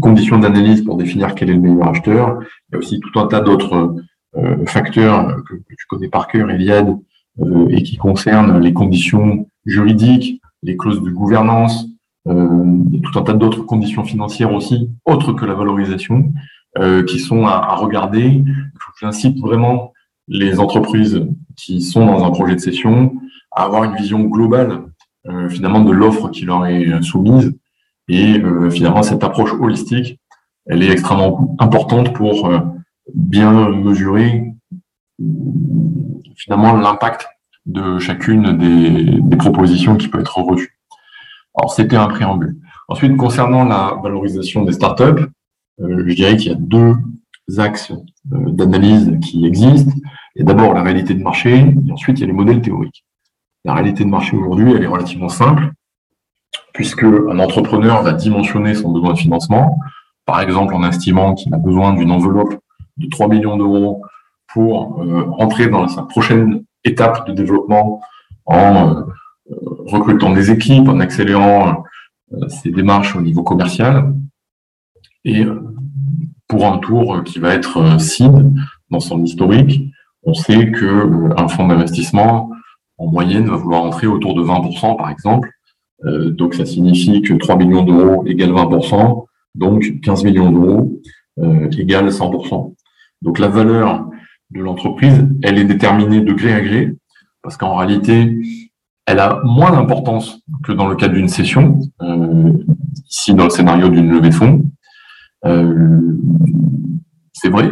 conditions 0.00 0.38
d'analyse 0.38 0.82
pour 0.82 0.96
définir 0.96 1.34
quel 1.34 1.50
est 1.50 1.54
le 1.54 1.60
meilleur 1.60 1.88
acheteur. 1.88 2.40
Il 2.40 2.72
y 2.72 2.76
a 2.76 2.78
aussi 2.78 3.00
tout 3.00 3.18
un 3.18 3.26
tas 3.26 3.40
d'autres 3.40 3.96
euh, 4.36 4.66
facteurs 4.66 5.42
que, 5.44 5.54
tu 5.54 5.86
connais 5.88 6.08
par 6.08 6.26
cœur, 6.28 6.50
Eliade, 6.50 6.96
euh, 7.40 7.68
et 7.70 7.82
qui 7.82 7.96
concernent 7.96 8.58
les 8.60 8.72
conditions 8.72 9.48
juridiques, 9.64 10.40
les 10.62 10.76
clauses 10.76 11.02
de 11.02 11.10
gouvernance, 11.10 11.86
euh, 12.26 12.82
tout 13.02 13.18
un 13.18 13.22
tas 13.22 13.32
d'autres 13.32 13.62
conditions 13.62 14.04
financières 14.04 14.52
aussi, 14.52 14.90
autres 15.04 15.32
que 15.32 15.44
la 15.44 15.54
valorisation, 15.54 16.32
qui 17.08 17.18
sont 17.18 17.44
à, 17.44 17.54
à 17.54 17.74
regarder. 17.74 18.44
J'incite 19.00 19.40
vraiment 19.40 19.92
les 20.28 20.60
entreprises 20.60 21.26
qui 21.56 21.82
sont 21.82 22.06
dans 22.06 22.24
un 22.24 22.30
projet 22.30 22.54
de 22.54 22.60
cession 22.60 23.14
à 23.50 23.64
avoir 23.64 23.82
une 23.82 23.96
vision 23.96 24.20
globale 24.20 24.84
finalement 25.48 25.80
de 25.80 25.90
l'offre 25.90 26.28
qui 26.28 26.44
leur 26.44 26.66
est 26.66 27.02
soumise 27.02 27.57
et 28.08 28.38
euh, 28.38 28.70
finalement, 28.70 29.02
cette 29.02 29.24
approche 29.24 29.52
holistique, 29.52 30.18
elle 30.66 30.82
est 30.82 30.90
extrêmement 30.90 31.56
importante 31.58 32.14
pour 32.14 32.46
euh, 32.46 32.60
bien 33.14 33.70
mesurer 33.70 34.44
finalement 36.36 36.76
l'impact 36.76 37.26
de 37.66 37.98
chacune 37.98 38.56
des, 38.56 39.20
des, 39.20 39.36
propositions 39.36 39.96
qui 39.96 40.08
peut 40.08 40.20
être 40.20 40.38
reçue. 40.38 40.78
Alors, 41.54 41.72
c'était 41.72 41.96
un 41.96 42.06
préambule. 42.06 42.56
Ensuite, 42.88 43.16
concernant 43.16 43.64
la 43.64 43.98
valorisation 44.02 44.64
des 44.64 44.72
startups, 44.72 45.26
euh, 45.80 46.04
je 46.06 46.14
dirais 46.14 46.36
qu'il 46.36 46.52
y 46.52 46.54
a 46.54 46.58
deux 46.58 46.94
axes 47.58 47.92
euh, 47.92 48.50
d'analyse 48.50 49.18
qui 49.22 49.46
existent. 49.46 49.92
Il 50.34 50.40
y 50.40 50.42
a 50.42 50.44
d'abord 50.44 50.72
la 50.72 50.82
réalité 50.82 51.14
de 51.14 51.22
marché, 51.22 51.58
et 51.58 51.92
ensuite 51.92 52.18
il 52.18 52.22
y 52.22 52.24
a 52.24 52.26
les 52.28 52.32
modèles 52.32 52.62
théoriques. 52.62 53.04
La 53.64 53.74
réalité 53.74 54.04
de 54.04 54.08
marché 54.08 54.36
aujourd'hui, 54.36 54.72
elle 54.72 54.82
est 54.82 54.88
relativement 54.88 55.28
simple 55.28 55.72
puisque 56.78 57.02
un 57.02 57.40
entrepreneur 57.40 58.04
va 58.04 58.12
dimensionner 58.12 58.72
son 58.72 58.92
besoin 58.92 59.14
de 59.14 59.18
financement, 59.18 59.80
par 60.26 60.40
exemple 60.40 60.72
en 60.76 60.84
estimant 60.84 61.34
qu'il 61.34 61.52
a 61.52 61.56
besoin 61.56 61.92
d'une 61.92 62.12
enveloppe 62.12 62.54
de 62.98 63.08
3 63.08 63.26
millions 63.26 63.56
d'euros 63.56 64.02
pour 64.46 65.02
euh, 65.02 65.24
entrer 65.38 65.66
dans 65.66 65.88
sa 65.88 66.02
prochaine 66.02 66.62
étape 66.84 67.26
de 67.26 67.32
développement 67.32 68.00
en 68.46 68.94
euh, 68.94 69.02
recrutant 69.86 70.32
des 70.32 70.52
équipes, 70.52 70.88
en 70.88 71.00
accélérant 71.00 71.82
euh, 72.32 72.48
ses 72.48 72.70
démarches 72.70 73.16
au 73.16 73.22
niveau 73.22 73.42
commercial, 73.42 74.14
et 75.24 75.44
pour 76.46 76.64
un 76.64 76.78
tour 76.78 77.24
qui 77.24 77.40
va 77.40 77.54
être 77.54 78.00
CID 78.00 78.54
dans 78.90 79.00
son 79.00 79.24
historique, 79.24 79.82
on 80.22 80.32
sait 80.32 80.70
qu'un 80.70 81.48
fonds 81.48 81.66
d'investissement 81.66 82.52
en 82.98 83.08
moyenne 83.08 83.48
va 83.48 83.56
vouloir 83.56 83.82
entrer 83.82 84.06
autour 84.06 84.36
de 84.36 84.42
20% 84.44 84.96
par 84.96 85.10
exemple, 85.10 85.50
euh, 86.04 86.30
donc 86.30 86.54
ça 86.54 86.64
signifie 86.64 87.22
que 87.22 87.34
3 87.34 87.56
millions 87.56 87.84
d'euros 87.84 88.24
égale 88.26 88.50
20%, 88.50 89.24
donc 89.54 90.00
15 90.02 90.24
millions 90.24 90.50
d'euros 90.50 91.00
euh, 91.38 91.70
égale 91.78 92.08
100%. 92.08 92.74
Donc 93.22 93.38
la 93.38 93.48
valeur 93.48 94.08
de 94.50 94.60
l'entreprise, 94.60 95.26
elle 95.42 95.58
est 95.58 95.64
déterminée 95.64 96.20
de 96.20 96.32
gré 96.32 96.52
à 96.52 96.60
gré, 96.60 96.94
parce 97.42 97.56
qu'en 97.56 97.76
réalité, 97.76 98.38
elle 99.06 99.18
a 99.18 99.40
moins 99.44 99.72
d'importance 99.72 100.40
que 100.62 100.72
dans 100.72 100.88
le 100.88 100.96
cadre 100.96 101.14
d'une 101.14 101.28
session, 101.28 101.78
euh, 102.02 102.52
ici 103.08 103.34
dans 103.34 103.44
le 103.44 103.50
scénario 103.50 103.88
d'une 103.88 104.10
levée 104.10 104.28
de 104.30 104.34
fonds. 104.34 104.62
c'est 107.32 107.50
vrai, 107.50 107.70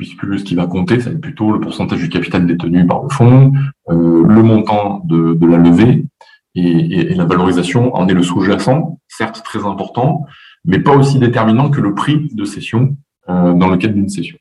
puisque 0.00 0.38
ce 0.38 0.44
qui 0.44 0.54
va 0.54 0.66
compter, 0.66 0.98
ça 0.98 1.10
va 1.10 1.16
être 1.16 1.20
plutôt 1.20 1.52
le 1.52 1.60
pourcentage 1.60 2.00
du 2.00 2.08
capital 2.08 2.46
détenu 2.46 2.86
par 2.86 3.02
le 3.02 3.10
fonds, 3.10 3.52
euh, 3.90 4.24
le 4.26 4.42
montant 4.42 5.02
de, 5.04 5.36
la 5.46 5.58
levée 5.58 6.06
et, 6.54 7.14
la 7.14 7.24
valorisation 7.24 7.94
en 7.94 8.08
est 8.08 8.14
le 8.14 8.22
sous-jacent, 8.22 8.98
certes 9.08 9.42
très 9.44 9.64
important, 9.64 10.26
mais 10.64 10.80
pas 10.80 10.96
aussi 10.96 11.18
déterminant 11.18 11.70
que 11.70 11.80
le 11.80 11.94
prix 11.94 12.28
de 12.34 12.44
cession 12.44 12.96
euh, 13.28 13.54
dans 13.54 13.68
le 13.68 13.76
cadre 13.76 13.94
d'une 13.94 14.08
cession. 14.08 14.36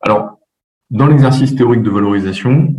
Alors, 0.00 0.38
dans 0.90 1.06
l'exercice 1.06 1.54
théorique 1.54 1.82
de 1.82 1.90
valorisation, 1.90 2.74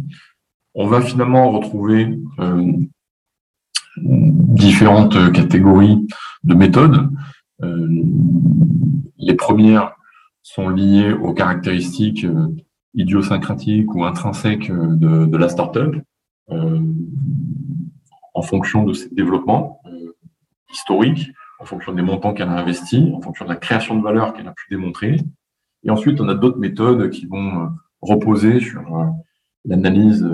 on 0.73 0.87
va 0.87 1.01
finalement 1.01 1.51
retrouver 1.51 2.17
euh, 2.39 2.71
différentes 3.97 5.31
catégories 5.31 6.05
de 6.43 6.55
méthodes. 6.55 7.09
les 9.17 9.33
premières 9.33 9.95
sont 10.45 10.69
liées 10.69 11.11
aux 11.11 11.33
caractéristiques 11.33 12.23
euh, 12.23 12.47
idiosyncratiques 12.93 13.93
ou 13.93 14.05
intrinsèques 14.05 14.69
euh, 14.69 15.25
de, 15.25 15.37
la 15.37 15.49
startup 15.49 15.95
euh, 16.51 16.79
en 18.35 18.41
fonction 18.41 18.83
de 18.83 18.93
ses 18.93 19.09
développements 19.09 19.81
historiques, 20.71 21.31
en 21.59 21.65
fonction 21.65 21.93
des 21.93 22.01
montants 22.01 22.33
qu'elle 22.33 22.49
a 22.49 22.59
investis, 22.59 23.03
en 23.13 23.21
fonction 23.21 23.45
de 23.45 23.49
la 23.49 23.55
création 23.55 23.95
de 23.95 24.03
valeur 24.03 24.33
qu'elle 24.33 24.47
a 24.47 24.51
pu 24.53 24.65
démontrer. 24.69 25.17
Et 25.83 25.89
ensuite, 25.89 26.19
on 26.19 26.27
a 26.27 26.35
d'autres 26.35 26.59
méthodes 26.59 27.09
qui 27.09 27.25
vont 27.25 27.69
reposer 28.01 28.59
sur 28.59 28.81
l'analyse 29.63 30.27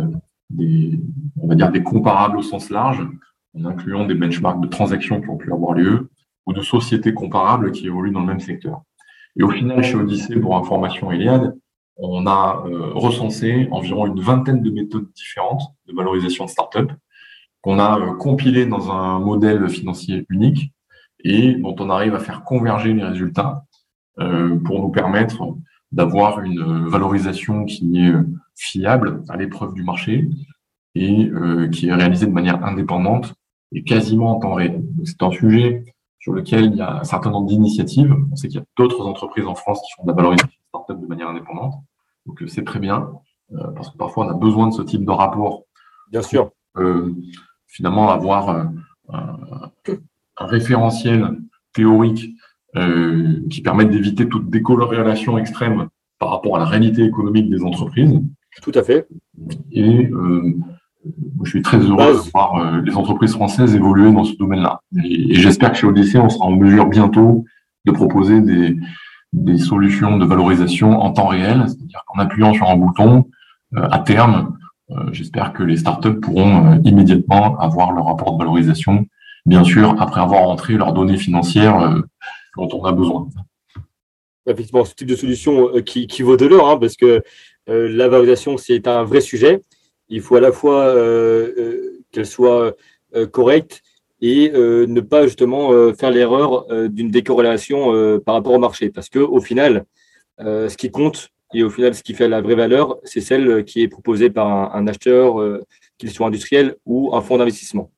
des, 0.50 1.00
on 1.40 1.48
va 1.48 1.56
dire, 1.56 1.72
des 1.72 1.84
comparables 1.84 2.38
au 2.38 2.42
sens 2.42 2.70
large, 2.70 3.08
en 3.56 3.66
incluant 3.66 4.06
des 4.06 4.16
benchmarks 4.16 4.62
de 4.62 4.68
transactions 4.68 5.22
qui 5.22 5.30
ont 5.30 5.38
pu 5.38 5.54
avoir 5.54 5.74
lieu 5.74 6.10
ou 6.48 6.54
de 6.54 6.62
sociétés 6.62 7.14
comparables 7.14 7.72
qui 7.72 7.86
évoluent 7.86 8.12
dans 8.12 8.22
le 8.22 8.26
même 8.26 8.40
secteur. 8.40 8.82
Et 9.38 9.44
au 9.44 9.50
final, 9.50 9.84
chez 9.84 9.96
Odyssée, 9.96 10.40
pour 10.40 10.58
information 10.58 11.12
Eliade, 11.12 11.56
on 11.98 12.26
a 12.26 12.64
euh, 12.66 12.92
recensé 12.94 13.68
environ 13.72 14.08
une 14.08 14.20
vingtaine 14.20 14.62
de 14.62 14.72
méthodes 14.72 15.12
différentes 15.14 15.62
de 15.88 15.94
valorisation 15.94 16.46
de 16.46 16.50
start-up 16.50 16.92
qu'on 17.62 17.80
a 17.80 18.00
euh, 18.00 18.14
compilées 18.16 18.66
dans 18.66 18.92
un 18.92 19.20
modèle 19.20 19.70
financier 19.70 20.26
unique 20.30 20.72
et 21.24 21.54
dont 21.56 21.76
on 21.80 21.90
arrive 21.90 22.16
à 22.16 22.20
faire 22.20 22.44
converger 22.44 22.94
les 22.94 23.04
résultats 23.04 23.66
euh, 24.20 24.58
pour 24.60 24.82
nous 24.82 24.90
permettre 24.90 25.56
d'avoir 25.92 26.42
une 26.42 26.88
valorisation 26.88 27.66
qui 27.66 28.00
est 28.00 28.14
fiable 28.56 29.24
à 29.30 29.38
l'épreuve 29.38 29.74
du 29.74 29.84
marché 29.84 30.30
et 30.96 31.30
qui 31.72 31.88
est 31.90 31.94
réalisée 31.94 32.28
de 32.28 32.32
manière 32.32 32.64
indépendante 32.64 33.34
et 33.74 33.84
quasiment 33.84 34.38
en 34.38 34.40
temps 34.40 34.54
réel. 34.54 34.84
C'est 35.04 35.22
un 35.22 35.32
sujet 35.32 35.84
sur 36.22 36.34
lequel 36.34 36.66
il 36.66 36.76
y 36.76 36.82
a 36.82 37.00
un 37.00 37.04
certain 37.04 37.32
nombre 37.32 37.48
d'initiatives. 37.48 38.16
On 38.32 38.36
sait 38.36 38.48
qu'il 38.48 38.60
y 38.60 38.62
a 38.62 38.66
d'autres 38.78 39.06
entreprises 39.06 39.48
en 39.48 39.56
France 39.56 39.82
qui 39.82 39.92
font 39.96 40.04
de 40.04 40.10
la 40.10 40.16
valorisation 40.16 40.48
de 40.48 40.68
start-up 40.70 41.00
de 41.02 41.08
manière 41.08 41.28
indépendante. 41.28 41.74
Donc 42.26 42.42
euh, 42.42 42.48
c'est 42.48 42.64
très 42.64 42.80
bien, 42.80 43.10
euh, 43.54 43.72
parce 43.72 43.90
que 43.90 43.98
parfois 43.98 44.28
on 44.28 44.30
a 44.30 44.34
besoin 44.34 44.68
de 44.68 44.74
ce 44.74 44.84
type 44.84 45.04
de 45.04 45.12
rapport. 45.12 45.64
Bien 46.12 46.22
sûr. 46.22 46.52
Euh, 46.78 47.14
finalement, 47.72 48.10
avoir 48.12 48.50
un, 48.50 49.72
référentiel 50.38 51.38
théorique 51.74 52.30
qui 53.50 53.62
permette 53.62 53.90
d'éviter 53.90 54.28
toute 54.30 54.50
décoloration 54.50 55.38
extrême 55.38 55.88
par 56.20 56.30
rapport 56.30 56.56
à 56.56 56.60
la 56.60 56.66
réalité 56.66 57.04
économique 57.04 57.50
des 57.50 57.64
entreprises. 57.64 58.20
Tout 58.62 58.72
à 58.76 58.84
fait. 58.84 59.08
Et 59.72 60.10
je 61.44 61.50
suis 61.50 61.62
très 61.62 61.78
heureux 61.78 62.14
de 62.14 62.32
voir 62.32 62.56
euh, 62.56 62.82
les 62.82 62.96
entreprises 62.96 63.34
françaises 63.34 63.76
évoluer 63.76 64.12
dans 64.12 64.24
ce 64.24 64.36
domaine-là. 64.36 64.82
Et, 65.04 65.36
j'espère 65.36 65.72
que 65.72 65.78
chez 65.78 65.88
Odyssey, 65.88 66.20
on 66.20 66.30
sera 66.30 66.46
en 66.46 66.56
mesure 66.56 66.86
bientôt 66.88 67.46
de 67.86 67.92
proposer 67.92 68.42
des, 68.42 68.78
des 69.34 69.58
solutions 69.58 70.18
de 70.18 70.26
valorisation 70.26 71.02
en 71.02 71.12
temps 71.12 71.28
réel, 71.28 71.64
c'est-à-dire 71.68 72.04
qu'en 72.06 72.20
appuyant 72.20 72.54
sur 72.54 72.70
un 72.70 72.76
bouton, 72.76 73.26
euh, 73.76 73.88
à 73.90 74.00
terme, 74.00 74.36
euh, 74.36 74.61
j'espère 75.12 75.54
que 75.54 75.64
les 75.64 75.78
startups 75.78 76.20
pourront 76.20 76.82
immédiatement 76.84 77.58
avoir 77.60 77.92
leur 77.92 78.06
rapport 78.06 78.34
de 78.34 78.38
valorisation, 78.40 79.06
bien 79.46 79.64
sûr, 79.64 79.96
après 80.02 80.22
avoir 80.22 80.44
rentré 80.44 80.74
leurs 80.74 80.94
données 80.94 81.18
financières 81.18 81.96
dont 82.58 82.70
on 82.74 82.84
a 82.86 82.92
besoin. 82.92 83.28
Effectivement, 84.48 84.86
ce 84.86 84.94
type 84.94 85.08
de 85.08 85.16
solution 85.16 85.70
qui, 85.86 86.22
vaut 86.22 86.38
de 86.38 86.46
l'or, 86.46 86.70
hein, 86.70 86.78
parce 86.78 86.96
que 86.96 87.24
la 87.68 88.08
valorisation, 88.08 88.58
c'est 88.58 88.88
un 88.88 89.04
vrai 89.04 89.22
sujet 89.22 89.62
il 90.12 90.22
faut 90.22 90.36
à 90.36 90.42
la 90.42 90.52
fois 90.52 90.84
euh, 90.88 91.54
euh, 91.58 92.04
qu'elle 92.12 92.28
soit 92.28 92.76
euh, 93.16 93.26
correcte 93.26 93.82
et 94.24 94.52
ne 94.52 95.02
pas 95.02 95.24
justement 95.26 95.72
faire 95.96 96.12
l'erreur 96.12 96.68
d'une 96.90 97.10
décorrélation 97.10 98.20
par 98.20 98.36
rapport 98.36 98.54
au 98.54 98.60
marché. 98.60 98.92
Parce 98.92 99.10
qu'au 99.10 99.42
final, 99.42 99.86
ce 100.38 100.78
qui 100.78 100.92
compte 100.92 101.30
et 101.54 101.64
au 101.64 101.70
final, 101.70 101.94
ce 101.94 102.04
qui 102.04 102.14
fait 102.14 102.28
la 102.28 102.42
vraie 102.42 102.56
valeur, 102.56 102.98
c'est 103.04 103.22
celle 103.22 103.64
qui 103.66 103.82
est 103.82 103.88
proposée 103.88 104.30
par 104.30 104.76
un, 104.76 104.88
acheteur, 104.88 105.36
qu'il 105.98 106.12
soit 106.12 106.28
industriel 106.28 106.76
ou 106.86 107.16
un 107.16 107.22
fonds 107.22 107.38
d'investissement. 107.38 107.92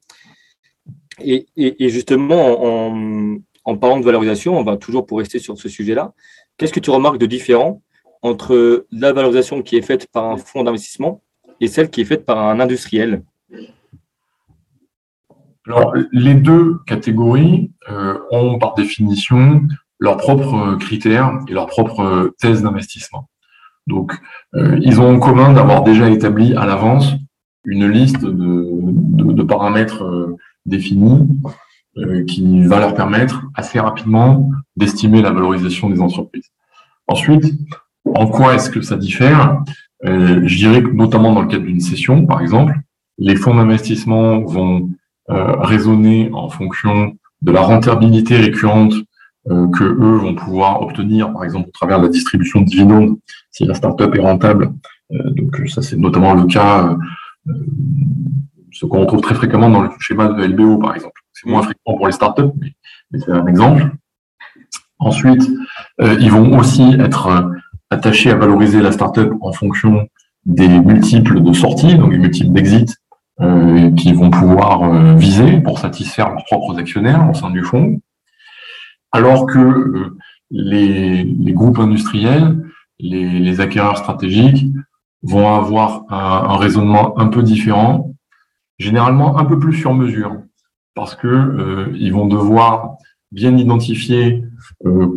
Et, 1.20 1.46
justement, 1.90 2.64
en, 2.64 3.38
en, 3.66 3.78
parlant 3.78 4.00
de 4.00 4.06
valorisation, 4.06 4.58
on 4.58 4.64
va 4.64 4.78
toujours 4.78 5.06
pour 5.06 5.20
rester 5.20 5.40
sur 5.40 5.58
ce 5.58 5.70
sujet-là, 5.70 6.14
qu'est-ce 6.58 6.74
que 6.74 6.80
tu 6.80 6.90
remarques 6.90 7.20
de 7.20 7.26
différent 7.26 7.82
entre 8.22 8.86
la 8.92 9.14
valorisation 9.14 9.62
qui 9.62 9.78
est 9.78 9.82
faite 9.82 10.08
par 10.08 10.26
un 10.26 10.38
fonds 10.38 10.64
d'investissement 10.64 11.22
et 11.60 11.68
celle 11.68 11.90
qui 11.90 12.02
est 12.02 12.06
faite 12.06 12.26
par 12.26 12.40
un 12.40 12.60
industriel? 12.60 13.24
Alors, 15.66 15.94
les 16.12 16.36
deux 16.36 16.80
catégories 16.88 17.72
euh, 17.90 18.20
ont 18.32 18.60
par 18.60 18.74
définition 18.74 19.62
leurs 20.00 20.18
propres 20.18 20.76
critères 20.76 21.40
et 21.48 21.54
leurs 21.54 21.68
propres 21.68 22.34
thèses 22.40 22.64
d'investissement. 22.64 23.30
Donc, 23.88 24.14
euh, 24.56 24.80
ils 24.82 25.02
ont 25.02 25.16
en 25.16 25.20
commun 25.20 25.54
d'avoir 25.54 25.84
déjà 25.84 26.10
établi 26.10 26.56
à 26.56 26.66
l'avance 26.66 27.14
une 27.66 27.88
liste 27.88 28.24
de, 28.26 29.44
paramètres 29.44 30.04
euh, 30.04 30.38
définis 30.66 31.28
qui 32.28 32.66
va 32.66 32.80
leur 32.80 32.96
permettre 32.96 33.44
assez 33.54 33.80
rapidement 33.80 34.50
d'estimer 34.76 35.22
la 35.22 35.30
valorisation 35.30 35.90
des 35.92 36.02
entreprises. 36.02 36.50
Ensuite, 37.08 37.54
en 38.06 38.28
quoi 38.28 38.56
est-ce 38.56 38.70
que 38.70 38.82
ça 38.82 38.98
diffère? 38.98 39.62
Euh, 40.06 40.42
je 40.46 40.58
dirais 40.58 40.84
que 40.84 40.90
notamment 40.90 41.34
dans 41.34 41.42
le 41.42 41.48
cadre 41.48 41.66
d'une 41.66 41.80
session, 41.80 42.26
par 42.26 42.42
exemple, 42.42 42.76
les 43.18 43.36
fonds 43.36 43.56
d'investissement 43.56 44.42
vont 44.42 44.90
euh, 45.30 45.56
raisonner 45.62 46.30
en 46.34 46.50
fonction 46.50 47.14
de 47.42 47.52
la 47.52 47.62
rentabilité 47.62 48.38
récurrente 48.38 48.94
euh, 49.50 49.68
que 49.70 49.84
eux 49.84 50.18
vont 50.18 50.36
pouvoir 50.36 50.82
obtenir, 50.82 51.32
par 51.34 51.44
exemple, 51.44 51.70
au 51.70 51.72
travers 51.72 52.00
de 52.00 52.06
la 52.06 52.10
distribution 52.10 52.62
de 52.62 52.66
dividendes, 52.66 53.18
si 53.52 53.66
la 53.66 53.74
startup 53.74 54.14
est 54.16 54.22
rentable. 54.22 54.74
donc 55.10 55.62
ça, 55.68 55.82
c'est 55.82 55.98
notamment 55.98 56.34
le 56.34 56.46
cas, 56.46 56.98
ce 58.72 58.86
qu'on 58.86 59.02
retrouve 59.02 59.22
très 59.22 59.36
fréquemment 59.36 59.70
dans 59.70 59.82
le 59.82 59.90
schéma 60.00 60.28
de 60.28 60.44
LBO, 60.44 60.78
par 60.78 60.96
exemple. 60.96 61.22
C'est 61.34 61.50
moins 61.50 61.62
fréquent 61.62 61.96
pour 61.98 62.08
les 62.08 62.14
startups, 62.14 62.54
mais, 62.60 62.74
mais 63.12 63.20
c'est 63.20 63.32
un 63.32 63.46
exemple. 63.48 63.92
Ensuite, 65.00 65.48
ils 66.00 66.32
vont 66.32 66.58
aussi 66.58 66.96
être 67.00 67.52
attachés 67.90 68.32
à 68.32 68.36
valoriser 68.36 68.82
la 68.82 68.92
startup 68.92 69.32
en 69.42 69.52
fonction 69.52 70.08
des 70.46 70.68
multiples 70.68 71.42
de 71.42 71.54
sortie, 71.54 71.96
donc 71.96 72.12
des 72.12 72.18
multiples 72.18 72.52
d'exit 72.52 72.98
euh, 73.42 73.92
qui 73.92 74.14
vont 74.14 74.30
pouvoir 74.30 74.84
euh, 74.84 75.16
viser 75.16 75.60
pour 75.62 75.80
satisfaire 75.80 76.30
leurs 76.30 76.44
propres 76.46 76.78
actionnaires 76.78 77.28
au 77.30 77.34
sein 77.34 77.50
du 77.50 77.64
fonds, 77.64 78.00
alors 79.14 79.46
que 79.46 79.60
euh, 79.60 80.18
les, 80.52 81.54
groupes 81.54 81.80
industriels, 81.80 82.62
les, 83.00 83.62
acquéreurs 83.62 83.98
stratégiques 83.98 84.66
vont 85.22 85.56
avoir 85.56 86.04
un, 86.10 86.58
raisonnement 86.58 87.18
un 87.18 87.28
peu 87.28 87.42
différent, 87.42 88.14
généralement 88.78 89.38
un 89.38 89.46
peu 89.46 89.58
plus 89.58 89.74
sur 89.74 89.94
mesure, 89.94 90.42
parce 90.96 91.16
que 91.16 91.92
ils 91.96 92.12
vont 92.12 92.28
devoir 92.28 92.98
bien 93.32 93.56
identifier 93.58 94.44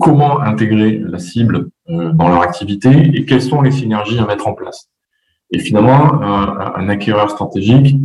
comment 0.01 0.41
intégrer 0.41 0.99
la 0.99 1.19
cible 1.19 1.69
euh, 1.89 2.13
dans 2.13 2.29
leur 2.29 2.43
activité 2.43 2.91
et 3.15 3.25
quelles 3.25 3.43
sont 3.43 3.63
les 3.63 3.71
synergies 3.71 4.19
à 4.19 4.27
mettre 4.27 4.49
en 4.49 4.55
place. 4.55 4.89
Et 5.53 5.61
finalement, 5.61 6.21
un, 6.21 6.89
acquéreur 6.89 7.31
stratégique 7.31 7.97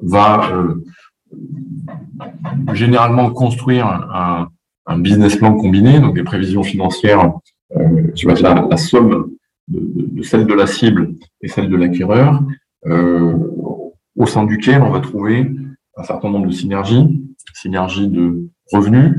va 0.00 0.50
euh, 0.50 0.84
généralement 2.72 3.30
construire 3.30 3.86
un, 3.86 4.48
un, 4.88 4.98
business 4.98 5.36
plan 5.36 5.54
combiné, 5.54 6.00
donc 6.00 6.14
des 6.14 6.24
prévisions 6.24 6.62
financières 6.62 7.32
euh, 7.76 8.12
va 8.24 8.32
être 8.32 8.42
la, 8.42 8.76
somme 8.76 9.30
de, 9.68 9.80
de, 9.80 10.22
celle 10.22 10.46
de 10.46 10.54
la 10.54 10.66
cible 10.66 11.14
et 11.42 11.48
celle 11.48 11.68
de 11.68 11.76
l'acquéreur, 11.76 12.42
euh, 12.86 13.36
au 14.16 14.26
sein 14.26 14.44
duquel 14.44 14.82
on 14.82 14.90
va 14.90 15.00
trouver 15.00 15.50
un 15.96 16.02
certain 16.02 16.30
nombre 16.30 16.46
de 16.46 16.52
synergies, 16.52 17.22
synergies 17.54 18.08
de 18.08 18.48
revenus, 18.72 19.14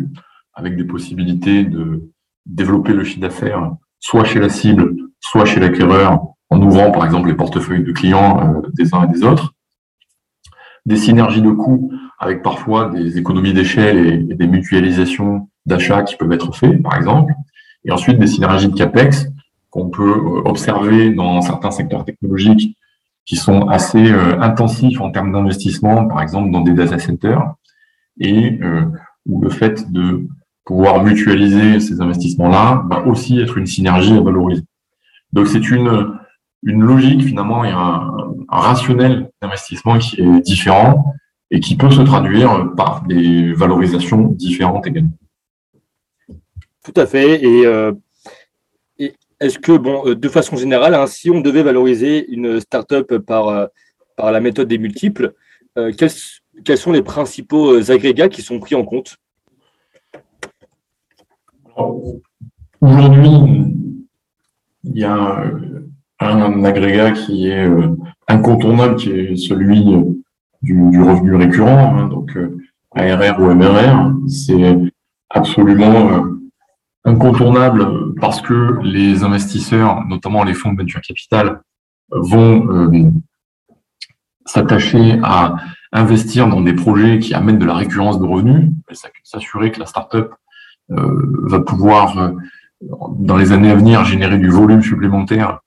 avec 0.54 0.76
des 0.76 0.84
possibilités 0.84 1.64
de 1.64 2.10
développer 2.46 2.94
le 2.94 3.04
chiffre 3.04 3.22
d'affaires 3.22 3.74
soit 4.00 4.24
chez 4.24 4.40
la 4.40 4.50
cible, 4.50 4.96
soit 5.20 5.46
chez 5.46 5.60
l'acquéreur, 5.60 6.22
en 6.50 6.62
ouvrant 6.62 6.92
par 6.92 7.06
exemple 7.06 7.28
les 7.28 7.36
portefeuilles 7.36 7.84
de 7.84 7.92
clients 7.92 8.40
euh, 8.42 8.62
des 8.74 8.94
uns 8.94 9.08
et 9.08 9.12
des 9.12 9.24
autres. 9.24 9.54
Des 10.86 10.96
synergies 10.96 11.42
de 11.42 11.52
coûts 11.52 11.92
avec 12.18 12.42
parfois 12.42 12.90
des 12.90 13.18
économies 13.18 13.54
d'échelle 13.54 13.98
et, 14.08 14.36
des 14.36 14.48
mutualisations 14.48 15.50
d'achats 15.70 16.04
qui 16.04 16.16
peuvent 16.18 16.32
être 16.32 16.54
faits, 16.54 16.82
par 16.84 16.98
exemple. 16.98 17.34
Et 17.86 17.92
ensuite 17.92 18.20
des 18.20 18.28
synergies 18.28 18.68
de 18.68 18.76
CAPEX 18.76 19.28
qu'on 19.70 19.90
peut 19.90 20.42
observer 20.46 21.12
dans 21.12 21.42
certains 21.42 21.72
secteurs 21.72 22.04
technologiques 22.04 22.76
qui 23.26 23.36
sont 23.36 23.68
assez 23.68 24.12
intensifs 24.42 25.00
en 25.00 25.12
termes 25.12 25.32
d'investissement, 25.32 26.08
par 26.08 26.22
exemple 26.22 26.52
dans 26.52 26.62
des 26.62 26.74
data 26.74 26.98
centers, 26.98 27.54
et 28.20 28.60
où 29.28 29.42
le 29.42 29.50
fait 29.50 29.92
de 29.92 30.28
pouvoir 30.66 31.04
mutualiser 31.04 31.80
ces 31.80 32.02
investissements-là 32.02 32.84
va 32.90 33.06
aussi 33.06 33.40
être 33.40 33.58
une 33.58 33.66
synergie 33.66 34.14
à 34.14 34.22
valoriser. 34.22 34.64
Donc 35.34 35.48
c'est 35.48 35.70
une, 35.70 36.12
une 36.64 36.84
logique 36.84 37.24
finalement 37.24 37.64
et 37.64 37.72
un, 37.72 38.14
rationnel 38.50 39.30
d'investissement 39.42 39.98
qui 40.00 40.22
est 40.22 40.42
différent 40.42 41.14
et 41.52 41.60
qui 41.60 41.76
peut 41.76 41.92
se 41.92 42.02
traduire 42.02 42.74
par 42.76 43.04
des 43.04 43.54
valorisations 43.54 44.24
différentes 44.28 44.88
également. 44.88 45.12
Tout 46.92 47.02
à 47.02 47.06
fait. 47.06 47.44
Et, 47.44 47.66
euh, 47.68 47.92
est-ce 49.40 49.60
que, 49.60 49.78
bon, 49.78 50.08
euh, 50.08 50.16
de 50.16 50.28
façon 50.28 50.56
générale, 50.56 50.96
hein, 50.96 51.06
si 51.06 51.30
on 51.30 51.40
devait 51.40 51.62
valoriser 51.62 52.28
une 52.32 52.60
startup 52.60 53.18
par, 53.20 53.48
euh, 53.48 53.68
par 54.18 54.32
la 54.32 54.40
méthode 54.40 54.68
des 54.68 54.80
multiples, 54.80 55.34
quels, 55.76 56.10
quels, 56.66 56.78
sont 56.78 56.92
les 56.92 57.04
principaux 57.04 57.90
agrégats 57.90 58.28
qui 58.28 58.42
sont 58.42 58.60
pris 58.60 58.76
en 58.76 58.84
compte? 58.84 59.18
Aujourd'hui, 62.82 63.30
il 64.84 64.98
y 64.98 65.06
a 65.06 65.44
un, 66.20 66.64
agrégat 66.66 67.12
qui 67.12 67.48
est 67.48 67.66
incontournable, 68.28 68.98
qui 68.98 69.12
est 69.12 69.36
celui 69.38 69.86
du, 70.64 71.02
revenu 71.02 71.36
récurrent, 71.36 71.96
hein, 71.96 72.08
donc 72.08 72.38
ARR 72.94 73.40
ou 73.40 73.54
MRR. 73.54 74.12
C'est 74.28 74.76
absolument 75.30 76.29
incontournable 77.06 78.14
parce 78.20 78.42
que 78.42 78.80
les 78.84 79.24
investisseurs, 79.24 80.06
notamment 80.06 80.44
les 80.44 80.54
fonds 80.54 80.74
de 80.74 80.78
venture 80.78 81.02
capital, 81.02 81.62
vont 82.12 83.14
s'attacher 84.46 85.20
à 85.24 85.56
investir 85.92 86.48
dans 86.48 86.62
des 86.62 86.74
projets 86.74 87.20
qui 87.20 87.34
amènent 87.34 87.60
de 87.60 87.66
la 87.66 87.76
récurrence 87.76 88.20
de 88.20 88.26
revenus, 88.26 88.72
s'assurer 89.24 89.72
que 89.72 89.80
la 89.80 89.86
startup 89.86 90.34
va 90.90 91.60
pouvoir, 91.62 92.34
dans 92.82 93.38
les 93.38 93.52
années 93.52 93.72
à 93.72 93.76
venir, 93.76 94.04
générer 94.06 94.38
du 94.38 94.50
volume 94.50 94.82
supplémentaire 94.82 95.60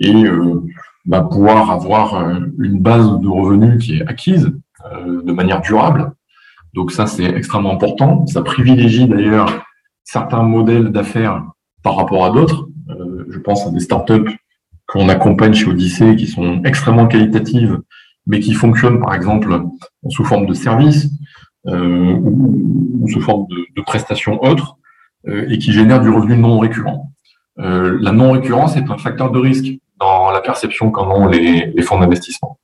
et 0.00 0.24
euh, 0.24 0.62
bah, 1.04 1.22
pouvoir 1.22 1.70
avoir 1.70 2.14
euh, 2.14 2.40
une 2.58 2.80
base 2.80 3.06
de 3.20 3.28
revenus 3.28 3.84
qui 3.84 3.98
est 3.98 4.06
acquise 4.06 4.52
euh, 4.92 5.22
de 5.22 5.32
manière 5.32 5.60
durable. 5.60 6.12
Donc 6.74 6.92
ça, 6.92 7.06
c'est 7.06 7.24
extrêmement 7.24 7.72
important. 7.72 8.26
Ça 8.26 8.42
privilégie 8.42 9.06
d'ailleurs 9.06 9.64
certains 10.12 10.42
modèles 10.42 10.88
d'affaires 10.90 11.44
par 11.82 11.96
rapport 11.96 12.24
à 12.24 12.30
d'autres. 12.30 12.68
je 13.28 13.38
pense 13.38 13.66
à 13.66 13.70
des 13.70 13.80
startups 13.80 14.30
qu'on 14.86 15.08
accompagne 15.08 15.54
chez 15.54 15.66
Odyssée 15.66 16.16
qui 16.16 16.26
sont 16.26 16.62
extrêmement 16.64 17.06
qualitatives, 17.06 17.78
mais 18.26 18.40
qui 18.40 18.52
fonctionnent 18.52 19.00
par 19.00 19.14
exemple 19.14 19.50
sous 20.08 20.24
forme 20.24 20.46
de 20.46 20.54
services 20.54 21.08
ou, 21.64 23.06
sous 23.12 23.20
forme 23.20 23.46
de, 23.76 23.82
prestations 23.82 24.42
autres 24.42 24.76
et 25.26 25.58
qui 25.58 25.72
génèrent 25.72 26.00
du 26.00 26.10
revenu 26.10 26.36
non 26.36 26.58
récurrent. 26.58 27.12
la 27.56 28.12
non-récurrence 28.12 28.76
est 28.76 28.90
un 28.90 28.98
facteur 28.98 29.30
de 29.30 29.38
risque 29.38 29.70
dans 30.00 30.30
la 30.30 30.40
perception 30.40 30.90
qu'en 30.90 31.08
ont 31.10 31.26
les, 31.28 31.82
fonds 31.82 32.00
d'investissement. 32.00 32.58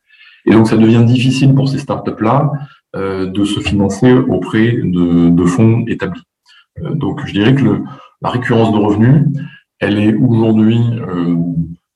Et 0.47 0.53
donc, 0.53 0.67
ça 0.69 0.77
devient 0.77 1.05
difficile 1.05 1.55
pour 1.55 1.69
ces 1.69 1.79
startups-là 1.79 2.51
euh, 2.95 3.27
de 3.27 3.45
se 3.45 3.61
financer 3.61 4.13
auprès 4.13 4.73
de, 4.83 5.45
fonds 5.45 5.85
établis. 5.87 6.23
Euh, 6.83 6.95
donc, 6.95 7.27
je 7.27 7.33
dirais 7.33 7.55
que 7.55 7.83
la 8.23 8.31
récurrence 8.31 8.73
de 8.73 8.79
revenus, 8.79 9.25
elle 9.79 9.99
est 9.99 10.15
aujourd'hui 10.15 10.81
euh, 10.93 11.37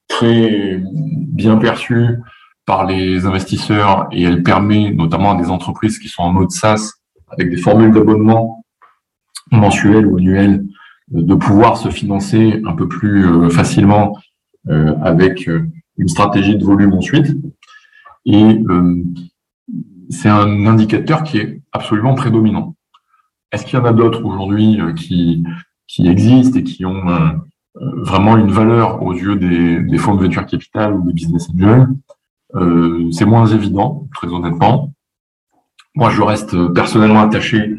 très 0.09 0.83
bien 0.85 1.57
perçue 1.57 2.19
par 2.67 2.87
les 2.87 3.27
investisseurs 3.27 4.09
et 4.13 4.23
elle 4.23 4.43
permet 4.43 4.91
notamment 4.93 5.33
à 5.33 5.41
des 5.41 5.51
entreprises 5.51 5.99
qui 5.99 6.09
sont 6.09 6.23
en 6.23 6.33
mode 6.33 6.51
SaaS 6.51 6.93
avec 7.29 7.51
des 7.51 7.57
formules 7.57 7.93
d'abonnement 7.93 8.65
mensuelles 9.51 10.07
ou 10.07 10.19
annuelles 10.19 10.65
de 11.11 11.35
pouvoir 11.35 11.77
se 11.77 11.89
financer 11.89 12.61
un 12.67 12.75
peu 12.75 12.87
plus 12.87 13.51
facilement 13.51 14.15
euh, 14.69 14.95
avec 15.03 15.49
euh, 15.49 15.67
une 15.97 16.09
stratégie 16.09 16.55
de 16.55 16.65
volume 16.65 16.93
ensuite. 16.93 17.35
Et 18.27 18.59
euh, 18.69 19.03
c'est 20.11 20.29
un 20.29 20.67
indicateur 20.67 21.23
qui 21.23 21.39
est 21.39 21.63
absolument 21.73 22.15
prédominant. 22.15 22.77
Est-ce 23.53 23.65
qu'il 23.65 23.79
y 23.79 23.83
en 23.83 23.85
a 23.85 23.93
d'autres 23.93 24.25
aujourd'hui 24.25 24.79
qui, 24.97 25.45
qui 25.87 26.09
existent 26.09 26.59
et 26.59 26.63
qui 26.63 26.85
ont 26.85 27.05
vraiment 27.75 28.37
une 28.37 28.51
valeur 28.51 29.03
aux 29.03 29.13
yeux 29.13 29.37
des, 29.37 29.81
des, 29.81 29.99
fonds 29.99 30.15
de 30.15 30.23
venture 30.23 30.47
capital 30.47 30.95
ou 30.95 31.07
des 31.07 31.13
business 31.13 31.49
angels? 31.51 31.89
Euh, 32.55 33.11
C'est 33.13 33.25
moins 33.25 33.47
évident, 33.47 34.09
très 34.15 34.29
honnêtement. 34.29 34.93
Moi, 35.95 36.11
je 36.11 36.23
reste 36.23 36.73
personnellement 36.73 37.21
attaché 37.21 37.77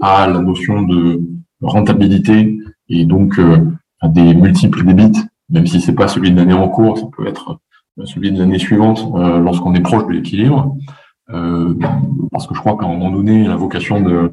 à 0.00 0.26
la 0.26 0.40
notion 0.40 0.82
de 0.82 1.20
rentabilité 1.60 2.58
et 2.88 3.04
donc 3.04 3.38
à 4.00 4.08
des 4.08 4.34
multiples 4.34 4.84
débits 4.84 5.20
même 5.50 5.66
si 5.66 5.80
c'est 5.80 5.94
pas 5.94 6.08
celui 6.08 6.30
de 6.30 6.36
l'année 6.36 6.54
en 6.54 6.68
cours, 6.68 6.98
ça 6.98 7.06
peut 7.14 7.26
être 7.26 7.60
euh, 7.98 8.06
celui 8.06 8.32
de 8.32 8.38
l'année 8.38 8.58
suivante 8.58 9.06
euh, 9.14 9.38
lorsqu'on 9.40 9.74
est 9.74 9.80
proche 9.80 10.06
de 10.06 10.12
l'équilibre. 10.12 10.76
Euh, 11.30 11.74
parce 12.32 12.46
que 12.46 12.54
je 12.54 12.60
crois 12.60 12.76
qu'à 12.76 12.86
un 12.86 12.88
moment 12.88 13.10
donné, 13.10 13.46
la 13.46 13.56
vocation 13.56 14.00
de, 14.00 14.32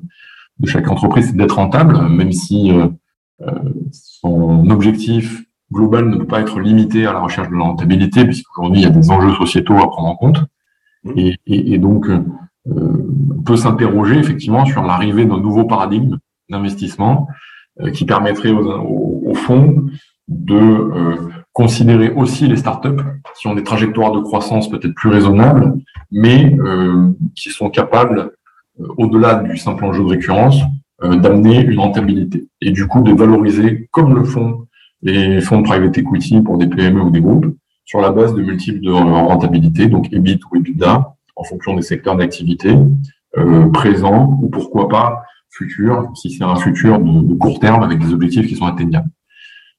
chaque 0.66 0.90
entreprise, 0.90 1.28
c'est 1.28 1.38
d'être 1.38 1.56
rentable, 1.56 2.08
même 2.10 2.32
si 2.32 2.72
son 3.92 4.70
objectif 4.70 5.44
global 5.72 6.10
ne 6.10 6.18
peut 6.18 6.26
pas 6.26 6.42
être 6.42 6.60
limité 6.60 7.06
à 7.06 7.14
la 7.14 7.20
recherche 7.20 7.50
de 7.50 7.56
la 7.56 7.64
rentabilité, 7.64 8.26
puisqu'aujourd'hui, 8.26 8.82
il 8.82 8.84
y 8.84 8.88
a 8.88 8.90
des 8.90 9.12
enjeux 9.12 9.36
sociétaux 9.36 9.78
à 9.78 9.88
prendre 9.90 10.08
en 10.08 10.16
compte. 10.16 10.44
Et, 11.16 11.78
donc, 11.78 12.08
on 12.66 13.42
peut 13.46 13.58
s'interroger 13.58 14.18
effectivement 14.18 14.66
sur 14.66 14.82
l'arrivée 14.82 15.26
d'un 15.26 15.40
nouveau 15.40 15.66
paradigme 15.66 16.18
d'investissement 16.50 17.28
qui 17.94 18.06
permettrait 18.06 18.52
au 18.52 19.34
fond 19.36 19.86
de 20.28 20.56
euh, 20.56 21.16
considérer 21.54 22.10
aussi 22.12 22.48
les 22.48 22.58
startups 22.58 23.02
qui 23.40 23.48
ont 23.48 23.56
des 23.56 23.64
trajectoires 23.64 24.12
de 24.12 24.20
croissance 24.20 24.70
peut-être 24.70 24.94
plus 24.94 25.10
raisonnables, 25.10 25.74
mais 26.12 26.54
euh, 26.60 27.12
qui 27.36 27.50
sont 27.50 27.70
capables, 27.70 28.20
euh, 28.20 28.37
au-delà 28.98 29.36
du 29.36 29.58
simple 29.58 29.86
enjeu 29.86 30.04
de 30.04 30.10
récurrence, 30.10 30.58
d'amener 31.02 31.62
une 31.62 31.80
rentabilité 31.80 32.48
et 32.62 32.72
du 32.72 32.88
coup 32.88 33.02
de 33.02 33.14
valoriser, 33.14 33.88
comme 33.92 34.16
le 34.16 34.24
font 34.24 34.68
les 35.04 35.42
fonds 35.42 35.62
de 35.62 35.64
private 35.64 35.98
equity 35.98 36.42
pour 36.42 36.58
des 36.58 36.68
PME 36.68 37.02
ou 37.02 37.12
des 37.12 37.22
groupes, 37.22 37.56
sur 37.86 38.02
la 38.02 38.12
base 38.12 38.34
de 38.34 38.42
multiples 38.42 38.82
de 38.82 38.92
rentabilité, 38.92 39.88
donc 39.88 40.12
EBIT 40.12 40.40
ou 40.52 40.58
EBITDA, 40.58 41.14
en 41.36 41.44
fonction 41.44 41.76
des 41.76 41.82
secteurs 41.82 42.18
d'activité, 42.18 42.76
euh, 43.38 43.70
présents 43.70 44.38
ou 44.42 44.50
pourquoi 44.50 44.90
pas 44.90 45.24
futur, 45.50 46.12
si 46.16 46.32
c'est 46.32 46.44
un 46.44 46.56
futur 46.56 47.00
de, 47.00 47.34
court 47.36 47.60
terme 47.60 47.84
avec 47.84 48.00
des 48.00 48.14
objectifs 48.14 48.48
qui 48.48 48.56
sont 48.56 48.66
atteignables. 48.66 49.10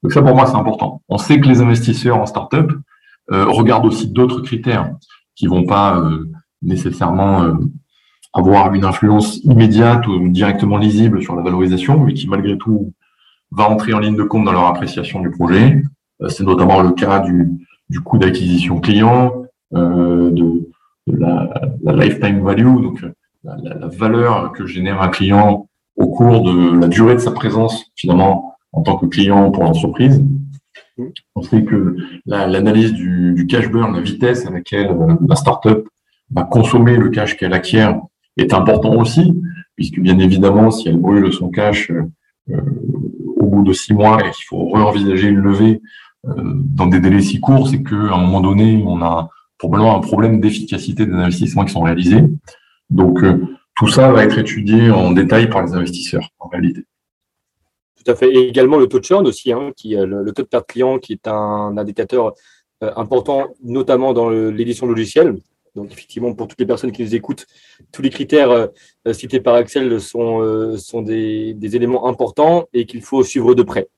Donc 0.03 0.13
ça, 0.13 0.23
pour 0.23 0.35
moi, 0.35 0.47
c'est 0.47 0.57
important. 0.57 1.03
On 1.09 1.19
sait 1.19 1.41
que 1.41 1.49
les 1.49 1.61
investisseurs 1.61 2.17
en 2.17 2.27
start-up 2.27 2.71
euh, 3.31 3.45
regardent 3.47 3.87
aussi 3.87 4.09
d'autres 4.09 4.41
critères 4.41 4.93
qui 5.35 5.47
vont 5.47 5.65
pas 5.65 5.99
euh, 5.99 6.31
nécessairement 6.63 7.43
euh, 7.43 7.55
avoir 8.33 8.75
une 8.75 8.85
influence 8.85 9.39
immédiate 9.45 10.07
ou 10.07 10.29
directement 10.29 10.77
lisible 10.77 11.23
sur 11.23 11.35
la 11.35 11.43
valorisation, 11.43 11.99
mais 12.01 12.15
qui 12.15 12.29
malgré 12.29 12.57
tout 12.59 12.93
va 13.51 13.69
entrer 13.69 13.95
en 13.95 13.99
ligne 13.99 14.17
de 14.17 14.23
compte 14.23 14.45
dans 14.45 14.53
leur 14.53 14.67
appréciation 14.67 15.21
du 15.21 15.31
projet. 15.31 15.83
c'est 16.29 16.45
notamment 16.45 16.83
le 16.83 16.93
cas 16.93 17.21
du, 17.21 17.49
du 17.89 18.01
coût 18.01 18.19
d'acquisition 18.19 18.81
client, 18.81 19.45
de, 19.73 20.69
la, 21.07 21.49
lifetime 21.87 22.43
value, 22.43 22.83
donc 22.83 23.03
la, 23.45 23.57
la 23.57 23.89
valeur 23.89 24.53
que 24.53 24.67
génère 24.67 25.01
un 25.01 25.09
client 25.09 25.67
au 25.97 26.09
cours 26.09 26.43
de 26.43 26.79
la 26.79 26.89
durée 26.89 27.15
de 27.15 27.21
sa 27.21 27.33
présence 27.33 27.87
finalement 27.97 28.57
en 28.73 28.83
tant 28.83 28.97
que 28.97 29.07
client 29.07 29.51
pour 29.51 29.65
l'entreprise. 29.65 30.23
On 31.35 31.43
sait 31.43 31.65
que 31.65 31.97
l'analyse 32.27 32.93
du, 32.93 33.47
cash 33.49 33.71
burn, 33.71 33.95
la 33.95 34.01
vitesse 34.01 34.47
à 34.47 34.51
laquelle 34.51 34.91
euh, 34.91 35.15
la 35.29 35.37
startup 35.37 35.89
va 36.31 36.45
consommer 36.45 36.97
le 36.97 37.09
cash 37.11 37.37
qu'elle 37.37 37.53
acquiert 37.53 38.01
est 38.39 38.55
important 38.55 38.95
aussi, 38.97 39.35
puisque 39.77 39.99
bien 40.01 40.19
évidemment, 40.19 40.71
si 40.71 40.89
elle 40.89 40.99
brûle 40.99 41.33
son 41.33 41.51
cash 41.51 41.91
euh, 41.91 42.03
euh, 42.51 42.61
au 43.37 43.47
bout 43.47 43.63
de 43.63 43.73
six 43.73 43.95
mois 43.95 44.19
et 44.27 44.31
qu'il 44.31 44.45
faut 44.47 44.69
re-envisager 44.69 45.29
une 45.29 45.41
levée 45.41 45.81
dans 46.25 46.87
des 46.87 46.99
délais 46.99 47.23
si 47.23 47.39
courts, 47.39 47.69
c'est 47.69 47.83
qu'à 47.83 47.95
un 47.95 48.19
moment 48.19 48.41
donné, 48.41 48.83
on 48.85 49.01
a 49.03 49.29
probablement 49.57 49.97
un 49.97 50.01
problème 50.01 50.41
d'efficacité 50.41 51.07
des 51.07 51.13
investissements 51.13 51.65
qui 51.65 51.73
sont 51.73 51.83
réalisés. 51.83 52.25
Donc, 52.91 53.21
tout 53.77 53.87
ça 53.87 54.11
va 54.11 54.25
être 54.25 54.37
étudié 54.37 54.91
en 54.91 55.13
détail 55.13 55.49
par 55.49 55.65
les 55.65 55.75
investisseurs, 55.75 56.29
en 56.41 56.49
réalité. 56.49 56.85
Tout 58.05 58.11
à 58.11 58.17
fait. 58.17 58.35
Et 58.35 58.49
également 58.49 58.79
le 58.79 58.89
taux 58.89 58.99
de 58.99 59.05
churn 59.05 59.27
aussi, 59.29 59.53
hein, 59.53 59.71
qui, 59.77 59.95
le, 59.95 60.25
le, 60.25 60.33
taux 60.33 60.43
de 60.43 60.49
perte 60.49 60.67
client, 60.67 60.99
qui 60.99 61.13
est 61.13 61.29
un 61.29 61.79
indicateur 61.79 62.35
euh, 62.85 62.93
important, 62.95 63.49
notamment 63.65 64.13
dans 64.13 64.31
l'édition 64.31 64.87
logicielle. 64.87 65.37
Donc, 65.75 65.93
effectivement, 65.93 66.35
pour 66.35 66.49
toutes 66.49 66.61
les 66.61 66.67
personnes 66.67 66.93
qui 66.93 67.03
nous 67.03 67.15
écoutent, 67.15 67.47
tous 67.93 68.03
les 68.03 68.11
critères 68.11 68.51
euh, 68.51 69.13
cités 69.13 69.41
par 69.41 69.55
Axel 69.55 70.01
sont, 70.01 70.43
euh, 70.43 70.77
des, 71.03 71.77
éléments 71.77 72.07
importants 72.09 72.69
et 72.73 72.87
qu'il 72.87 73.03
faut 73.03 73.23
suivre 73.23 73.55
de 73.55 73.63
près. 73.63 73.89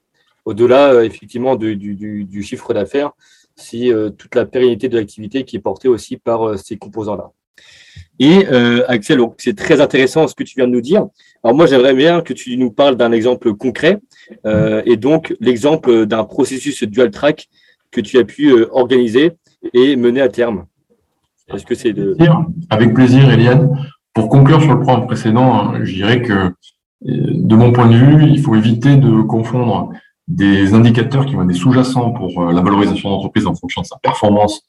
au-delà 0.44 1.04
effectivement 1.04 1.56
du, 1.56 2.42
chiffre 2.42 2.74
d'affaires, 2.74 3.12
si 3.56 3.92
toute 4.16 4.34
la 4.34 4.46
pérennité 4.46 4.88
de 4.88 4.98
l'activité 4.98 5.44
qui 5.44 5.56
est 5.56 5.60
portée 5.60 5.88
aussi 5.88 6.16
par 6.16 6.58
ces 6.58 6.76
composants-là. 6.76 7.30
Et 8.18 8.46
Axel, 8.88 9.20
c'est 9.38 9.56
très 9.56 9.80
intéressant 9.80 10.26
ce 10.26 10.34
que 10.34 10.42
tu 10.42 10.54
viens 10.56 10.66
de 10.66 10.72
nous 10.72 10.80
dire. 10.80 11.06
Alors 11.44 11.54
moi, 11.54 11.66
j'aimerais 11.66 11.94
bien 11.94 12.22
que 12.22 12.32
tu 12.32 12.56
nous 12.56 12.72
parles 12.72 12.96
d'un 12.96 13.12
exemple 13.12 13.52
concret 13.54 13.98
et 14.44 14.96
donc 14.96 15.36
l'exemple 15.40 16.06
d'un 16.06 16.24
processus 16.24 16.82
dual 16.84 17.10
track 17.10 17.48
que 17.90 18.00
tu 18.00 18.18
as 18.18 18.24
pu 18.24 18.64
organiser 18.70 19.32
et 19.74 19.96
mener 19.96 20.20
à 20.20 20.28
terme. 20.28 20.66
Est-ce 21.52 21.66
que 21.66 21.74
c'est 21.74 21.92
de... 21.92 22.16
Avec 22.70 22.94
plaisir, 22.94 23.30
Eliane. 23.30 23.70
Pour 24.14 24.28
conclure 24.28 24.60
sur 24.60 24.74
le 24.74 24.80
point 24.80 25.00
précédent, 25.00 25.74
je 25.82 25.92
dirais 25.92 26.22
que 26.22 26.52
de 27.02 27.56
mon 27.56 27.72
point 27.72 27.88
de 27.88 27.96
vue, 27.96 28.24
il 28.24 28.40
faut 28.40 28.54
éviter 28.54 28.96
de 28.96 29.22
confondre 29.22 29.90
des 30.30 30.74
indicateurs 30.74 31.26
qui 31.26 31.34
vont 31.34 31.42
être 31.42 31.48
des 31.48 31.54
sous-jacents 31.54 32.12
pour 32.12 32.40
euh, 32.40 32.52
la 32.52 32.60
valorisation 32.62 33.10
d'entreprise 33.10 33.46
en 33.46 33.54
fonction 33.54 33.82
de 33.82 33.86
sa 33.86 33.96
performance, 33.98 34.62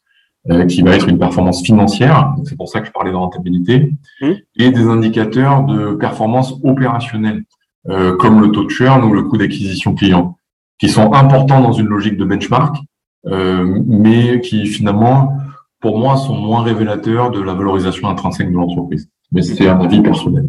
euh, 0.49 0.65
qui 0.65 0.81
va 0.81 0.95
être 0.95 1.07
une 1.07 1.19
performance 1.19 1.63
financière, 1.63 2.33
c'est 2.45 2.57
pour 2.57 2.67
ça 2.67 2.79
que 2.81 2.87
je 2.87 2.91
parlais 2.91 3.11
de 3.11 3.15
rentabilité, 3.15 3.93
mmh. 4.21 4.31
et 4.57 4.71
des 4.71 4.87
indicateurs 4.87 5.63
de 5.63 5.93
performance 5.93 6.55
opérationnelle, 6.63 7.43
euh, 7.89 8.17
comme 8.17 8.41
le 8.41 8.51
taux 8.51 8.63
de 8.63 8.69
churn 8.69 9.03
ou 9.03 9.13
le 9.13 9.21
coût 9.21 9.37
d'acquisition 9.37 9.93
client, 9.93 10.35
qui 10.79 10.89
sont 10.89 11.13
importants 11.13 11.61
dans 11.61 11.73
une 11.73 11.87
logique 11.87 12.17
de 12.17 12.25
benchmark, 12.25 12.77
mais 13.23 14.41
qui 14.41 14.65
finalement, 14.65 15.37
pour 15.81 15.97
moi, 15.97 16.15
sont 16.15 16.37
moins 16.37 16.61
révélateurs 16.61 17.31
de 17.31 17.41
la 17.41 17.53
valorisation 17.53 18.07
intrinsèque 18.07 18.51
de 18.51 18.55
l'entreprise. 18.55 19.09
Mais 19.31 19.41
c'est 19.41 19.67
un 19.67 19.79
avis 19.81 20.01
personnel. 20.01 20.47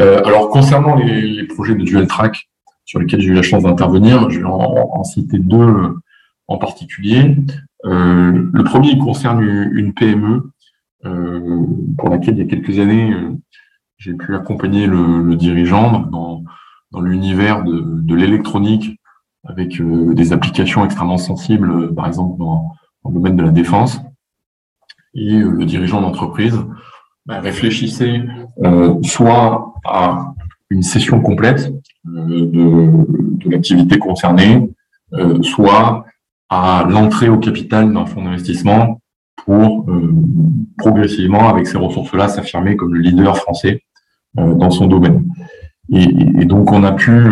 Euh, 0.00 0.22
alors, 0.24 0.48
concernant 0.48 0.96
les, 0.96 1.44
projets 1.44 1.74
de 1.74 1.84
dual 1.84 2.06
track 2.06 2.48
sur 2.84 2.98
lesquels 2.98 3.20
j'ai 3.20 3.28
eu 3.28 3.34
la 3.34 3.42
chance 3.42 3.64
d'intervenir, 3.64 4.30
je 4.30 4.40
vais 4.40 4.46
en, 4.46 5.04
citer 5.04 5.38
deux 5.38 5.94
en 6.46 6.58
particulier. 6.58 7.36
Euh, 7.84 8.48
le 8.52 8.64
premier 8.64 8.98
concerne 8.98 9.42
une 9.42 9.92
PME 9.92 10.50
euh, 11.04 11.66
pour 11.98 12.08
laquelle, 12.08 12.38
il 12.38 12.38
y 12.38 12.46
a 12.46 12.48
quelques 12.48 12.78
années, 12.78 13.14
j'ai 13.98 14.14
pu 14.14 14.34
accompagner 14.34 14.86
le, 14.86 15.34
dirigeant 15.36 16.00
dans, 16.00 16.42
l'univers 17.00 17.64
de, 17.64 18.14
l'électronique 18.14 18.98
avec 19.44 19.80
des 19.82 20.32
applications 20.32 20.84
extrêmement 20.84 21.18
sensibles, 21.18 21.94
par 21.94 22.06
exemple 22.06 22.38
dans, 22.38 22.72
dans, 23.04 23.10
le 23.10 23.14
domaine 23.14 23.36
de 23.36 23.42
la 23.42 23.50
défense. 23.50 24.00
Et 25.14 25.38
le 25.38 25.64
dirigeant 25.64 26.00
d'entreprise 26.00 26.58
bah, 27.26 27.40
réfléchissait 27.40 28.22
soit 29.02 29.74
à 29.84 30.34
une 30.70 30.82
session 30.82 31.20
complète 31.20 31.72
euh, 32.06 32.46
de, 32.46 33.50
l'activité 33.50 33.98
concernée, 33.98 34.70
euh, 35.14 35.42
soit 35.42 36.04
à 36.50 36.86
l'entrée 36.88 37.28
au 37.28 37.38
capital 37.38 37.92
d'un 37.92 38.04
fonds 38.06 38.24
d'investissement 38.24 39.00
pour 39.44 39.88
euh, 39.88 40.12
progressivement, 40.76 41.48
avec 41.48 41.66
ces 41.66 41.78
ressources-là, 41.78 42.28
s'affirmer 42.28 42.76
comme 42.76 42.94
le 42.94 43.00
leader 43.00 43.36
français 43.36 43.82
dans 44.34 44.70
son 44.70 44.86
domaine. 44.86 45.24
Et, 45.90 46.44
donc, 46.44 46.70
on 46.70 46.84
a 46.84 46.92
pu 46.92 47.24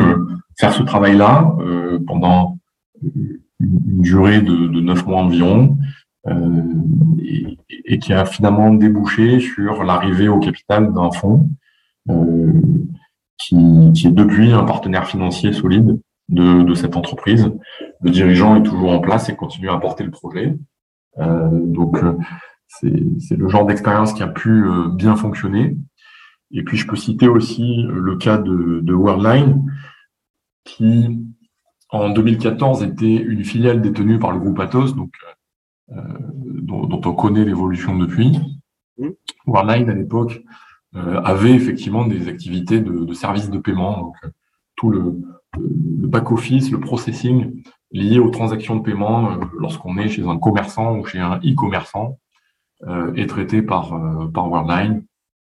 faire 0.59 0.73
ce 0.73 0.83
travail-là 0.83 1.55
pendant 2.07 2.59
une 3.03 4.01
durée 4.01 4.41
de, 4.41 4.81
neuf 4.81 5.07
mois 5.07 5.19
environ, 5.19 5.77
et, 7.23 7.59
et, 7.85 7.99
qui 7.99 8.13
a 8.13 8.25
finalement 8.25 8.73
débouché 8.73 9.41
sur 9.41 9.85
l'arrivée 9.85 10.29
au 10.29 10.39
capital 10.39 10.93
d'un 10.93 11.11
fonds 11.11 11.49
euh, 12.11 12.53
qui, 13.39 13.57
qui, 13.95 14.07
est 14.07 14.13
depuis 14.13 14.53
un 14.53 14.65
partenaire 14.65 15.07
financier 15.07 15.53
solide 15.53 16.01
de, 16.29 16.63
de, 16.63 16.75
cette 16.75 16.97
entreprise. 16.97 17.51
Le 18.01 18.11
dirigeant 18.11 18.57
est 18.57 18.63
toujours 18.63 18.93
en 18.93 19.01
place 19.01 19.29
et 19.29 19.37
continue 19.37 19.71
à 19.71 19.79
porter 19.79 20.05
le 20.05 20.11
projet. 20.11 20.57
Euh, 21.19 21.49
donc, 21.53 22.03
euh, 22.03 22.17
c'est 22.69 23.37
le 23.37 23.49
genre 23.49 23.67
d'expérience 23.67 24.13
qui 24.13 24.23
a 24.23 24.29
pu 24.29 24.65
bien 24.95 25.17
fonctionner. 25.17 25.77
Et 26.51 26.63
puis, 26.63 26.77
je 26.77 26.87
peux 26.87 26.97
citer 26.97 27.29
aussi 27.29 27.83
le 27.89 28.17
cas 28.17 28.39
de, 28.39 28.81
de 28.83 28.95
Worldline, 28.95 29.65
qui, 30.65 31.19
en 31.91 32.11
2014, 32.11 32.83
était 32.83 33.17
une 33.17 33.45
filiale 33.45 33.81
détenue 33.81 34.19
par 34.19 34.33
le 34.33 34.39
groupe 34.39 34.61
Atos, 34.61 34.95
donc, 34.95 35.13
euh, 35.25 35.33
dont, 35.89 36.87
dont, 36.87 37.01
on 37.05 37.15
connaît 37.15 37.45
l'évolution 37.45 37.97
depuis. 37.97 38.39
Mmh. 38.99 39.09
Worldline, 39.47 39.91
à 39.91 39.95
l'époque, 39.95 40.43
euh, 40.97 41.21
avait 41.23 41.53
effectivement 41.53 42.07
des 42.07 42.29
activités 42.29 42.81
de, 42.81 43.05
de 43.05 43.13
services 43.13 43.51
de 43.51 43.59
paiement, 43.59 44.01
donc 44.01 44.17
euh, 44.25 44.29
tout 44.77 44.89
le, 44.89 45.21
back-office, 45.59 46.71
le 46.71 46.81
processing 46.81 47.63
lié 47.91 48.19
aux 48.19 48.31
transactions 48.31 48.77
de 48.77 48.83
paiement 48.83 49.33
euh, 49.33 49.37
lorsqu'on 49.59 49.99
est 49.99 50.09
chez 50.09 50.27
un 50.27 50.39
commerçant 50.39 50.97
ou 50.97 51.05
chez 51.05 51.19
un 51.19 51.39
e-commerçant 51.39 52.19
est 53.15 53.27
traité 53.27 53.63
par, 53.63 53.99
par 54.35 54.51
Worldline. 54.51 55.03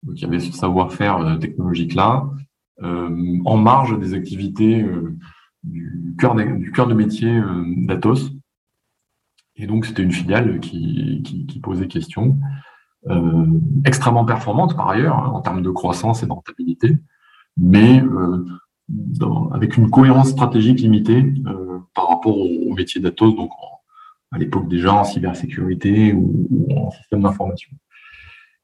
Donc, 0.02 0.16
il 0.16 0.22
y 0.22 0.24
avait 0.24 0.40
ce 0.40 0.50
savoir-faire 0.50 1.38
technologique 1.40 1.94
là, 1.94 2.28
en 2.82 3.56
marge 3.56 3.96
des 4.00 4.14
activités 4.14 4.84
du 5.62 6.16
cœur 6.18 6.34
de, 6.34 6.42
du 6.42 6.72
cœur 6.72 6.88
de 6.88 6.94
métier 6.94 7.40
d'Atos. 7.76 8.32
Et 9.56 9.66
donc, 9.66 9.86
c'était 9.86 10.02
une 10.02 10.12
filiale 10.12 10.60
qui, 10.60 11.22
qui, 11.24 11.46
qui 11.46 11.60
posait 11.60 11.88
question. 11.88 12.38
Euh, 13.10 13.46
extrêmement 13.84 14.24
performante 14.24 14.76
par 14.76 14.88
ailleurs 14.88 15.18
hein, 15.18 15.32
en 15.34 15.40
termes 15.40 15.60
de 15.60 15.70
croissance 15.70 16.22
et 16.22 16.26
de 16.26 16.30
rentabilité, 16.30 16.98
mais 17.56 18.00
euh, 18.00 18.44
avec 19.52 19.76
une 19.76 19.90
cohérence 19.90 20.28
stratégique 20.30 20.78
limitée 20.78 21.34
euh, 21.48 21.80
par 21.94 22.08
rapport 22.08 22.38
au, 22.38 22.72
métier 22.74 23.00
d'Atos, 23.00 23.34
donc 23.34 23.50
à 24.30 24.38
l'époque 24.38 24.68
déjà 24.68 24.94
en 24.94 25.02
cybersécurité 25.02 26.12
ou, 26.12 26.46
en 26.76 26.92
système 26.92 27.22
d'information. 27.22 27.72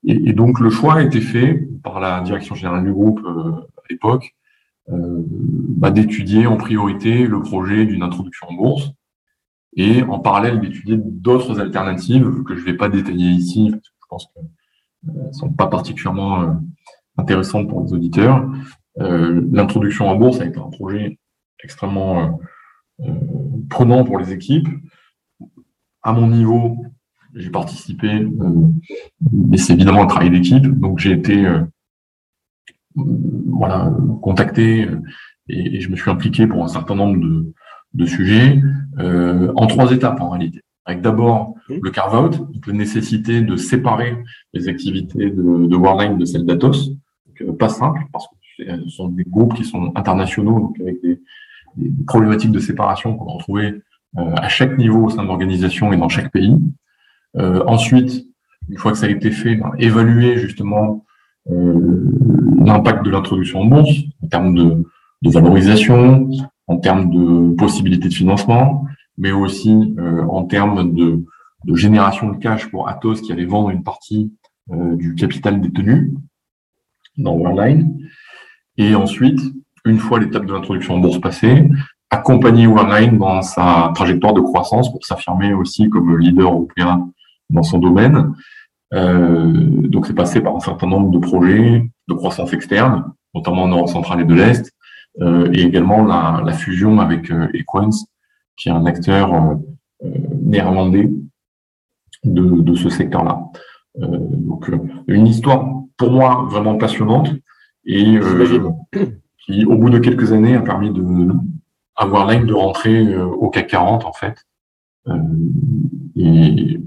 Et, 0.05 0.33
donc 0.33 0.61
le 0.61 0.71
choix 0.71 0.95
a 0.95 1.03
été 1.03 1.21
fait 1.21 1.69
par 1.83 1.99
la 1.99 2.21
direction 2.21 2.55
générale 2.55 2.85
du 2.85 2.93
groupe 2.93 3.21
à 3.27 3.83
l'époque 3.91 4.37
bah, 4.87 5.91
d'étudier 5.91 6.47
en 6.47 6.57
priorité 6.57 7.27
le 7.27 7.43
projet 7.43 7.85
d'une 7.85 8.05
introduction 8.05 8.47
en 8.49 8.55
bourse 8.55 8.93
et 9.77 10.03
en 10.03 10.19
parallèle 10.19 10.61
d'étudier 10.61 10.97
d'autres 10.99 11.61
alternatives 11.61 12.43
que 12.45 12.55
je 12.55 12.61
ne 12.61 12.65
vais 12.65 12.77
pas 12.77 12.89
détailler 12.89 13.31
ici 13.31 13.73
je 13.73 14.07
pense 14.09 14.27
qu'elles 14.33 15.27
ne 15.27 15.33
sont 15.33 15.53
pas 15.53 15.67
particulièrement 15.67 16.43
euh, 16.43 16.53
intéressantes 17.19 17.69
pour 17.69 17.85
les 17.85 17.93
auditeurs. 17.93 18.49
Euh, 19.01 19.47
l'introduction 19.53 20.09
en 20.09 20.17
bourse 20.17 20.41
a 20.41 20.47
été 20.47 20.59
un 20.59 20.71
projet 20.71 21.19
extrêmement 21.63 22.41
euh, 23.01 23.13
prenant 23.69 24.05
pour 24.05 24.19
les 24.19 24.33
équipes. 24.33 24.69
À 26.03 26.13
mon 26.13 26.29
niveau, 26.29 26.87
j'ai 27.35 27.51
participé, 27.51 28.27
mais 29.31 29.59
c'est 29.59 29.75
évidemment 29.75 30.03
un 30.03 30.07
travail 30.07 30.31
d'équipe, 30.31 30.67
donc 30.67 30.99
j'ai 30.99 31.13
été 31.13 31.47
voilà, 32.95 33.93
contacté 34.23 34.89
et, 35.49 35.81
je 35.81 35.91
me 35.91 35.97
suis 35.97 36.11
impliqué 36.11 36.47
pour 36.47 36.65
un 36.65 36.69
certain 36.69 36.95
nombre 36.95 37.21
de, 37.21 37.53
de 37.95 38.07
sujets 38.07 38.61
en 38.99 39.67
trois 39.67 39.93
étapes 39.93 40.21
en 40.21 40.31
réalité 40.31 40.63
avec 40.89 41.03
d'abord 41.03 41.55
le 41.69 41.91
carve-out, 41.91 42.39
donc 42.39 42.67
la 42.67 42.73
nécessité 42.73 43.43
de 43.43 43.57
séparer 43.57 44.17
les 44.55 44.69
activités 44.69 45.31
de, 45.31 45.67
de 45.67 45.77
Worldline 45.77 46.17
de 46.17 46.25
celles 46.25 46.47
d'Atos. 46.47 46.93
Euh, 47.43 47.53
pas 47.53 47.69
simple, 47.69 48.01
parce 48.11 48.27
que 48.27 48.65
ce 48.65 48.89
sont 48.89 49.09
des 49.09 49.25
groupes 49.25 49.55
qui 49.55 49.65
sont 49.65 49.93
internationaux, 49.95 50.59
donc 50.59 50.81
avec 50.81 51.01
des, 51.03 51.21
problématiques 52.07 52.51
de 52.51 52.59
séparation 52.59 53.17
qu'on 53.17 53.27
va 53.27 53.33
retrouver 53.33 53.67
euh, 54.17 54.35
à 54.35 54.49
chaque 54.49 54.77
niveau 54.79 55.05
au 55.05 55.11
sein 55.11 55.23
de 55.23 55.29
l'organisation 55.29 55.93
et 55.93 55.97
dans 55.97 56.09
chaque 56.09 56.33
pays. 56.33 56.57
Euh, 57.37 57.63
ensuite, 57.67 58.27
une 58.69 58.79
fois 58.79 58.91
que 58.91 58.99
ça 58.99 59.07
a 59.07 59.11
été 59.11 59.31
fait, 59.31 59.55
ben, 59.55 59.73
évaluer 59.79 60.39
justement 60.39 61.05
l'impact 61.51 63.05
de 63.05 63.11
l'introduction 63.11 63.61
en 63.61 63.65
bourse 63.67 63.97
en 64.23 64.27
termes 64.27 64.55
de, 64.55 64.85
de, 65.23 65.31
valorisation, 65.31 66.29
en 66.69 66.77
termes 66.79 67.11
de 67.11 67.55
possibilités 67.55 68.09
de 68.09 68.15
financement, 68.15 68.85
mais 69.17 69.33
aussi 69.33 69.95
euh, 69.99 70.23
en 70.25 70.45
termes 70.45 70.95
de, 70.95 71.25
de, 71.65 71.75
génération 71.75 72.31
de 72.31 72.37
cash 72.39 72.71
pour 72.71 72.89
Atos 72.89 73.21
qui 73.21 73.33
allait 73.33 73.47
vendre 73.47 73.71
une 73.71 73.83
partie 73.83 74.33
euh, 74.71 74.95
du 74.97 75.15
capital 75.15 75.61
détenu 75.61 76.15
dans 77.17 77.35
Worldline. 77.37 77.99
Et 78.77 78.95
ensuite, 78.95 79.41
une 79.85 79.99
fois 79.99 80.21
l'étape 80.21 80.47
de 80.47 80.53
l'introduction 80.53 80.95
en 80.95 80.99
bourse 80.99 81.21
passée, 81.21 81.69
accompagner 82.11 82.67
Worldline 82.67 83.19
dans 83.19 83.43
sa 83.43 83.91
trajectoire 83.95 84.35
de 84.35 84.41
croissance 84.41 84.93
pour 84.93 85.05
s'affirmer 85.05 85.53
aussi 85.53 85.89
comme 85.89 86.17
leader 86.19 86.53
européen 86.53 87.11
dans 87.51 87.63
son 87.63 87.79
domaine. 87.79 88.35
Euh, 88.95 89.53
donc, 89.89 90.07
c'est 90.07 90.15
passé 90.15 90.41
par 90.41 90.57
un 90.57 90.61
certain 90.61 90.87
nombre 90.87 91.11
de 91.11 91.19
projets 91.19 91.91
de 92.09 92.15
croissance 92.15 92.53
externe, 92.53 93.05
notamment 93.35 93.65
en 93.65 93.69
Europe 93.69 93.89
centrale 93.89 94.21
et 94.21 94.25
de 94.25 94.35
l'Est, 94.35 94.73
et 95.21 95.63
également 95.63 96.05
la, 96.05 96.43
la, 96.45 96.53
fusion 96.53 97.01
avec 97.01 97.31
euh, 97.31 97.49
Equens 97.53 98.07
qui 98.59 98.69
est 98.69 98.73
un 98.73 98.85
acteur 98.85 99.33
euh, 99.33 99.55
euh, 100.05 100.11
néerlandais 100.43 101.09
de, 102.25 102.61
de 102.61 102.75
ce 102.75 102.91
secteur-là. 102.91 103.41
Euh, 104.01 104.07
donc, 104.11 104.71
une 105.07 105.27
histoire 105.27 105.67
pour 105.97 106.11
moi 106.11 106.47
vraiment 106.51 106.77
passionnante 106.77 107.31
et 107.87 108.19
qui, 109.39 109.65
au 109.65 109.77
bout 109.79 109.91
de 109.91 109.99
quelques 109.99 110.33
années, 110.33 110.57
a 110.57 110.61
permis 110.61 110.93
de 110.93 111.29
à 111.97 112.07
Warline 112.07 112.47
de 112.47 112.53
rentrer 112.53 113.17
au 113.17 113.49
CAC 113.51 113.69
40 113.69 114.05
en 114.05 114.13
fait. 114.13 114.47
Et, 116.15 116.81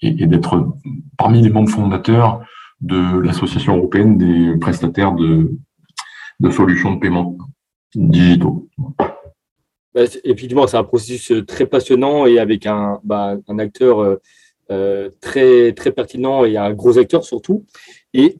et, 0.00 0.26
d'être 0.26 0.74
parmi 1.16 1.42
les 1.42 1.50
membres 1.50 1.70
fondateurs 1.70 2.40
de 2.80 3.20
l'association 3.20 3.76
européenne 3.76 4.18
des 4.18 4.56
prestataires 4.58 5.12
de, 5.12 5.52
de 6.40 6.50
solutions 6.50 6.94
de 6.94 6.98
paiement 6.98 7.36
digitaux. 7.94 8.68
Bah, 9.94 10.02
effectivement, 10.24 10.66
c'est 10.66 10.76
un 10.76 10.84
processus 10.84 11.32
très 11.46 11.66
passionnant 11.66 12.26
et 12.26 12.38
avec 12.38 12.66
un, 12.66 13.00
bah, 13.04 13.36
un 13.46 13.58
acteur 13.58 14.18
euh, 14.72 15.10
très, 15.20 15.72
très 15.72 15.90
pertinent 15.90 16.44
et 16.46 16.56
un 16.56 16.72
gros 16.72 16.96
acteur 16.96 17.24
surtout. 17.24 17.66
Et 18.14 18.38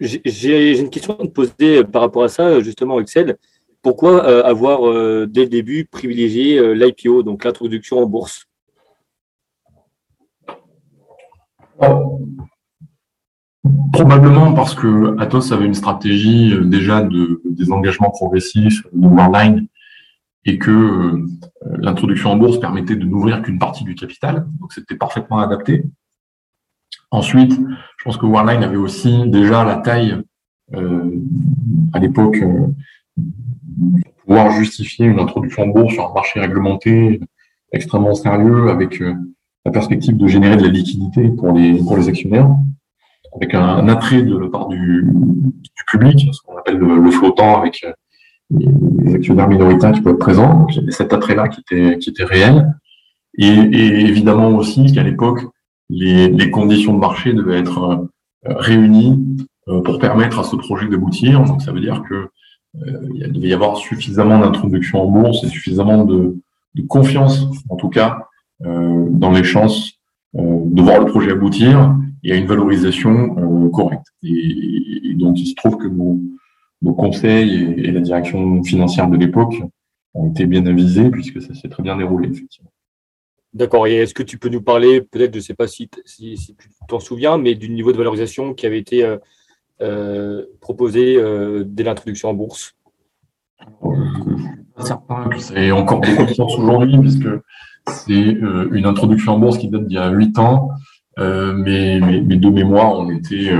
j'ai 0.00 0.78
une 0.78 0.90
question 0.90 1.14
à 1.20 1.24
te 1.24 1.30
poser 1.30 1.84
par 1.84 2.02
rapport 2.02 2.24
à 2.24 2.28
ça, 2.28 2.60
justement, 2.60 2.98
Excel. 3.00 3.36
Pourquoi 3.82 4.24
euh, 4.26 4.42
avoir, 4.42 4.88
euh, 4.88 5.26
dès 5.28 5.42
le 5.42 5.48
début, 5.48 5.84
privilégié 5.84 6.74
l'IPO, 6.74 7.22
donc 7.22 7.44
l'introduction 7.44 7.98
en 7.98 8.06
bourse? 8.06 8.46
Probablement 13.92 14.52
parce 14.54 14.74
que 14.74 15.16
Atos 15.20 15.52
avait 15.52 15.66
une 15.66 15.74
stratégie 15.74 16.54
déjà 16.64 17.02
de 17.02 17.40
désengagement 17.44 18.10
progressif 18.10 18.82
de 18.92 19.06
Worldline 19.06 19.68
et 20.48 20.58
que 20.58 20.70
euh, 20.70 21.26
l'introduction 21.78 22.30
en 22.30 22.36
bourse 22.36 22.58
permettait 22.58 22.96
de 22.96 23.04
n'ouvrir 23.04 23.42
qu'une 23.42 23.58
partie 23.58 23.84
du 23.84 23.94
capital, 23.94 24.46
donc 24.60 24.72
c'était 24.72 24.96
parfaitement 24.96 25.38
adapté. 25.38 25.84
Ensuite, 27.10 27.52
je 27.52 28.04
pense 28.04 28.16
que 28.16 28.26
Warline 28.26 28.62
avait 28.62 28.76
aussi 28.76 29.28
déjà 29.28 29.64
la 29.64 29.76
taille 29.76 30.16
euh, 30.74 31.10
à 31.92 31.98
l'époque 31.98 32.36
euh, 32.36 32.66
pour 33.16 34.14
pouvoir 34.24 34.50
justifier 34.52 35.06
une 35.06 35.20
introduction 35.20 35.64
en 35.64 35.68
bourse 35.68 35.94
sur 35.94 36.10
un 36.10 36.14
marché 36.14 36.40
réglementé 36.40 37.20
extrêmement 37.72 38.14
sérieux 38.14 38.70
avec 38.70 39.02
la 39.64 39.70
perspective 39.70 40.16
de 40.16 40.26
générer 40.26 40.56
de 40.56 40.62
la 40.62 40.68
liquidité 40.68 41.28
pour 41.28 41.52
les, 41.52 41.78
pour 41.78 41.98
les 41.98 42.08
actionnaires, 42.08 42.48
avec 43.40 43.54
un, 43.54 43.88
attrait 43.88 44.22
de 44.22 44.36
la 44.36 44.48
part 44.48 44.68
du, 44.68 45.06
du 45.06 45.84
public, 45.86 46.28
ce 46.32 46.40
qu'on 46.42 46.56
appelle 46.56 46.78
le 46.78 47.10
flottant 47.10 47.60
avec 47.60 47.84
les 48.50 49.14
actionnaires 49.14 49.48
minoritaires 49.48 49.92
qui 49.92 50.00
peuvent 50.00 50.14
être 50.14 50.18
présents. 50.18 50.60
Donc, 50.60 50.74
il 50.74 50.80
y 50.80 50.82
avait 50.82 50.92
cet 50.92 51.12
attrait-là 51.12 51.48
qui 51.48 51.60
était, 51.60 51.98
qui 51.98 52.10
était 52.10 52.24
réel. 52.24 52.74
Et, 53.36 53.46
et 53.46 54.00
évidemment 54.06 54.48
aussi 54.48 54.92
qu'à 54.92 55.02
l'époque, 55.02 55.40
les, 55.90 56.28
les, 56.28 56.50
conditions 56.50 56.92
de 56.92 56.98
marché 56.98 57.32
devaient 57.32 57.58
être 57.58 57.78
euh, 57.78 58.54
réunies 58.56 59.46
euh, 59.68 59.80
pour 59.82 59.98
permettre 59.98 60.38
à 60.40 60.44
ce 60.44 60.56
projet 60.56 60.88
d'aboutir. 60.88 61.44
Donc, 61.44 61.62
ça 61.62 61.72
veut 61.72 61.80
dire 61.80 62.02
que 62.08 62.14
euh, 62.14 63.08
il 63.14 63.32
devait 63.32 63.48
y 63.48 63.54
avoir 63.54 63.76
suffisamment 63.76 64.38
d'introduction 64.38 65.02
en 65.02 65.06
bourse 65.06 65.44
et 65.44 65.48
suffisamment 65.48 66.04
de, 66.04 66.36
de 66.74 66.82
confiance, 66.82 67.46
en 67.68 67.76
tout 67.76 67.88
cas, 67.88 68.24
dans 68.60 69.30
les 69.30 69.44
chances 69.44 69.92
de 70.34 70.82
voir 70.82 70.98
le 70.98 71.06
projet 71.06 71.30
aboutir 71.30 71.94
et 72.28 72.32
à 72.32 72.36
une 72.36 72.46
valorisation 72.46 73.70
correcte. 73.70 74.06
Et, 74.22 75.10
et, 75.10 75.14
donc, 75.14 75.38
il 75.40 75.46
se 75.46 75.54
trouve 75.54 75.76
que 75.76 75.88
nous, 75.88 76.38
nos 76.82 76.94
conseils 76.94 77.74
et, 77.78 77.90
la 77.90 78.00
direction 78.00 78.62
financière 78.62 79.08
de 79.08 79.16
l'époque 79.16 79.54
ont 80.14 80.30
été 80.30 80.46
bien 80.46 80.64
avisés 80.66 81.10
puisque 81.10 81.40
ça 81.42 81.54
s'est 81.54 81.68
très 81.68 81.82
bien 81.82 81.96
déroulé, 81.96 82.28
effectivement. 82.28 82.70
D'accord. 83.54 83.86
Et 83.86 83.96
est-ce 83.96 84.14
que 84.14 84.22
tu 84.22 84.38
peux 84.38 84.48
nous 84.48 84.62
parler, 84.62 85.00
peut-être, 85.00 85.32
je 85.32 85.38
ne 85.38 85.42
sais 85.42 85.54
pas 85.54 85.66
si, 85.66 85.88
si, 86.04 86.36
tu 86.58 86.68
t'en 86.86 87.00
souviens, 87.00 87.38
mais 87.38 87.54
du 87.54 87.70
niveau 87.70 87.92
de 87.92 87.96
valorisation 87.96 88.54
qui 88.54 88.66
avait 88.66 88.78
été 88.78 89.04
euh, 89.04 89.16
euh, 89.80 90.44
proposé 90.60 91.16
euh, 91.16 91.64
dès 91.66 91.82
l'introduction 91.82 92.28
en 92.28 92.34
bourse? 92.34 92.76
Pas 94.76 94.84
certain 94.84 95.28
que 95.28 95.38
c'est 95.38 95.70
encore 95.72 96.00
beaucoup 96.00 96.26
de 96.26 96.34
sens 96.34 96.58
aujourd'hui, 96.58 96.98
puisque 96.98 97.28
c'est 97.88 98.12
une 98.12 98.84
introduction 98.84 99.32
en 99.32 99.38
bourse 99.38 99.58
qui 99.58 99.68
date 99.68 99.86
d'il 99.86 99.94
y 99.94 99.98
a 99.98 100.10
8 100.10 100.38
ans, 100.38 100.70
mais, 101.18 102.00
mais, 102.00 102.20
mais, 102.20 102.36
de 102.36 102.48
mémoire, 102.48 102.98
on 102.98 103.10
était 103.10 103.50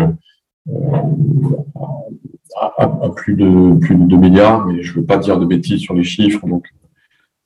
à, 2.61 3.09
plus 3.15 3.35
de 3.35 3.79
plus 3.81 3.95
de 3.95 4.05
2 4.05 4.17
milliards, 4.17 4.67
mais 4.67 4.83
je 4.83 4.93
ne 4.93 4.97
veux 5.01 5.05
pas 5.05 5.19
dire 5.19 5.39
de 5.39 5.47
bêtises 5.47 5.81
sur 5.81 5.95
les 5.95 6.05
chiffres, 6.05 6.47
donc 6.47 6.67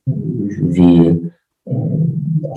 euh, 0.09 0.13
je 0.49 0.65
vais 0.65 1.19
euh, 1.69 1.73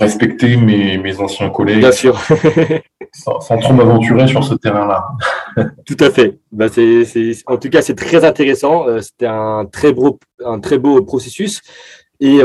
respecter 0.00 0.56
mes, 0.56 0.98
mes, 0.98 1.20
anciens 1.20 1.50
collègues. 1.50 1.78
Bien 1.78 1.92
sûr. 1.92 2.18
sans, 3.12 3.38
trop 3.58 3.72
m'aventurer 3.72 4.26
sur 4.26 4.44
ce 4.44 4.54
terrain-là. 4.54 5.08
Tout 5.86 5.96
à 6.00 6.10
fait. 6.10 6.38
Bah 6.52 6.68
c'est, 6.68 7.04
en 7.46 7.56
tout 7.56 7.70
cas, 7.70 7.82
c'est 7.82 7.94
très 7.94 8.24
intéressant. 8.24 8.86
Euh, 8.88 9.00
c'était 9.00 9.26
un 9.26 9.66
très 9.66 9.92
beau, 9.92 10.18
un 10.44 10.60
très 10.60 10.78
beau 10.78 11.02
processus. 11.02 11.60
Et 12.18 12.38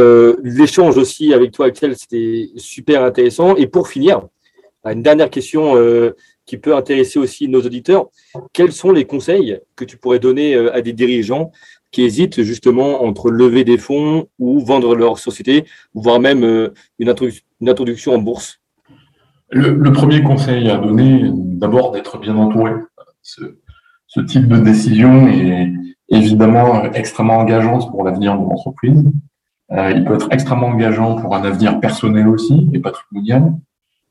l'échange 0.43 0.97
aussi 0.97 1.33
avec 1.33 1.51
toi, 1.51 1.67
Axel, 1.67 1.95
c'était 1.95 2.49
super 2.57 3.05
intéressant. 3.05 3.55
Et 3.55 3.67
pour 3.67 3.87
finir, 3.87 4.23
une 4.83 5.03
dernière 5.03 5.29
question 5.29 5.75
qui 6.51 6.57
peut 6.57 6.75
intéresser 6.75 7.17
aussi 7.17 7.47
nos 7.47 7.61
auditeurs. 7.61 8.09
Quels 8.51 8.73
sont 8.73 8.91
les 8.91 9.05
conseils 9.05 9.57
que 9.77 9.85
tu 9.85 9.95
pourrais 9.95 10.19
donner 10.19 10.53
euh, 10.53 10.75
à 10.75 10.81
des 10.81 10.91
dirigeants 10.91 11.51
qui 11.91 12.03
hésitent 12.03 12.41
justement 12.43 13.03
entre 13.03 13.31
lever 13.31 13.63
des 13.63 13.77
fonds 13.77 14.27
ou 14.37 14.59
vendre 14.59 14.93
leur 14.95 15.17
société, 15.17 15.63
voire 15.93 16.19
même 16.19 16.43
euh, 16.43 16.73
une, 16.99 17.09
introduction 17.09 18.13
en 18.13 18.17
bourse? 18.17 18.59
Le, 19.49 19.91
premier 19.93 20.23
conseil 20.23 20.69
à 20.69 20.77
donner, 20.77 21.29
d'abord 21.33 21.91
d'être 21.91 22.17
bien 22.17 22.35
entouré. 22.35 22.71
Ce, 23.21 24.19
type 24.27 24.49
de 24.49 24.57
décision 24.57 25.27
est 25.29 25.71
évidemment 26.09 26.83
extrêmement 26.91 27.37
engageante 27.37 27.89
pour 27.91 28.03
l'avenir 28.03 28.37
de 28.37 28.43
l'entreprise. 28.43 29.05
Euh, 29.71 29.91
il 29.95 30.03
peut 30.03 30.15
être 30.15 30.27
extrêmement 30.31 30.67
engageant 30.67 31.15
pour 31.15 31.33
un 31.33 31.43
avenir 31.43 31.79
personnel 31.79 32.27
aussi 32.27 32.69
et 32.73 32.79
patrimonial. 32.79 33.53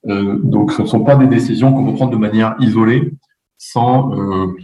Euh, 0.08 0.38
donc, 0.42 0.72
ce 0.72 0.82
ne 0.82 0.86
sont 0.86 1.04
pas 1.04 1.16
des 1.16 1.26
décisions 1.26 1.72
qu'on 1.72 1.84
peut 1.84 1.94
prendre 1.94 2.12
de 2.12 2.16
manière 2.16 2.56
isolée, 2.60 3.12
sans 3.58 4.14
euh, 4.14 4.56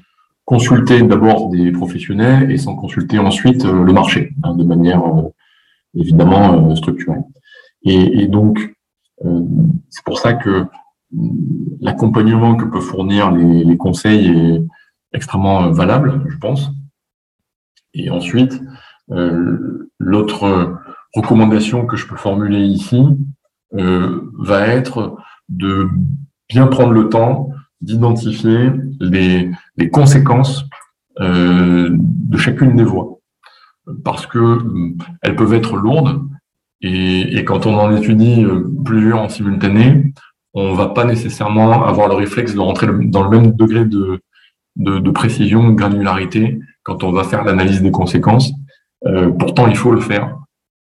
consulter 0.44 1.02
d'abord 1.02 1.50
des 1.50 1.72
professionnels 1.72 2.50
et 2.50 2.56
sans 2.56 2.74
consulter 2.74 3.18
ensuite 3.18 3.64
euh, 3.64 3.82
le 3.82 3.92
marché, 3.92 4.32
hein, 4.42 4.54
de 4.54 4.64
manière 4.64 5.02
évidemment 5.94 6.74
structurée. 6.76 7.20
Et, 7.82 8.22
et 8.22 8.28
donc, 8.28 8.74
c'est 9.88 10.04
pour 10.04 10.18
ça 10.18 10.34
que 10.34 10.66
l'accompagnement 11.80 12.56
que 12.56 12.66
peuvent 12.66 12.82
fournir 12.82 13.30
les, 13.30 13.64
les, 13.64 13.76
conseils 13.78 14.28
est 14.28 14.62
extrêmement 15.14 15.70
valable, 15.70 16.22
je 16.28 16.36
pense. 16.36 16.70
Et 17.94 18.10
ensuite, 18.10 18.60
l'autre 19.08 20.76
recommandation 21.14 21.86
que 21.86 21.96
je 21.96 22.06
peux 22.06 22.16
formuler 22.16 22.60
ici 22.60 23.02
euh, 23.74 24.20
va 24.38 24.68
être 24.68 25.16
de 25.48 25.88
bien 26.48 26.66
prendre 26.66 26.92
le 26.92 27.08
temps 27.08 27.50
d'identifier 27.80 28.70
les, 29.00 29.50
les, 29.76 29.90
conséquences 29.90 30.64
euh, 31.20 31.90
de 31.92 32.36
chacune 32.36 32.76
des 32.76 32.84
voies. 32.84 33.18
Parce 34.04 34.26
que 34.26 34.38
euh, 34.38 34.96
elles 35.22 35.36
peuvent 35.36 35.54
être 35.54 35.76
lourdes 35.76 36.22
et, 36.80 37.38
et, 37.38 37.44
quand 37.44 37.66
on 37.66 37.74
en 37.74 37.94
étudie 37.94 38.44
euh, 38.44 38.66
plusieurs 38.84 39.20
en 39.20 39.28
simultané, 39.28 40.12
on 40.54 40.74
va 40.74 40.88
pas 40.88 41.04
nécessairement 41.04 41.84
avoir 41.84 42.08
le 42.08 42.14
réflexe 42.14 42.54
de 42.54 42.60
rentrer 42.60 42.86
dans 43.04 43.22
le 43.22 43.30
même 43.30 43.52
degré 43.52 43.84
de, 43.84 44.20
de, 44.76 44.98
de 44.98 45.10
précision, 45.10 45.68
de 45.68 45.74
granularité 45.74 46.58
quand 46.82 47.04
on 47.04 47.12
va 47.12 47.24
faire 47.24 47.44
l'analyse 47.44 47.82
des 47.82 47.90
conséquences. 47.90 48.52
Euh, 49.06 49.30
pourtant, 49.30 49.66
il 49.66 49.76
faut 49.76 49.90
le 49.90 50.00
faire 50.00 50.36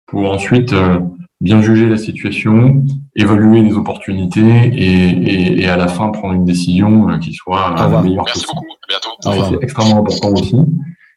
pour 0.06 0.30
ensuite 0.30 0.72
euh, 0.72 1.00
bien 1.44 1.60
juger 1.60 1.86
la 1.90 1.98
situation, 1.98 2.82
évaluer 3.14 3.60
les 3.60 3.74
opportunités 3.74 4.40
et, 4.40 5.62
et, 5.62 5.68
à 5.68 5.76
la 5.76 5.88
fin 5.88 6.08
prendre 6.08 6.32
une 6.32 6.46
décision 6.46 7.10
euh, 7.10 7.18
qui 7.18 7.34
soit 7.34 7.74
la 7.76 8.02
meilleure 8.02 8.24
Merci 8.24 8.46
beaucoup, 8.46 8.64
à 8.82 8.88
bientôt. 8.88 9.50
C'est 9.50 9.62
extrêmement 9.62 10.00
important 10.00 10.32
aussi. 10.32 10.56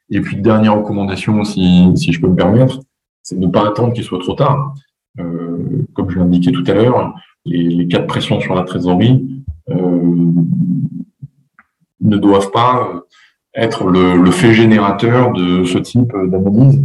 Et 0.09 0.19
puis 0.19 0.35
dernière 0.35 0.75
recommandation, 0.75 1.45
si, 1.45 1.91
si 1.95 2.11
je 2.11 2.19
peux 2.19 2.27
me 2.27 2.35
permettre, 2.35 2.81
c'est 3.23 3.39
de 3.39 3.45
ne 3.45 3.49
pas 3.49 3.65
attendre 3.67 3.93
qu'il 3.93 4.03
soit 4.03 4.19
trop 4.19 4.33
tard. 4.33 4.73
Euh, 5.19 5.85
comme 5.93 6.09
je 6.09 6.17
l'ai 6.17 6.25
indiqué 6.25 6.51
tout 6.51 6.63
à 6.67 6.73
l'heure, 6.73 7.15
les, 7.45 7.63
les, 7.63 7.87
cas 7.87 7.99
de 7.99 8.05
pression 8.05 8.41
sur 8.41 8.53
la 8.53 8.63
trésorerie 8.63 9.43
euh, 9.69 10.33
ne 12.01 12.17
doivent 12.17 12.51
pas 12.51 13.01
être 13.55 13.85
le, 13.89 14.17
le, 14.17 14.31
fait 14.31 14.53
générateur 14.53 15.31
de 15.31 15.63
ce 15.63 15.77
type 15.77 16.11
d'analyse 16.27 16.83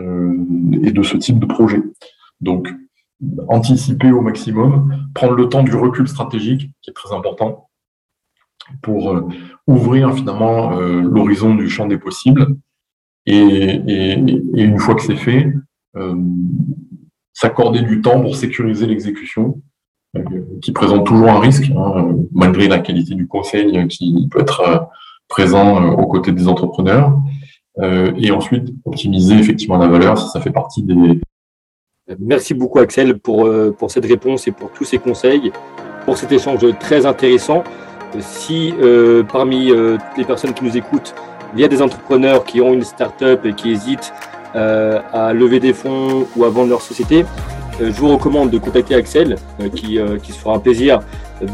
euh, 0.00 0.34
et 0.82 0.92
de 0.92 1.02
ce 1.02 1.16
type 1.16 1.38
de 1.38 1.46
projet. 1.46 1.82
Donc, 2.44 2.68
anticiper 3.48 4.12
au 4.12 4.20
maximum, 4.20 5.08
prendre 5.14 5.32
le 5.34 5.48
temps 5.48 5.62
du 5.62 5.74
recul 5.74 6.06
stratégique, 6.06 6.70
qui 6.82 6.90
est 6.90 6.94
très 6.94 7.14
important, 7.14 7.68
pour 8.82 9.10
euh, 9.10 9.28
ouvrir 9.66 10.14
finalement 10.14 10.78
euh, 10.78 11.00
l'horizon 11.00 11.54
du 11.54 11.68
champ 11.68 11.86
des 11.86 11.98
possibles. 11.98 12.56
Et, 13.26 13.76
une 14.54 14.78
fois 14.78 14.94
que 14.94 15.02
c'est 15.02 15.16
fait, 15.16 15.52
euh, 15.96 16.14
s'accorder 17.32 17.80
du 17.80 18.02
temps 18.02 18.20
pour 18.20 18.36
sécuriser 18.36 18.86
l'exécution, 18.86 19.60
qui 20.62 20.70
présente 20.70 21.06
toujours 21.06 21.28
un 21.28 21.40
risque, 21.40 21.72
hein, 21.76 22.14
malgré 22.32 22.68
la 22.68 22.78
qualité 22.78 23.16
du 23.16 23.26
conseil 23.26 23.88
qui 23.88 24.28
peut 24.30 24.42
être 24.42 24.88
présent 25.26 25.92
aux 25.94 26.06
côtés 26.06 26.30
des 26.30 26.46
entrepreneurs. 26.46 27.18
et 27.82 28.30
ensuite 28.30 28.72
optimiser 28.84 29.34
effectivement 29.34 29.76
la 29.76 29.88
valeur, 29.88 30.16
ça, 30.16 30.28
ça 30.28 30.40
fait 30.40 30.52
partie 30.52 30.84
des... 30.84 31.20
Merci 32.18 32.52
beaucoup 32.52 32.80
Axel 32.80 33.18
pour, 33.18 33.50
pour 33.78 33.90
cette 33.90 34.04
réponse 34.04 34.46
et 34.46 34.52
pour 34.52 34.70
tous 34.70 34.84
ces 34.84 34.98
conseils, 34.98 35.50
pour 36.04 36.18
cet 36.18 36.32
échange 36.32 36.60
très 36.78 37.06
intéressant. 37.06 37.64
Si 38.20 38.74
parmi 39.32 39.72
les 40.16 40.24
personnes 40.24 40.52
qui 40.52 40.64
nous 40.64 40.76
écoutent, 40.76 41.14
il 41.54 41.60
y 41.60 41.64
a 41.64 41.68
des 41.68 41.80
entrepreneurs 41.80 42.44
qui 42.44 42.60
ont 42.60 42.74
une 42.74 42.84
start-up 42.84 43.46
et 43.46 43.54
qui 43.54 43.70
hésitent 43.70 44.12
à 44.54 45.32
lever 45.32 45.60
des 45.60 45.72
fonds 45.72 46.26
ou 46.36 46.44
à 46.44 46.50
vendre 46.50 46.68
leur 46.68 46.82
société, 46.82 47.24
je 47.80 47.90
vous 47.90 48.08
recommande 48.08 48.50
de 48.50 48.58
contacter 48.58 48.94
Axel, 48.94 49.36
qui, 49.74 49.98
qui 50.22 50.32
se 50.32 50.38
fera 50.38 50.56
un 50.56 50.60
plaisir 50.60 51.00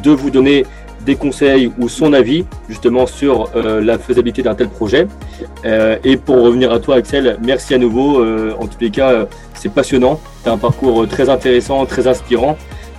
de 0.02 0.10
vous 0.10 0.30
donner 0.30 0.66
des 1.04 1.16
conseils 1.16 1.72
ou 1.78 1.88
son 1.88 2.12
avis 2.12 2.44
justement 2.68 3.06
sur 3.06 3.48
euh, 3.56 3.80
la 3.80 3.98
faisabilité 3.98 4.42
d'un 4.42 4.54
tel 4.54 4.68
projet. 4.68 5.06
Euh, 5.64 5.96
et 6.04 6.16
pour 6.16 6.42
revenir 6.42 6.72
à 6.72 6.78
toi 6.78 6.96
Axel, 6.96 7.38
merci 7.42 7.74
à 7.74 7.78
nouveau. 7.78 8.20
Euh, 8.20 8.54
en 8.58 8.66
tous 8.66 8.78
les 8.80 8.90
cas, 8.90 9.26
c'est 9.54 9.72
passionnant. 9.72 10.20
C'est 10.42 10.50
un 10.50 10.58
parcours 10.58 11.06
très 11.08 11.28
intéressant, 11.28 11.86
très 11.86 12.06
inspirant. 12.06 12.56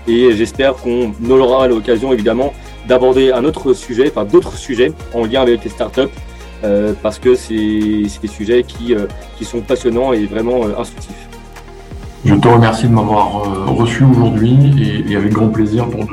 Et 0.08 0.34
j'espère 0.34 0.76
qu'on 0.76 1.14
aura 1.30 1.68
l'occasion 1.68 2.12
évidemment 2.12 2.54
d'aborder 2.88 3.32
un 3.32 3.46
autre 3.46 3.74
sujet, 3.74 4.12
enfin 4.14 4.26
d'autres 4.26 4.58
sujets 4.58 4.92
en 5.14 5.26
lien 5.26 5.42
avec 5.42 5.64
les 5.64 5.70
startups. 5.70 6.10
parce 7.04 7.20
que 7.20 7.36
c'est 7.36 7.54
des 8.22 8.28
sujets 8.28 8.64
qui, 8.64 8.96
qui 9.38 9.46
sont 9.46 9.62
passionnants 9.62 10.12
et 10.12 10.26
vraiment 10.26 10.64
instructifs. 10.78 11.28
Je 12.26 12.34
te 12.34 12.48
remercie 12.48 12.88
de 12.88 12.94
m'avoir 12.94 13.44
reçu 13.76 14.04
aujourd'hui 14.04 15.04
et, 15.08 15.16
avec 15.16 15.34
grand 15.34 15.50
plaisir 15.50 15.88
pour 15.88 16.06
de 16.06 16.12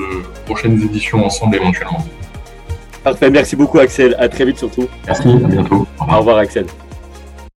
prochaines 0.48 0.82
éditions 0.82 1.24
ensemble 1.24 1.56
éventuellement. 1.56 2.04
Parfait, 3.04 3.30
merci 3.30 3.54
beaucoup 3.54 3.78
Axel, 3.78 4.16
à 4.18 4.28
très 4.28 4.44
vite 4.44 4.58
surtout. 4.58 4.88
Merci, 5.06 5.28
à 5.28 5.46
bientôt. 5.46 5.86
Au 6.00 6.16
revoir 6.18 6.38
Axel. 6.38 6.66